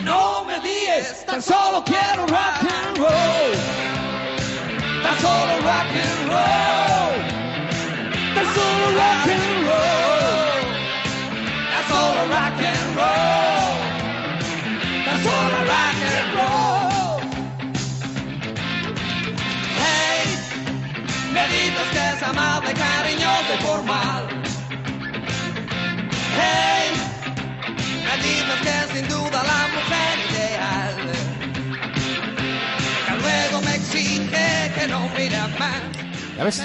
no 0.04 0.44
me 0.44 0.60
dies, 0.60 1.24
tan 1.26 1.40
solo 1.42 1.82
quiero 1.84 2.26
rock 2.26 2.62
and 2.62 2.98
roll. 2.98 3.52
Tan 5.02 5.16
solo 5.20 5.54
rock 5.62 5.90
and 6.04 6.28
roll. 6.28 7.12
Tan 8.34 8.46
solo 8.54 8.86
rock 9.00 9.26
and 9.34 9.66
roll. 9.68 10.60
Tan 11.72 11.84
solo 11.88 12.22
rock 12.28 12.62
and 12.62 12.96
roll. 12.96 13.43
Dices 21.64 21.88
que 21.92 22.10
es 22.16 22.22
amable, 22.22 22.74
cariñoso 22.74 23.54
y 23.58 23.62
formal. 23.62 24.26
Hey, 26.36 26.90
me 28.06 28.22
dices 28.22 28.60
que 28.62 28.68
es 28.68 28.86
sin 28.98 29.08
duda 29.08 29.42
la 29.42 29.68
mujer 29.74 30.18
ideal. 30.30 30.96
Que 33.06 33.12
luego 33.22 33.62
me 33.62 33.74
exige 33.76 34.72
que 34.74 34.88
no 34.88 35.08
mire 35.16 35.38
más. 35.58 35.82
¿Ya 36.36 36.44
ves? 36.44 36.62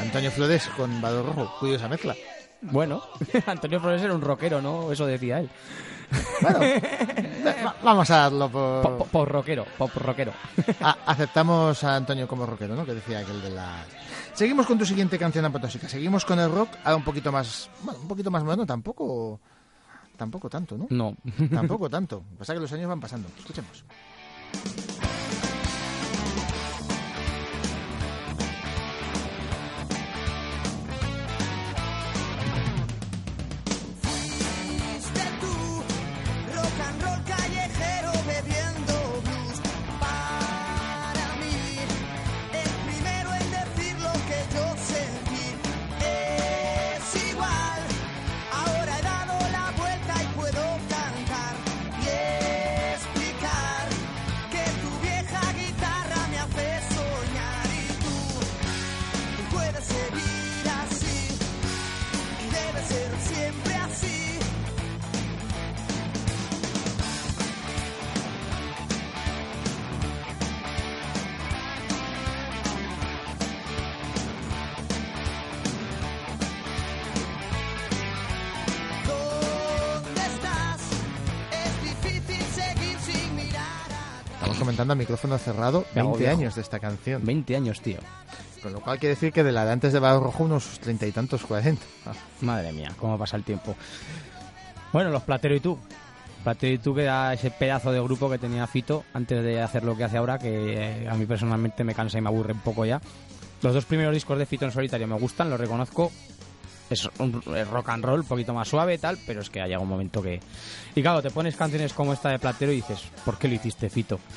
Antonio 0.00 0.30
Flores 0.30 0.68
con 0.76 1.00
Vado 1.00 1.22
Rojo, 1.22 1.56
curiosa 1.60 1.88
mezcla. 1.88 2.14
Bueno, 2.60 3.02
Antonio 3.46 3.80
Flores 3.80 4.02
era 4.02 4.14
un 4.14 4.20
rockero, 4.20 4.60
¿no? 4.60 4.90
Eso 4.92 5.06
decía 5.06 5.40
él. 5.40 5.50
Bueno, 6.40 6.58
va- 7.66 7.76
vamos 7.82 8.10
a 8.10 8.16
darlo 8.16 8.48
por... 8.48 8.82
Pop, 8.82 9.08
pop 9.10 9.28
rockero, 9.28 9.66
pop 9.76 9.90
rockero. 9.96 10.32
Ah, 10.80 10.96
aceptamos 11.06 11.84
a 11.84 11.96
Antonio 11.96 12.26
como 12.26 12.46
rockero, 12.46 12.74
¿no? 12.74 12.84
Que 12.86 12.94
decía 12.94 13.18
aquel 13.20 13.42
de 13.42 13.50
la... 13.50 13.84
Seguimos 14.38 14.66
con 14.66 14.78
tu 14.78 14.86
siguiente 14.86 15.18
canción 15.18 15.44
apotóxica. 15.44 15.88
Seguimos 15.88 16.24
con 16.24 16.38
el 16.38 16.48
rock, 16.48 16.68
ahora 16.84 16.94
un 16.94 17.02
poquito 17.02 17.32
más... 17.32 17.68
Bueno, 17.82 17.98
un 18.02 18.06
poquito 18.06 18.30
más 18.30 18.44
moderno, 18.44 18.64
tampoco... 18.64 19.40
Tampoco 20.16 20.48
tanto, 20.48 20.78
¿no? 20.78 20.86
No. 20.90 21.16
Tampoco 21.50 21.90
tanto. 21.90 22.22
Pasa 22.38 22.54
que 22.54 22.60
los 22.60 22.72
años 22.72 22.88
van 22.88 23.00
pasando. 23.00 23.26
Escuchemos. 23.36 23.84
Comentando 84.78 84.92
a 84.92 84.96
micrófono 84.96 85.38
cerrado 85.38 85.84
Me 85.92 86.02
hago 86.02 86.10
20 86.12 86.18
viejo. 86.24 86.38
años 86.38 86.54
de 86.54 86.60
esta 86.60 86.78
canción. 86.78 87.24
20 87.24 87.56
años, 87.56 87.80
tío. 87.80 87.98
Con 88.62 88.72
lo 88.72 88.80
cual 88.80 88.98
quiere 89.00 89.16
decir 89.16 89.32
que 89.32 89.42
de 89.42 89.50
la 89.50 89.64
de 89.64 89.72
antes 89.72 89.92
de 89.92 89.98
Vado 89.98 90.20
Rojo 90.20 90.44
unos 90.44 90.78
treinta 90.78 91.04
y 91.04 91.10
tantos, 91.10 91.44
cuarenta. 91.44 91.82
Madre 92.42 92.72
mía, 92.72 92.92
cómo 92.96 93.18
pasa 93.18 93.36
el 93.36 93.42
tiempo. 93.42 93.74
Bueno, 94.92 95.10
los 95.10 95.22
Platero 95.24 95.56
y 95.56 95.60
tú. 95.60 95.76
Platero 96.44 96.72
y 96.72 96.78
tú 96.78 96.94
que 96.94 97.02
era 97.02 97.32
ese 97.34 97.50
pedazo 97.50 97.90
de 97.90 98.00
grupo 98.00 98.30
que 98.30 98.38
tenía 98.38 98.68
Fito 98.68 99.02
antes 99.14 99.42
de 99.42 99.60
hacer 99.60 99.82
lo 99.82 99.96
que 99.96 100.04
hace 100.04 100.16
ahora, 100.16 100.38
que 100.38 101.02
eh, 101.02 101.08
a 101.08 101.14
mí 101.14 101.26
personalmente 101.26 101.82
me 101.82 101.94
cansa 101.94 102.18
y 102.18 102.20
me 102.20 102.28
aburre 102.28 102.52
un 102.52 102.60
poco 102.60 102.84
ya. 102.84 103.00
Los 103.62 103.74
dos 103.74 103.84
primeros 103.84 104.14
discos 104.14 104.38
de 104.38 104.46
Fito 104.46 104.64
en 104.64 104.70
solitario 104.70 105.08
me 105.08 105.18
gustan, 105.18 105.50
los 105.50 105.58
reconozco. 105.58 106.12
Es 106.90 107.08
un 107.18 107.42
es 107.54 107.68
rock 107.68 107.90
and 107.90 108.04
roll, 108.04 108.20
un 108.20 108.26
poquito 108.26 108.54
más 108.54 108.66
suave 108.68 108.94
y 108.94 108.98
tal, 108.98 109.18
pero 109.26 109.42
es 109.42 109.50
que 109.50 109.60
ha 109.60 109.66
llegado 109.66 109.82
un 109.82 109.90
momento 109.90 110.22
que... 110.22 110.40
Y 110.94 111.02
claro, 111.02 111.20
te 111.20 111.30
pones 111.30 111.54
canciones 111.54 111.92
como 111.92 112.12
esta 112.14 112.30
de 112.30 112.38
Platero 112.38 112.72
y 112.72 112.76
dices, 112.76 113.00
¿por 113.24 113.36
qué 113.38 113.46
lo 113.48 113.54
hiciste, 113.54 113.88
Fito? 113.90 114.18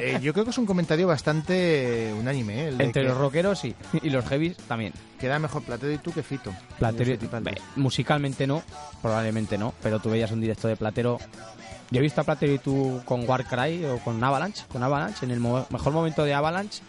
Eh, 0.00 0.18
yo 0.20 0.32
creo 0.32 0.44
que 0.44 0.50
es 0.50 0.58
un 0.58 0.66
comentario 0.66 1.06
bastante 1.06 2.12
unánime, 2.18 2.64
¿eh? 2.64 2.68
El 2.68 2.80
Entre 2.80 3.02
que 3.02 3.08
los 3.08 3.16
rockeros 3.16 3.64
y, 3.64 3.74
y 4.02 4.10
los 4.10 4.24
heavies 4.26 4.56
también. 4.68 4.92
queda 5.20 5.38
mejor 5.38 5.62
Platero 5.62 5.92
y 5.92 5.98
tú 5.98 6.10
que 6.12 6.24
Fito. 6.24 6.52
Platero, 6.78 7.16
de- 7.16 7.40
Ve, 7.40 7.60
musicalmente 7.76 8.48
no, 8.48 8.64
probablemente 9.00 9.56
no, 9.56 9.72
pero 9.80 10.00
tú 10.00 10.10
veías 10.10 10.32
un 10.32 10.40
directo 10.40 10.66
de 10.66 10.76
Platero. 10.76 11.18
Yo 11.92 12.00
he 12.00 12.02
visto 12.02 12.20
a 12.20 12.24
Platero 12.24 12.52
y 12.52 12.58
tú 12.58 13.00
con 13.04 13.28
Warcry 13.28 13.84
o 13.84 13.98
con 13.98 14.22
Avalanche, 14.24 14.64
con 14.72 14.82
Avalanche, 14.82 15.24
en 15.24 15.30
el 15.30 15.38
mo- 15.38 15.66
mejor 15.70 15.92
momento 15.92 16.24
de 16.24 16.34
Avalanche, 16.34 16.82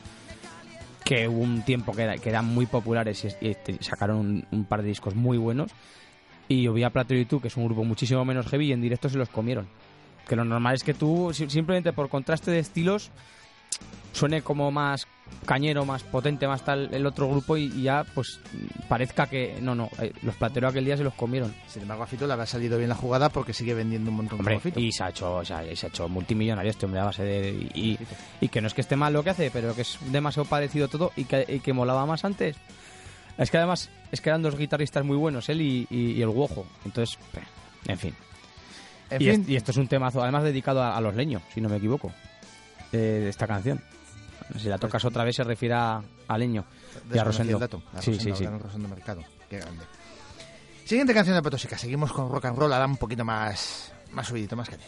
que 1.06 1.28
hubo 1.30 1.40
un 1.40 1.62
tiempo 1.62 1.94
que, 1.94 2.20
que 2.22 2.30
eran 2.30 2.46
muy 2.46 2.66
populares 2.66 3.26
y, 3.40 3.56
sacaron 3.82 4.46
un, 4.52 4.66
par 4.66 4.82
de 4.82 4.90
discos 4.90 5.16
muy 5.16 5.38
buenos. 5.38 5.72
Y 6.48 6.64
yo 6.64 6.74
vi 6.74 6.84
a 6.84 6.90
Platero 6.90 7.20
y 7.20 7.26
tú, 7.26 7.40
que 7.40 7.48
es 7.48 7.56
un 7.58 7.66
grupo 7.66 7.84
muchísimo 7.84 8.26
menos 8.26 8.48
heavy, 8.48 8.68
y 8.68 8.74
en 8.74 8.82
directo 8.82 9.08
se 9.08 9.18
los 9.18 9.30
comieron. 9.30 9.68
Que 10.28 10.36
lo 10.36 10.44
normal 10.44 10.76
es 10.76 10.84
que 10.84 10.94
tú, 10.96 11.32
si- 11.34 11.50
simplemente 11.50 11.94
por 11.94 12.10
contraste 12.10 12.52
de 12.52 12.60
estilos, 12.60 13.12
suene 14.12 14.42
como 14.42 14.72
más 14.72 15.08
cañero, 15.46 15.86
más 15.86 16.04
potente, 16.04 16.48
más 16.48 16.64
tal 16.66 16.90
el 16.94 17.06
otro 17.06 17.30
grupo 17.30 17.56
y, 17.56 17.66
y 17.66 17.84
ya 17.84 18.04
pues 18.16 18.40
parezca 18.90 19.28
que 19.28 19.58
no, 19.62 19.76
no, 19.76 19.90
eh, 20.02 20.12
los 20.24 20.36
plateros 20.36 20.72
aquel 20.72 20.86
día 20.86 20.98
se 20.98 21.04
los 21.04 21.14
comieron. 21.14 21.54
Sin 21.68 21.84
embargo, 21.84 22.04
a 22.04 22.08
Fito 22.08 22.26
le 22.26 22.34
habrá 22.34 22.46
salido 22.48 22.78
bien 22.78 22.90
la 22.90 22.96
jugada 22.96 23.30
porque 23.30 23.54
sigue 23.54 23.74
vendiendo 23.76 24.10
un 24.10 24.18
montón 24.18 24.40
Hombre, 24.40 24.56
como 24.56 24.62
Fito. 24.64 24.80
y 24.80 24.92
se 24.92 25.04
ha 25.04 25.10
hecho, 25.10 25.36
o 25.36 25.46
sea, 25.46 25.64
se 25.76 25.86
ha 25.86 25.90
hecho 25.90 26.10
multimillonario 26.10 26.72
este 26.72 26.86
hombre 26.86 27.02
a 27.02 27.06
base 27.06 27.24
de 27.24 27.50
y, 27.76 27.98
y 28.42 28.48
que 28.48 28.60
no 28.62 28.68
es 28.68 28.74
que 28.74 28.82
esté 28.82 28.96
mal 28.96 29.14
lo 29.14 29.24
que 29.24 29.30
hace, 29.32 29.52
pero 29.52 29.76
que 29.76 29.82
es 29.82 30.00
demasiado 30.12 30.50
parecido 30.50 30.88
todo 30.88 31.12
y 31.16 31.26
que, 31.26 31.46
y 31.48 31.60
que 31.60 31.74
molaba 31.74 32.06
más 32.08 32.26
antes. 32.26 32.56
Es 33.38 33.52
que 33.52 33.58
además 33.58 33.90
es 34.12 34.22
que 34.22 34.30
eran 34.30 34.42
dos 34.42 34.58
guitarristas 34.58 35.04
muy 35.06 35.18
buenos, 35.18 35.50
él 35.50 35.62
y, 35.62 36.22
el 36.22 36.30
Guojo. 36.30 36.66
Entonces, 36.86 37.20
en 37.88 37.98
fin. 38.00 38.16
En 39.12 39.22
y, 39.22 39.26
fin. 39.26 39.42
es- 39.44 39.50
y 39.50 39.56
esto 39.58 39.72
es 39.72 39.78
un 39.78 39.88
temazo, 39.88 40.24
además 40.24 40.44
dedicado 40.44 40.82
a, 40.82 40.96
a 40.98 41.02
los 41.02 41.14
leños, 41.16 41.44
si 41.54 41.62
no 41.62 41.70
me 41.70 41.76
equivoco, 41.78 42.12
eh, 42.94 42.98
de 42.98 43.30
esta 43.30 43.46
canción. 43.46 43.82
Si 44.60 44.68
la 44.68 44.78
tocas 44.78 45.04
otra 45.06 45.24
vez 45.24 45.36
se 45.36 45.44
refiere 45.44 45.76
a, 45.76 46.02
a 46.28 46.38
leño 46.38 46.66
y 47.14 47.18
a 47.18 47.24
Rosendo. 47.24 47.58
dato. 47.60 47.82
A 47.94 48.02
Sí, 48.02 48.12
Rosendo, 48.14 48.36
sí, 48.36 48.46
sí. 48.46 48.50
Rosendo 48.50 48.88
Mercado. 48.88 49.22
Qué 49.50 49.58
grande. 49.60 49.84
Siguiente 50.86 51.14
canción 51.14 51.36
de 51.36 51.42
Potosica. 51.42 51.78
Seguimos 51.78 52.12
con 52.14 52.30
rock 52.30 52.46
and 52.46 52.58
roll. 52.58 52.72
Ahora 52.72 52.86
un 52.86 52.98
poquito 52.98 53.26
más, 53.26 53.92
más 54.12 54.28
subidito, 54.28 54.56
más. 54.56 54.70
Nada 54.70 54.84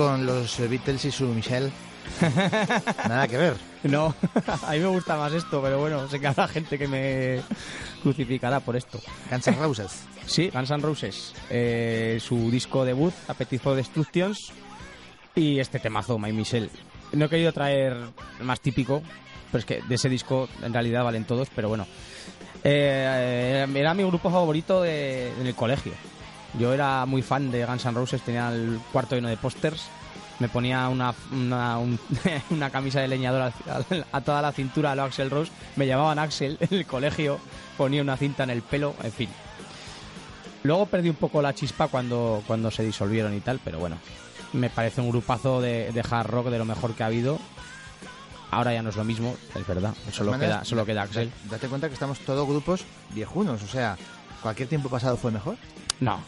con 0.00 0.24
los 0.24 0.58
Beatles 0.58 1.04
y 1.04 1.10
su 1.10 1.26
Michelle. 1.26 1.70
Nada 3.06 3.28
que 3.28 3.36
ver. 3.36 3.54
No, 3.82 4.14
a 4.66 4.72
mí 4.72 4.78
me 4.78 4.86
gusta 4.86 5.16
más 5.18 5.30
esto, 5.34 5.60
pero 5.62 5.78
bueno, 5.78 6.08
sé 6.08 6.18
que 6.18 6.26
habrá 6.26 6.48
gente 6.48 6.78
que 6.78 6.88
me 6.88 7.42
crucificará 8.02 8.60
por 8.60 8.76
esto. 8.76 8.98
Guns 9.30 9.46
N' 9.48 9.56
Roses. 9.58 10.04
Sí, 10.26 10.48
Guns 10.50 10.70
N' 10.70 10.80
Roses. 10.82 11.34
Eh, 11.50 12.18
su 12.22 12.50
disco 12.50 12.84
debut, 12.86 13.12
Appetite 13.28 13.62
for 13.62 13.76
Destructions, 13.76 14.52
y 15.34 15.60
este 15.60 15.78
temazo, 15.78 16.18
My 16.18 16.32
Michelle. 16.32 16.70
No 17.12 17.26
he 17.26 17.28
querido 17.28 17.52
traer 17.52 17.94
el 18.38 18.44
más 18.46 18.60
típico, 18.60 19.02
pero 19.52 19.58
es 19.60 19.64
que 19.66 19.82
de 19.82 19.94
ese 19.96 20.08
disco 20.08 20.48
en 20.62 20.72
realidad 20.72 21.04
valen 21.04 21.24
todos, 21.26 21.48
pero 21.54 21.68
bueno. 21.68 21.86
Eh, 22.64 23.66
eh, 23.66 23.72
era 23.74 23.92
mi 23.92 24.02
grupo 24.04 24.30
favorito 24.30 24.80
de- 24.82 25.28
en 25.40 25.46
el 25.46 25.54
colegio. 25.54 25.92
Yo 26.58 26.72
era 26.72 27.06
muy 27.06 27.22
fan 27.22 27.50
de 27.50 27.64
Guns 27.64 27.84
N' 27.86 27.94
Roses, 27.94 28.22
tenía 28.22 28.48
el 28.50 28.80
cuarto 28.92 29.14
lleno 29.14 29.28
de 29.28 29.36
pósters. 29.36 29.84
Me 30.40 30.48
ponía 30.48 30.88
una, 30.88 31.14
una, 31.32 31.78
un- 31.78 31.98
una 32.50 32.70
camisa 32.70 33.00
de 33.00 33.08
leñador 33.08 33.52
a 34.12 34.20
toda 34.22 34.40
la 34.42 34.52
cintura 34.52 34.92
a 34.92 34.94
lo 34.94 35.02
Axel 35.04 35.30
Rose. 35.30 35.52
Me 35.76 35.86
llamaban 35.86 36.18
Axel 36.18 36.56
en 36.60 36.78
el 36.78 36.86
colegio, 36.86 37.38
ponía 37.76 38.00
una 38.02 38.16
cinta 38.16 38.42
en 38.44 38.50
el 38.50 38.62
pelo, 38.62 38.94
en 39.02 39.12
fin. 39.12 39.28
Luego 40.62 40.86
perdí 40.86 41.08
un 41.08 41.16
poco 41.16 41.40
la 41.40 41.54
chispa 41.54 41.88
cuando, 41.88 42.42
cuando 42.46 42.70
se 42.70 42.82
disolvieron 42.82 43.34
y 43.34 43.40
tal, 43.40 43.60
pero 43.64 43.78
bueno. 43.78 43.96
Me 44.52 44.68
parece 44.68 45.00
un 45.00 45.10
grupazo 45.10 45.60
de, 45.60 45.92
de 45.92 46.00
hard 46.10 46.26
rock 46.28 46.46
de 46.48 46.58
lo 46.58 46.64
mejor 46.64 46.94
que 46.94 47.02
ha 47.02 47.06
habido. 47.06 47.38
Ahora 48.50 48.72
ya 48.74 48.82
no 48.82 48.90
es 48.90 48.96
lo 48.96 49.04
mismo, 49.04 49.36
es 49.54 49.66
verdad. 49.66 49.94
Solo 50.10 50.32
maneras, 50.32 50.56
queda, 50.58 50.64
solo 50.64 50.84
queda 50.84 51.02
Axel. 51.02 51.30
da- 51.44 51.52
Date 51.52 51.68
cuenta 51.68 51.86
que 51.88 51.94
estamos 51.94 52.18
todos 52.20 52.48
grupos 52.48 52.84
viejunos, 53.10 53.62
o 53.62 53.68
sea, 53.68 53.96
cualquier 54.42 54.68
tiempo 54.68 54.88
pasado 54.88 55.16
fue 55.16 55.30
mejor. 55.30 55.56
No, 56.00 56.18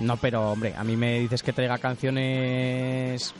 no, 0.00 0.16
pero 0.16 0.52
hombre, 0.52 0.74
a 0.76 0.84
mí 0.84 0.96
me 0.96 1.20
dices 1.20 1.42
que 1.42 1.52
traiga 1.52 1.78
canciones. 1.78 3.34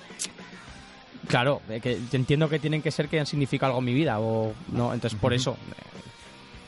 Claro, 1.28 1.61
eh, 1.68 1.80
que 1.80 1.98
entiendo 2.12 2.48
que 2.48 2.58
tienen 2.58 2.82
que 2.82 2.90
ser 2.90 3.08
que 3.08 3.20
han 3.20 3.26
significado 3.26 3.70
algo 3.70 3.78
en 3.80 3.84
mi 3.84 3.94
vida, 3.94 4.18
o 4.20 4.52
no, 4.72 4.92
entonces 4.94 5.18
por 5.18 5.32
eso. 5.32 5.52
eh, 5.52 5.82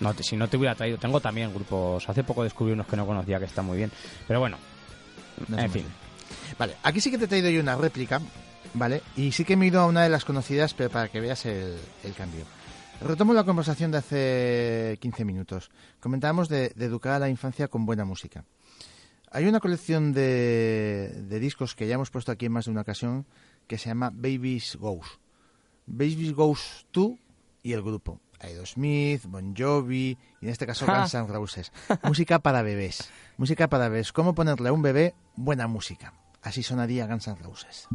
No, 0.00 0.12
si 0.14 0.36
no 0.36 0.48
te 0.48 0.56
hubiera 0.56 0.74
traído. 0.74 0.98
Tengo 0.98 1.20
también 1.20 1.52
grupos. 1.54 2.08
Hace 2.08 2.24
poco 2.24 2.42
descubrí 2.44 2.72
unos 2.72 2.86
que 2.86 2.96
no 2.96 3.06
conocía 3.06 3.38
que 3.38 3.44
están 3.46 3.64
muy 3.66 3.76
bien. 3.78 3.90
Pero 4.26 4.40
bueno, 4.40 4.56
No 5.48 5.58
en 5.58 5.70
fin. 5.70 5.82
bien. 5.82 5.94
Vale, 6.58 6.74
aquí 6.82 7.00
sí 7.00 7.10
que 7.10 7.18
te 7.18 7.24
he 7.24 7.28
traído 7.28 7.50
yo 7.50 7.60
una 7.60 7.76
réplica, 7.76 8.20
¿vale? 8.74 9.02
Y 9.16 9.32
sí 9.32 9.44
que 9.44 9.56
me 9.56 9.64
he 9.64 9.68
ido 9.68 9.80
a 9.80 9.86
una 9.86 10.02
de 10.02 10.08
las 10.10 10.24
conocidas, 10.24 10.74
pero 10.74 10.90
para 10.90 11.08
que 11.08 11.20
veas 11.20 11.44
el, 11.46 11.76
el 12.04 12.14
cambio. 12.14 12.44
Retomo 13.00 13.32
la 13.34 13.42
conversación 13.44 13.90
de 13.90 13.98
hace 13.98 14.98
15 15.00 15.24
minutos. 15.24 15.70
Comentábamos 16.00 16.48
de, 16.48 16.70
de 16.76 16.84
educar 16.84 17.12
a 17.14 17.18
la 17.18 17.28
infancia 17.28 17.68
con 17.68 17.84
buena 17.86 18.04
música. 18.04 18.44
Hay 19.34 19.46
una 19.46 19.60
colección 19.60 20.12
de, 20.12 21.24
de 21.26 21.40
discos 21.40 21.74
que 21.74 21.86
ya 21.86 21.94
hemos 21.94 22.10
puesto 22.10 22.32
aquí 22.32 22.46
en 22.46 22.52
más 22.52 22.66
de 22.66 22.70
una 22.70 22.82
ocasión 22.82 23.26
que 23.66 23.78
se 23.78 23.88
llama 23.88 24.10
Babies 24.12 24.76
Goes. 24.76 25.18
Babies 25.86 26.34
Goes 26.34 26.86
2 26.92 27.12
y 27.62 27.72
el 27.72 27.82
grupo. 27.82 28.20
Aerosmith, 28.40 29.24
Bon 29.24 29.54
Jovi 29.56 30.18
y 30.40 30.44
en 30.44 30.50
este 30.50 30.66
caso. 30.66 30.84
Guns 30.86 31.14
N' 31.14 31.28
Roses. 31.28 31.72
música 32.02 32.40
para 32.40 32.62
bebés. 32.62 33.08
Música 33.38 33.68
para 33.68 33.88
bebés. 33.88 34.12
¿Cómo 34.12 34.34
ponerle 34.34 34.68
a 34.68 34.72
un 34.72 34.82
bebé 34.82 35.14
buena 35.34 35.66
música? 35.66 36.12
Así 36.42 36.62
sonaría 36.62 37.06
Guns 37.06 37.28
N' 37.28 37.36
Roses. 37.36 37.88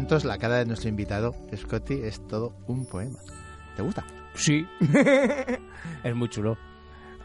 Momentos 0.00 0.24
la 0.24 0.38
cara 0.38 0.56
de 0.56 0.64
nuestro 0.66 0.88
invitado, 0.88 1.34
Scotty, 1.54 1.94
es 2.02 2.26
todo 2.26 2.54
un 2.66 2.86
poema. 2.86 3.18
¿Te 3.76 3.82
gusta? 3.82 4.02
Sí. 4.34 4.66
es 6.04 6.14
muy 6.14 6.28
chulo. 6.30 6.56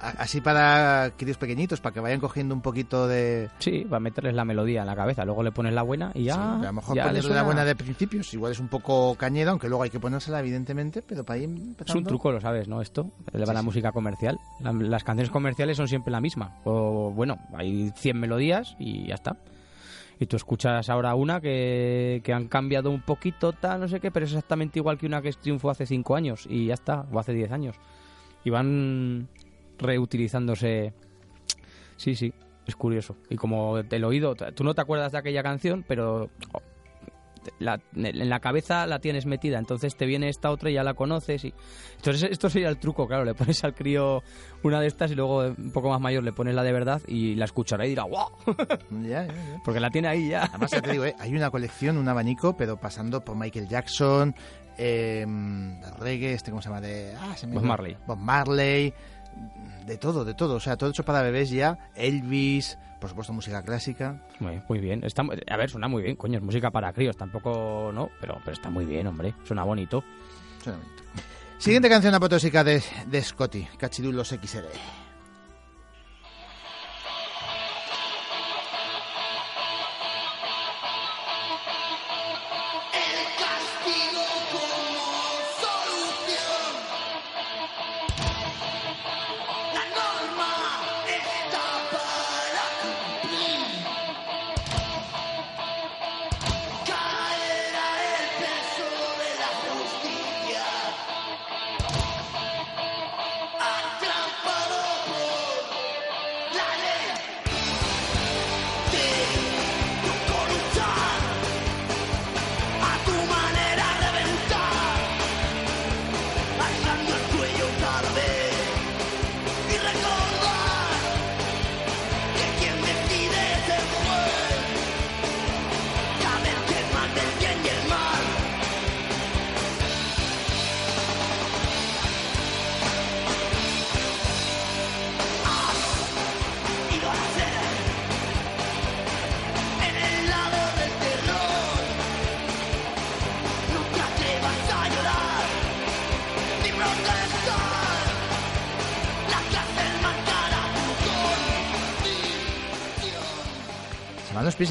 Así 0.01 0.41
para 0.41 1.13
críos 1.17 1.37
pequeñitos, 1.37 1.79
para 1.79 1.93
que 1.93 1.99
vayan 2.01 2.19
cogiendo 2.19 2.53
un 2.53 2.61
poquito 2.61 3.07
de... 3.07 3.49
Sí, 3.59 3.85
para 3.89 4.01
meterles 4.01 4.35
la 4.35 4.43
melodía 4.43 4.81
en 4.81 4.87
la 4.87 4.95
cabeza. 4.95 5.23
Luego 5.23 5.41
le 5.41 5.53
pones 5.53 5.73
la 5.73 5.83
buena 5.83 6.11
y 6.13 6.25
ya. 6.25 6.33
Sí, 6.33 6.39
a 6.41 6.57
lo 6.67 6.73
mejor 6.73 6.95
le 6.97 7.01
ponerle 7.01 7.21
suena- 7.21 7.35
la 7.37 7.43
buena 7.43 7.65
de 7.65 7.75
principios, 7.75 8.33
igual 8.33 8.51
es 8.51 8.59
un 8.59 8.67
poco 8.67 9.15
cañero, 9.15 9.51
aunque 9.51 9.69
luego 9.69 9.83
hay 9.83 9.89
que 9.89 9.99
ponérsela 10.01 10.39
evidentemente, 10.41 11.01
pero 11.01 11.23
para 11.23 11.39
ir 11.39 11.49
Es 11.49 11.55
empezando... 11.61 11.99
un 11.99 12.05
truco, 12.05 12.31
lo 12.31 12.41
sabes, 12.41 12.67
¿no? 12.67 12.81
Esto, 12.81 13.03
de 13.31 13.45
Sí, 13.45 13.51
la 13.53 13.59
sí. 13.61 13.65
música 13.65 13.91
comercial. 13.93 14.37
La- 14.59 14.73
las 14.73 15.03
canciones 15.05 15.31
comerciales 15.31 15.77
son 15.77 15.87
siempre 15.87 16.11
la 16.11 16.19
misma. 16.19 16.57
O 16.65 17.11
bueno, 17.11 17.37
hay 17.55 17.91
100 17.95 18.19
melodías 18.19 18.75
y 18.77 19.07
ya 19.07 19.15
está. 19.15 19.37
Y 20.19 20.27
tú 20.27 20.37
escuchas 20.37 20.89
ahora 20.89 21.13
una 21.15 21.41
que, 21.41 22.21
que 22.23 22.33
han 22.33 22.47
cambiado 22.47 22.89
un 22.89 23.01
poquito, 23.01 23.51
tal, 23.51 23.81
no 23.81 23.87
sé 23.87 23.99
qué, 23.99 24.11
pero 24.11 24.25
es 24.25 24.31
exactamente 24.31 24.79
igual 24.79 24.97
que 24.97 25.05
una 25.05 25.21
que 25.21 25.31
triunfó 25.33 25.69
hace 25.69 25.85
5 25.85 26.15
años 26.15 26.45
y 26.49 26.67
ya 26.67 26.73
está, 26.73 27.05
o 27.11 27.19
hace 27.19 27.33
10 27.33 27.51
años. 27.51 27.75
Y 28.43 28.49
van 28.49 29.27
reutilizándose. 29.77 30.93
Sí, 31.97 32.15
sí, 32.15 32.33
es 32.65 32.75
curioso. 32.75 33.17
Y 33.29 33.35
como 33.35 33.77
el 33.77 34.03
oído, 34.03 34.35
tú 34.35 34.63
no 34.63 34.73
te 34.73 34.81
acuerdas 34.81 35.11
de 35.11 35.17
aquella 35.17 35.43
canción, 35.43 35.83
pero 35.87 36.29
la- 37.59 37.79
en 37.95 38.29
la 38.29 38.39
cabeza 38.39 38.85
la 38.87 38.99
tienes 38.99 39.25
metida, 39.25 39.57
entonces 39.59 39.95
te 39.95 40.05
viene 40.05 40.29
esta 40.29 40.51
otra 40.51 40.69
y 40.69 40.73
ya 40.73 40.83
la 40.83 40.93
conoces. 40.93 41.45
Y... 41.45 41.53
Entonces 41.97 42.29
esto 42.31 42.49
sería 42.49 42.69
el 42.69 42.77
truco, 42.77 43.07
claro, 43.07 43.25
le 43.25 43.33
pones 43.33 43.63
al 43.63 43.73
crío 43.73 44.23
una 44.63 44.79
de 44.81 44.87
estas 44.87 45.11
y 45.11 45.15
luego 45.15 45.39
un 45.45 45.71
poco 45.71 45.89
más 45.89 45.99
mayor 46.01 46.23
le 46.23 46.31
pones 46.33 46.55
la 46.55 46.63
de 46.63 46.71
verdad 46.71 47.01
y 47.07 47.35
la 47.35 47.45
escuchará 47.45 47.85
y 47.85 47.89
dirá, 47.89 48.03
¡wow! 48.03 48.29
Ya, 49.03 49.25
ya, 49.25 49.27
ya. 49.27 49.33
Porque 49.63 49.79
la 49.79 49.89
tiene 49.89 50.07
ahí 50.07 50.29
ya. 50.29 50.43
Además, 50.45 50.71
ya 50.71 50.81
te 50.81 50.91
digo, 50.91 51.05
¿eh? 51.05 51.15
hay 51.19 51.33
una 51.35 51.49
colección, 51.51 51.97
un 51.97 52.07
abanico, 52.07 52.55
pero 52.57 52.77
pasando 52.77 53.23
por 53.23 53.35
Michael 53.35 53.67
Jackson, 53.67 54.35
eh, 54.77 55.25
reggae, 55.99 56.33
este, 56.33 56.51
¿cómo 56.51 56.61
se 56.61 56.69
llama? 56.69 56.81
De, 56.81 57.13
ah, 57.19 57.35
se 57.35 57.47
me 57.47 57.55
Bob. 57.55 57.63
Marley. 57.63 57.97
Bob 58.05 58.17
Marley, 58.19 58.93
de 59.85 59.97
todo, 59.97 60.25
de 60.25 60.33
todo. 60.33 60.55
O 60.55 60.59
sea, 60.59 60.75
todo 60.77 60.89
hecho 60.89 61.03
para 61.05 61.21
bebés 61.21 61.49
ya. 61.49 61.77
Elvis, 61.95 62.77
por 63.05 63.09
supuesto, 63.11 63.33
música 63.33 63.61
clásica. 63.61 64.19
Muy, 64.39 64.63
muy 64.67 64.79
bien. 64.79 65.03
Está, 65.03 65.21
a 65.21 65.57
ver, 65.57 65.69
suena 65.69 65.87
muy 65.87 66.01
bien, 66.01 66.15
coño, 66.15 66.39
es 66.39 66.43
música 66.43 66.71
para 66.71 66.91
críos, 66.91 67.15
tampoco, 67.15 67.91
no, 67.93 68.09
pero, 68.19 68.39
pero 68.43 68.53
está 68.53 68.71
muy 68.71 68.85
bien, 68.85 69.05
hombre, 69.05 69.35
suena 69.43 69.63
bonito. 69.63 70.03
Suena 70.63 70.79
bonito. 70.79 71.03
Siguiente 71.59 71.87
canción 71.87 72.15
apoteósica 72.15 72.63
de, 72.63 72.81
de 73.05 73.21
Scotty, 73.21 73.67
Cachirulos 73.77 74.29
XL. 74.29 74.35
castigo 74.41 75.04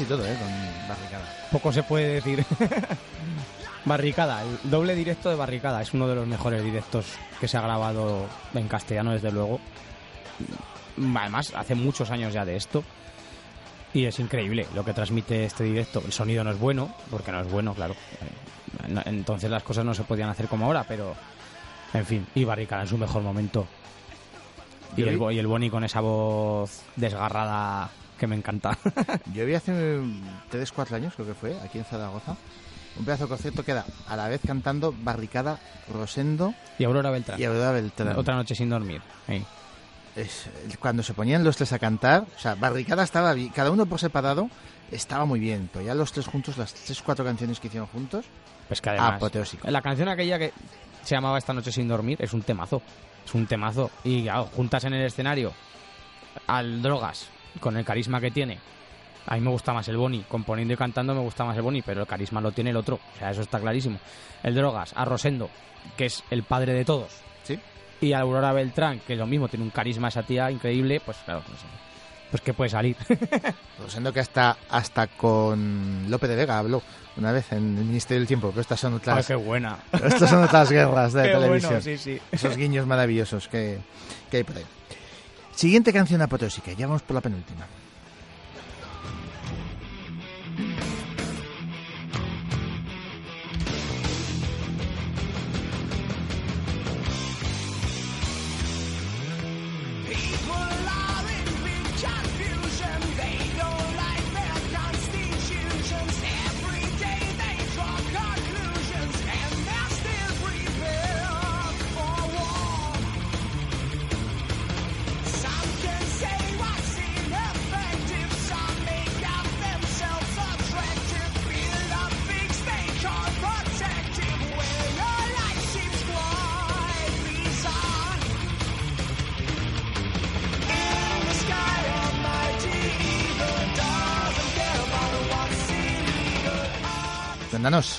y 0.01 0.05
todo, 0.05 0.25
¿eh? 0.25 0.35
Con 0.37 0.89
barricada. 0.89 1.47
Poco 1.51 1.71
se 1.71 1.83
puede 1.83 2.15
decir. 2.15 2.45
Barricada, 3.85 4.41
el 4.41 4.69
doble 4.69 4.95
directo 4.95 5.29
de 5.29 5.35
Barricada. 5.35 5.81
Es 5.81 5.93
uno 5.93 6.07
de 6.07 6.15
los 6.15 6.25
mejores 6.27 6.63
directos 6.63 7.05
que 7.39 7.47
se 7.47 7.57
ha 7.57 7.61
grabado 7.61 8.25
en 8.55 8.67
castellano, 8.67 9.11
desde 9.11 9.31
luego. 9.31 9.59
Además, 10.97 11.53
hace 11.55 11.75
muchos 11.75 12.09
años 12.09 12.33
ya 12.33 12.43
de 12.45 12.55
esto. 12.55 12.83
Y 13.93 14.05
es 14.05 14.19
increíble 14.19 14.67
lo 14.73 14.83
que 14.83 14.93
transmite 14.93 15.45
este 15.45 15.63
directo. 15.63 16.01
El 16.03 16.11
sonido 16.11 16.43
no 16.43 16.51
es 16.51 16.59
bueno, 16.59 16.95
porque 17.11 17.31
no 17.31 17.41
es 17.41 17.49
bueno, 17.49 17.73
claro. 17.75 17.93
Eh, 17.93 19.01
Entonces 19.05 19.49
las 19.49 19.63
cosas 19.63 19.85
no 19.85 19.93
se 19.93 20.03
podían 20.03 20.29
hacer 20.29 20.47
como 20.47 20.65
ahora, 20.65 20.83
pero... 20.87 21.15
En 21.93 22.05
fin, 22.05 22.27
y 22.35 22.43
Barricada 22.43 22.81
en 22.81 22.87
su 22.89 22.97
mejor 22.97 23.21
momento. 23.21 23.67
Y 24.97 25.03
el, 25.03 25.21
y 25.31 25.39
el 25.39 25.47
Boni 25.47 25.69
con 25.69 25.83
esa 25.83 26.01
voz 26.01 26.81
desgarrada 26.95 27.89
que 28.17 28.27
me 28.27 28.35
encanta. 28.35 28.77
Yo 29.33 29.45
vi 29.45 29.53
hace 29.55 29.99
3, 30.49 30.71
4 30.71 30.95
años, 30.95 31.13
creo 31.15 31.27
que 31.27 31.33
fue, 31.33 31.57
aquí 31.63 31.77
en 31.77 31.85
Zaragoza, 31.85 32.35
un 32.97 33.05
pedazo 33.05 33.23
de 33.25 33.29
concierto 33.29 33.63
que 33.63 33.71
era 33.71 33.85
a 34.07 34.15
la 34.15 34.27
vez 34.29 34.41
cantando 34.45 34.93
Barricada, 34.97 35.59
Rosendo 35.93 36.53
y 36.79 36.83
Aurora 36.85 37.09
Beltrán. 37.11 37.39
y 37.39 37.43
Aurora 37.45 37.71
Beltrán. 37.71 38.17
Otra 38.17 38.35
noche 38.35 38.55
sin 38.55 38.69
dormir. 38.69 39.01
ahí. 39.27 39.45
Es- 40.15 40.49
cuando 40.79 41.03
se 41.03 41.13
ponían 41.13 41.43
los 41.43 41.57
tres 41.57 41.73
a 41.73 41.79
cantar, 41.79 42.25
o 42.35 42.39
sea, 42.39 42.55
Barricada 42.55 43.03
estaba 43.03 43.33
bien, 43.33 43.49
cada 43.49 43.69
uno 43.71 43.85
por 43.85 43.99
separado 43.99 44.49
estaba 44.91 45.25
muy 45.25 45.39
bien, 45.41 45.69
pero 45.73 45.83
ya 45.85 45.93
los 45.93 46.13
tres 46.13 46.25
juntos, 46.27 46.57
las 46.57 46.73
tres, 46.73 47.01
cuatro 47.01 47.25
canciones 47.25 47.59
que 47.59 47.67
hicieron 47.67 47.87
juntos, 47.89 48.25
Pues 48.69 48.79
que 48.81 48.91
además, 48.91 49.15
Apoteósico. 49.15 49.69
La 49.69 49.81
canción 49.81 50.07
aquella 50.07 50.39
que 50.39 50.53
se 51.03 51.15
llamaba 51.15 51.37
Esta 51.37 51.53
noche 51.53 51.71
sin 51.71 51.87
dormir 51.89 52.17
es 52.21 52.31
un 52.33 52.43
temazo. 52.43 52.81
Es 53.25 53.33
un 53.33 53.45
temazo. 53.45 53.91
Y 54.05 54.23
claro, 54.23 54.45
juntas 54.55 54.83
en 54.85 54.93
el 54.93 55.05
escenario 55.05 55.51
al 56.47 56.81
Drogas 56.81 57.27
con 57.59 57.77
el 57.77 57.85
carisma 57.85 58.19
que 58.21 58.31
tiene. 58.31 58.57
A 59.27 59.35
mí 59.35 59.41
me 59.41 59.49
gusta 59.49 59.73
más 59.73 59.87
el 59.87 59.97
Boni. 59.97 60.23
Componiendo 60.27 60.73
y 60.73 60.77
cantando 60.77 61.13
me 61.15 61.21
gusta 61.21 61.43
más 61.45 61.55
el 61.57 61.63
Boni, 61.63 61.81
pero 61.81 62.01
el 62.01 62.07
carisma 62.07 62.41
lo 62.41 62.51
tiene 62.51 62.69
el 62.69 62.77
otro. 62.77 62.95
O 63.15 63.17
sea, 63.19 63.31
eso 63.31 63.41
está 63.41 63.59
clarísimo. 63.59 63.97
El 64.43 64.53
Drogas, 64.55 64.93
a 64.95 65.03
Rosendo, 65.05 65.49
que 65.97 66.05
es 66.05 66.23
el 66.29 66.43
padre 66.43 66.73
de 66.73 66.85
todos. 66.85 67.11
¿sí? 67.43 67.59
Y 68.01 68.13
a 68.13 68.19
Aurora 68.19 68.53
Beltrán, 68.53 68.99
que 68.99 69.15
lo 69.15 69.25
mismo, 69.25 69.47
tiene 69.47 69.65
un 69.65 69.71
carisma 69.71 70.09
esa 70.09 70.21
tía 70.23 70.51
increíble. 70.51 71.01
Pues 71.03 71.17
claro, 71.25 71.41
pues, 71.47 71.59
pues 72.29 72.41
que 72.43 72.53
puede 72.53 72.69
salir. 72.69 72.95
Rosendo 73.79 74.13
que 74.13 74.19
hasta, 74.19 74.57
hasta 74.69 75.07
con 75.07 76.05
Lope 76.09 76.27
de 76.27 76.35
Vega 76.35 76.59
habló 76.59 76.83
una 77.17 77.31
vez 77.31 77.51
en 77.53 77.77
el 77.77 77.85
Ministerio 77.85 78.19
del 78.19 78.27
Tiempo, 78.27 78.49
pero 78.49 78.61
estas 78.61 78.79
son 78.79 78.91
Ay, 78.93 78.97
otras, 78.97 79.25
qué 79.27 79.35
buena. 79.35 79.77
estas 79.91 80.29
son 80.29 80.43
otras 80.43 80.69
guerras 80.69 81.13
de 81.13 81.23
Qué 81.23 81.29
bueno, 81.29 81.41
televisión. 81.45 81.81
sí, 81.81 81.97
sí. 81.97 82.19
Esos 82.31 82.57
guiños 82.57 82.85
maravillosos 82.85 83.47
que, 83.47 83.79
que 84.29 84.37
hay 84.37 84.43
por 84.43 84.57
ahí. 84.57 84.65
Siguiente 85.55 85.93
canción 85.93 86.21
apoteósica, 86.21 86.73
ya 86.73 86.85
vamos 86.85 87.01
por 87.01 87.15
la 87.15 87.21
penúltima. 87.21 87.65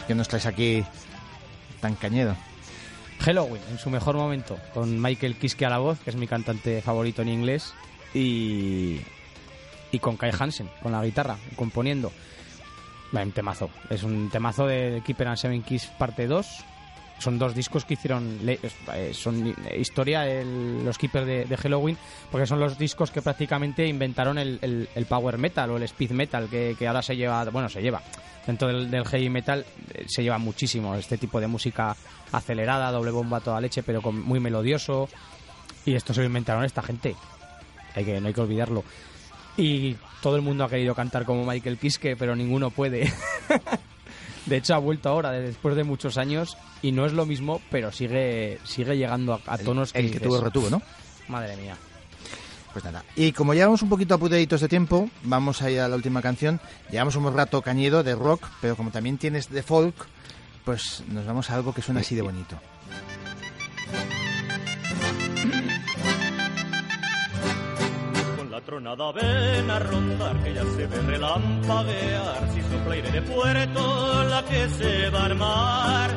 Que 0.07 0.15
nos 0.15 0.29
traes 0.29 0.47
aquí 0.47 0.85
tan 1.81 1.95
cañedo. 1.95 2.37
Halloween, 3.21 3.63
en 3.71 3.79
su 3.79 3.91
mejor 3.91 4.17
momento, 4.17 4.59
con 4.75 5.01
Michael 5.01 5.37
Kiske 5.37 5.65
a 5.65 5.71
la 5.71 5.79
voz, 5.79 5.99
que 6.01 6.11
es 6.11 6.17
mi 6.17 6.27
cantante 6.27 6.83
favorito 6.83 7.23
en 7.23 7.29
inglés, 7.29 7.75
y, 8.15 9.01
y 9.91 9.99
con 9.99 10.17
Kai 10.17 10.33
Hansen, 10.39 10.69
con 10.83 10.93
la 10.93 11.05
guitarra, 11.05 11.37
componiendo. 11.57 12.13
Un 13.13 13.33
temazo, 13.33 13.71
es 13.89 14.03
un 14.03 14.29
temazo 14.31 14.67
de 14.67 15.03
Keeper 15.07 15.29
and 15.29 15.39
Seven 15.39 15.63
Kiss 15.63 15.87
parte 15.87 16.27
2. 16.27 16.47
Son 17.19 17.39
dos 17.39 17.55
discos 17.55 17.85
que 17.87 17.95
hicieron, 17.95 18.39
eh, 18.47 19.11
son 19.15 19.55
historia, 19.79 20.29
el- 20.29 20.85
los 20.85 20.99
Keepers 20.99 21.27
de, 21.27 21.45
de 21.47 21.57
Halloween, 21.57 21.97
porque 22.31 22.47
son 22.47 22.61
los 22.61 22.79
discos 22.79 23.11
que 23.11 23.23
prácticamente 23.23 23.87
inventaron 23.87 24.37
el, 24.39 24.59
el- 24.61 24.89
el 24.95 25.07
power 25.07 25.39
metal 25.39 25.71
o 25.71 25.77
el 25.79 25.83
speed 25.85 26.11
metal, 26.11 26.49
que, 26.51 26.77
que 26.79 26.87
ahora 26.87 27.01
se 27.03 27.17
lleva, 27.17 27.43
bueno, 27.47 27.69
se 27.71 27.81
lleva. 27.81 28.03
Dentro 28.47 28.69
del, 28.69 28.91
del 28.91 29.05
heavy 29.07 29.31
metal 29.31 29.65
eh, 29.95 30.05
se 30.07 30.23
lleva 30.23 30.37
muchísimo 30.39 30.95
este 30.95 31.17
tipo 31.19 31.41
de 31.41 31.47
música 31.47 31.97
acelerada, 32.33 32.93
doble 32.93 33.11
bomba 33.11 33.41
toda 33.41 33.61
leche, 33.61 33.83
pero 33.83 34.03
con, 34.03 34.21
muy 34.21 34.39
melodioso. 34.39 35.09
Y 35.87 35.95
esto 35.95 36.13
se 36.13 36.21
lo 36.21 36.27
inventaron 36.27 36.65
esta 36.65 36.83
gente. 36.83 37.17
Hay 37.95 38.05
que, 38.05 38.21
no 38.21 38.29
hay 38.29 38.35
que 38.35 38.41
olvidarlo. 38.43 38.85
Y 39.57 39.97
todo 40.21 40.37
el 40.37 40.43
mundo 40.43 40.65
ha 40.65 40.69
querido 40.69 40.95
cantar 40.95 41.25
como 41.25 41.47
Michael 41.47 41.79
Kiske, 41.79 42.15
pero 42.15 42.37
ninguno 42.37 42.71
puede. 42.71 43.11
de 44.47 44.57
hecho, 44.57 44.75
ha 44.75 44.79
vuelto 44.79 45.09
ahora, 45.09 45.31
de- 45.33 45.43
después 45.43 45.77
de 45.77 45.85
muchos 45.85 46.17
años, 46.19 46.57
y 46.83 46.93
no 46.93 47.05
es 47.07 47.13
lo 47.13 47.27
mismo, 47.27 47.61
pero 47.71 47.93
sigue, 47.93 48.59
sigue 48.65 48.97
llegando 48.97 49.35
a, 49.35 49.41
a 49.47 49.59
tonos 49.59 49.91
El 49.95 50.07
que 50.07 50.19
dices, 50.19 50.23
tuvo 50.23 50.41
retuvo, 50.41 50.71
¿no? 50.71 50.83
Madre 51.29 51.57
mía. 51.57 51.77
Pues 52.73 52.85
nada. 52.85 53.05
Y 53.17 53.33
como 53.33 53.55
llevamos 53.55 53.81
un 53.83 53.89
poquito 53.89 54.15
apuraditos 54.15 54.61
de 54.61 54.69
tiempo, 54.69 55.09
vamos 55.23 55.63
a 55.63 55.71
ir 55.71 55.81
a 55.81 55.89
la 55.89 55.97
última 55.97 56.21
canción. 56.21 56.61
Llevamos 56.91 57.17
un 57.17 57.35
rato 57.35 57.63
cañedo 57.63 58.03
de 58.03 58.15
rock, 58.15 58.47
pero 58.61 58.77
como 58.77 58.91
también 58.91 59.17
tienes 59.19 59.49
de 59.51 59.63
folk, 59.63 59.95
pues 60.65 61.03
nos 61.09 61.25
vamos 61.25 61.49
a 61.51 61.55
algo 61.55 61.73
que 61.73 61.81
suena 61.83 62.01
así 62.01 62.15
de 62.15 62.23
bonito. 62.23 62.59
Tronada 68.67 69.13
ven 69.13 69.71
a 69.71 69.79
rondar 69.79 70.37
que 70.43 70.53
ya 70.53 70.65
se 70.65 70.87
ve 70.89 71.01
relampaguear. 71.03 72.51
Si 72.53 72.61
sopla 72.63 72.95
aire 72.95 73.11
de 73.13 73.23
puerto 73.23 74.25
la 74.25 74.43
que 74.45 74.69
se 74.69 75.09
va 75.11 75.21
a 75.21 75.25
armar. 75.27 76.11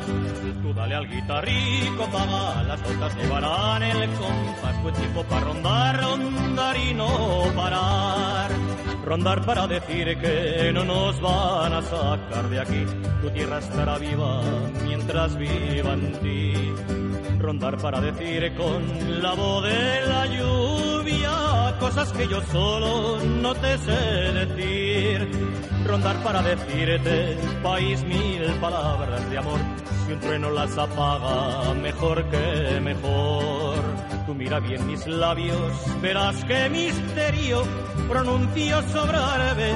Tú 0.62 0.74
dale 0.74 0.94
al 0.96 1.08
guitarrico 1.08 2.04
paga 2.10 2.62
Las 2.64 2.80
notas 2.82 3.16
llevarán 3.16 3.82
el 3.84 4.10
compás. 4.10 4.82
Buen 4.82 4.94
tiempo 4.96 5.22
para 5.24 5.40
rondar, 5.46 6.00
rondar 6.02 6.76
y 6.76 6.94
no 6.94 7.44
parar. 7.54 8.50
Rondar 9.04 9.44
para 9.44 9.66
decir 9.68 10.18
que 10.18 10.72
no 10.74 10.84
nos 10.84 11.20
van 11.20 11.72
a 11.72 11.82
sacar 11.82 12.50
de 12.50 12.60
aquí. 12.60 12.84
Tu 13.22 13.30
tierra 13.30 13.58
estará 13.58 13.96
viva 13.98 14.42
mientras 14.84 15.36
viva 15.36 15.92
en 15.92 16.12
ti 16.20 17.09
rondar 17.40 17.76
para 17.78 18.00
decir 18.00 18.54
con 18.54 19.22
la 19.22 19.32
voz 19.34 19.64
de 19.64 20.06
la 20.06 20.26
lluvia 20.26 21.76
cosas 21.80 22.12
que 22.12 22.28
yo 22.28 22.40
solo 22.42 23.18
no 23.24 23.54
te 23.54 23.78
sé 23.78 23.92
decir. 24.44 25.28
Rondar 25.86 26.22
para 26.22 26.42
decirte, 26.42 27.36
país, 27.62 28.04
mil 28.04 28.44
palabras 28.60 29.28
de 29.30 29.38
amor. 29.38 29.58
Si 30.06 30.12
un 30.12 30.20
trueno 30.20 30.50
las 30.50 30.76
apaga, 30.76 31.74
mejor 31.74 32.28
que 32.30 32.80
mejor. 32.80 33.76
Tú 34.26 34.34
mira 34.34 34.60
bien 34.60 34.86
mis 34.86 35.06
labios, 35.06 36.00
verás 36.02 36.44
qué 36.44 36.68
misterio 36.68 37.64
pronuncio 38.08 38.82
sobre 38.92 39.16
árabe 39.16 39.74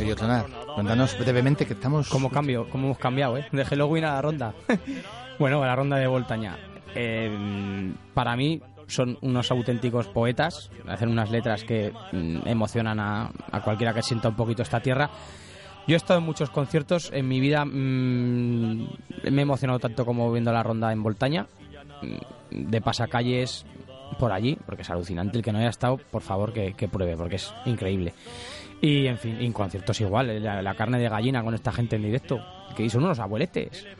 nada. 0.00 0.46
Cuéntanos 0.74 1.18
brevemente 1.18 1.66
que 1.66 1.74
estamos... 1.74 2.08
¿Cómo 2.08 2.30
cambio? 2.30 2.68
¿Cómo 2.70 2.86
hemos 2.86 2.98
cambiado, 2.98 3.38
eh? 3.38 3.46
De 3.52 3.64
Halloween 3.64 4.04
a 4.04 4.14
la 4.14 4.22
ronda. 4.22 4.54
bueno, 5.38 5.62
a 5.62 5.66
la 5.66 5.76
ronda 5.76 5.96
de 5.96 6.06
Voltaña. 6.06 6.56
Eh, 6.94 7.92
para 8.12 8.36
mí, 8.36 8.60
son 8.86 9.18
unos 9.22 9.50
auténticos 9.50 10.06
poetas, 10.08 10.70
hacen 10.88 11.08
unas 11.08 11.30
letras 11.30 11.64
que 11.64 11.92
mm, 12.12 12.46
emocionan 12.46 13.00
a, 13.00 13.30
a 13.50 13.62
cualquiera 13.62 13.94
que 13.94 14.02
sienta 14.02 14.28
un 14.28 14.36
poquito 14.36 14.62
esta 14.62 14.80
tierra. 14.80 15.10
Yo 15.86 15.94
he 15.94 15.96
estado 15.96 16.18
en 16.18 16.26
muchos 16.26 16.50
conciertos, 16.50 17.10
en 17.12 17.28
mi 17.28 17.40
vida 17.40 17.64
mm, 17.64 18.88
me 19.30 19.38
he 19.38 19.42
emocionado 19.42 19.78
tanto 19.78 20.04
como 20.04 20.30
viendo 20.32 20.52
la 20.52 20.62
ronda 20.62 20.92
en 20.92 21.02
Voltaña, 21.02 21.46
mm, 22.02 22.68
de 22.70 22.80
pasacalles 22.80 23.64
por 24.18 24.32
allí, 24.32 24.56
porque 24.66 24.82
es 24.82 24.90
alucinante. 24.90 25.38
El 25.38 25.44
que 25.44 25.52
no 25.52 25.58
haya 25.58 25.70
estado, 25.70 25.98
por 25.98 26.22
favor, 26.22 26.52
que 26.52 26.88
pruebe, 26.88 27.16
porque 27.16 27.36
es 27.36 27.52
increíble. 27.64 28.14
Y 28.86 29.06
en 29.06 29.16
fin, 29.16 29.36
en 29.40 29.50
conciertos 29.52 29.98
igual, 30.02 30.28
eh, 30.28 30.40
la, 30.40 30.60
la 30.60 30.74
carne 30.74 30.98
de 30.98 31.08
gallina 31.08 31.42
con 31.42 31.54
esta 31.54 31.72
gente 31.72 31.96
en 31.96 32.02
directo, 32.02 32.38
que 32.76 32.88
son 32.90 33.04
unos 33.04 33.18
abueletes. 33.18 33.86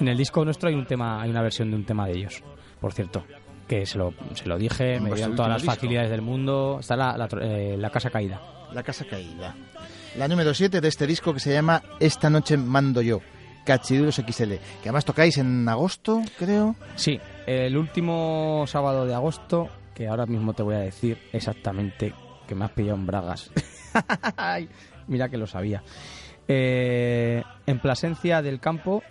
En 0.00 0.08
el 0.08 0.16
disco 0.16 0.42
nuestro 0.46 0.70
hay 0.70 0.74
un 0.76 0.86
tema, 0.86 1.20
hay 1.20 1.28
una 1.28 1.42
versión 1.42 1.70
de 1.70 1.76
un 1.76 1.84
tema 1.84 2.06
de 2.06 2.12
ellos, 2.14 2.42
por 2.80 2.94
cierto, 2.94 3.22
que 3.68 3.84
se 3.84 3.98
lo, 3.98 4.14
se 4.32 4.48
lo 4.48 4.56
dije, 4.56 4.98
me 4.98 5.12
dieron 5.12 5.36
todas 5.36 5.50
las 5.50 5.60
disco. 5.60 5.74
facilidades 5.74 6.10
del 6.10 6.22
mundo. 6.22 6.78
Está 6.80 6.96
la, 6.96 7.18
la, 7.18 7.28
eh, 7.42 7.76
la 7.76 7.90
casa 7.90 8.08
caída. 8.08 8.40
La 8.72 8.82
Casa 8.82 9.04
Caída. 9.04 9.54
La 10.16 10.26
número 10.26 10.54
7 10.54 10.80
de 10.80 10.88
este 10.88 11.06
disco 11.06 11.34
que 11.34 11.40
se 11.40 11.52
llama 11.52 11.82
Esta 11.98 12.30
noche 12.30 12.56
mando 12.56 13.02
yo. 13.02 13.20
Cachirulos 13.66 14.14
XL. 14.16 14.52
Que 14.80 14.88
además 14.88 15.04
tocáis 15.04 15.36
en 15.36 15.68
agosto, 15.68 16.22
creo. 16.38 16.76
Sí, 16.96 17.20
el 17.46 17.76
último 17.76 18.64
sábado 18.68 19.04
de 19.04 19.12
agosto, 19.14 19.68
que 19.94 20.08
ahora 20.08 20.24
mismo 20.24 20.54
te 20.54 20.62
voy 20.62 20.76
a 20.76 20.78
decir 20.78 21.18
exactamente 21.32 22.14
que 22.48 22.54
me 22.54 22.64
has 22.64 22.70
pillado 22.70 22.96
en 22.96 23.04
bragas. 23.06 23.50
Mira 25.06 25.28
que 25.28 25.36
lo 25.36 25.46
sabía. 25.46 25.82
Eh, 26.48 27.42
en 27.66 27.78
Plasencia 27.78 28.42
del 28.42 28.58
Campo, 28.60 29.02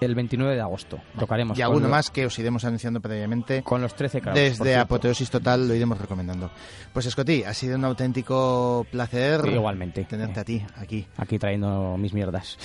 el 0.00 0.14
29 0.14 0.54
de 0.54 0.60
agosto. 0.60 0.98
Tocaremos. 1.18 1.58
Y 1.58 1.62
alguno 1.62 1.86
lo- 1.86 1.90
más 1.90 2.10
que 2.10 2.24
os 2.26 2.38
iremos 2.38 2.64
anunciando 2.64 3.00
previamente. 3.00 3.62
Con 3.62 3.82
los 3.82 3.94
13 3.94 4.20
crowds, 4.20 4.38
por 4.56 4.66
Desde. 4.66 4.76
Apoteosis 4.76 5.30
Total 5.30 5.66
lo 5.66 5.74
iremos 5.74 5.98
recomendando. 5.98 6.50
Pues 6.92 7.06
Scotty, 7.10 7.42
ha 7.44 7.52
sido 7.54 7.76
un 7.76 7.84
auténtico 7.84 8.86
placer. 8.90 9.44
Igualmente. 9.46 10.04
Tenerte 10.04 10.40
a 10.40 10.44
ti 10.44 10.64
aquí. 10.76 11.06
Aquí 11.16 11.38
trayendo 11.38 11.96
mis 11.98 12.14
mierdas. 12.14 12.56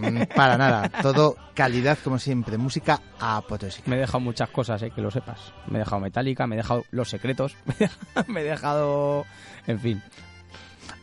Mm, 0.00 0.22
Para 0.34 0.56
nada. 0.56 0.88
Todo 1.02 1.36
calidad 1.54 1.98
como 2.02 2.18
siempre. 2.18 2.56
Música 2.56 3.00
apoteósica. 3.20 3.90
Me 3.90 3.96
he 3.96 4.00
dejado 4.00 4.20
muchas 4.20 4.48
cosas, 4.50 4.80
eh, 4.82 4.90
que 4.94 5.00
lo 5.02 5.10
sepas. 5.10 5.52
Me 5.66 5.76
he 5.76 5.80
dejado 5.80 6.00
Metallica, 6.00 6.46
me 6.46 6.54
he 6.54 6.58
dejado 6.58 6.84
Los 6.92 7.10
Secretos, 7.10 7.56
me 8.28 8.40
he 8.40 8.44
dejado... 8.44 9.24
En 9.66 9.80
fin. 9.80 10.02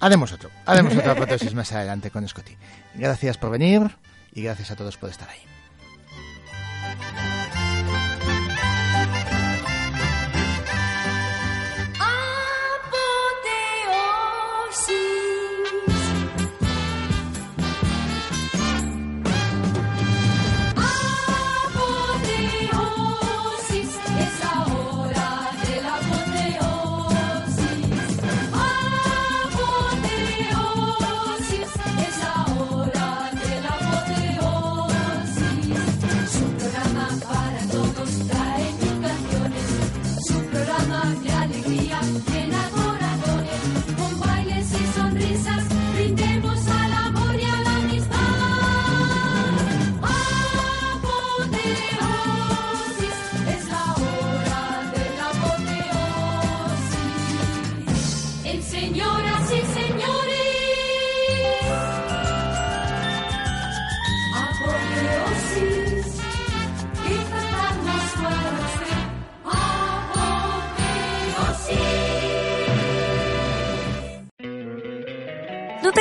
Haremos 0.01 0.33
otro. 0.33 0.49
Haremos 0.65 0.95
otra 0.95 1.11
apoteosis 1.13 1.53
más 1.53 1.71
adelante 1.71 2.11
con 2.11 2.27
Scotty. 2.27 2.57
Gracias 2.95 3.37
por 3.37 3.51
venir 3.51 3.89
y 4.33 4.41
gracias 4.41 4.71
a 4.71 4.75
todos 4.75 4.97
por 4.97 5.09
estar 5.09 5.29
ahí. 5.29 5.39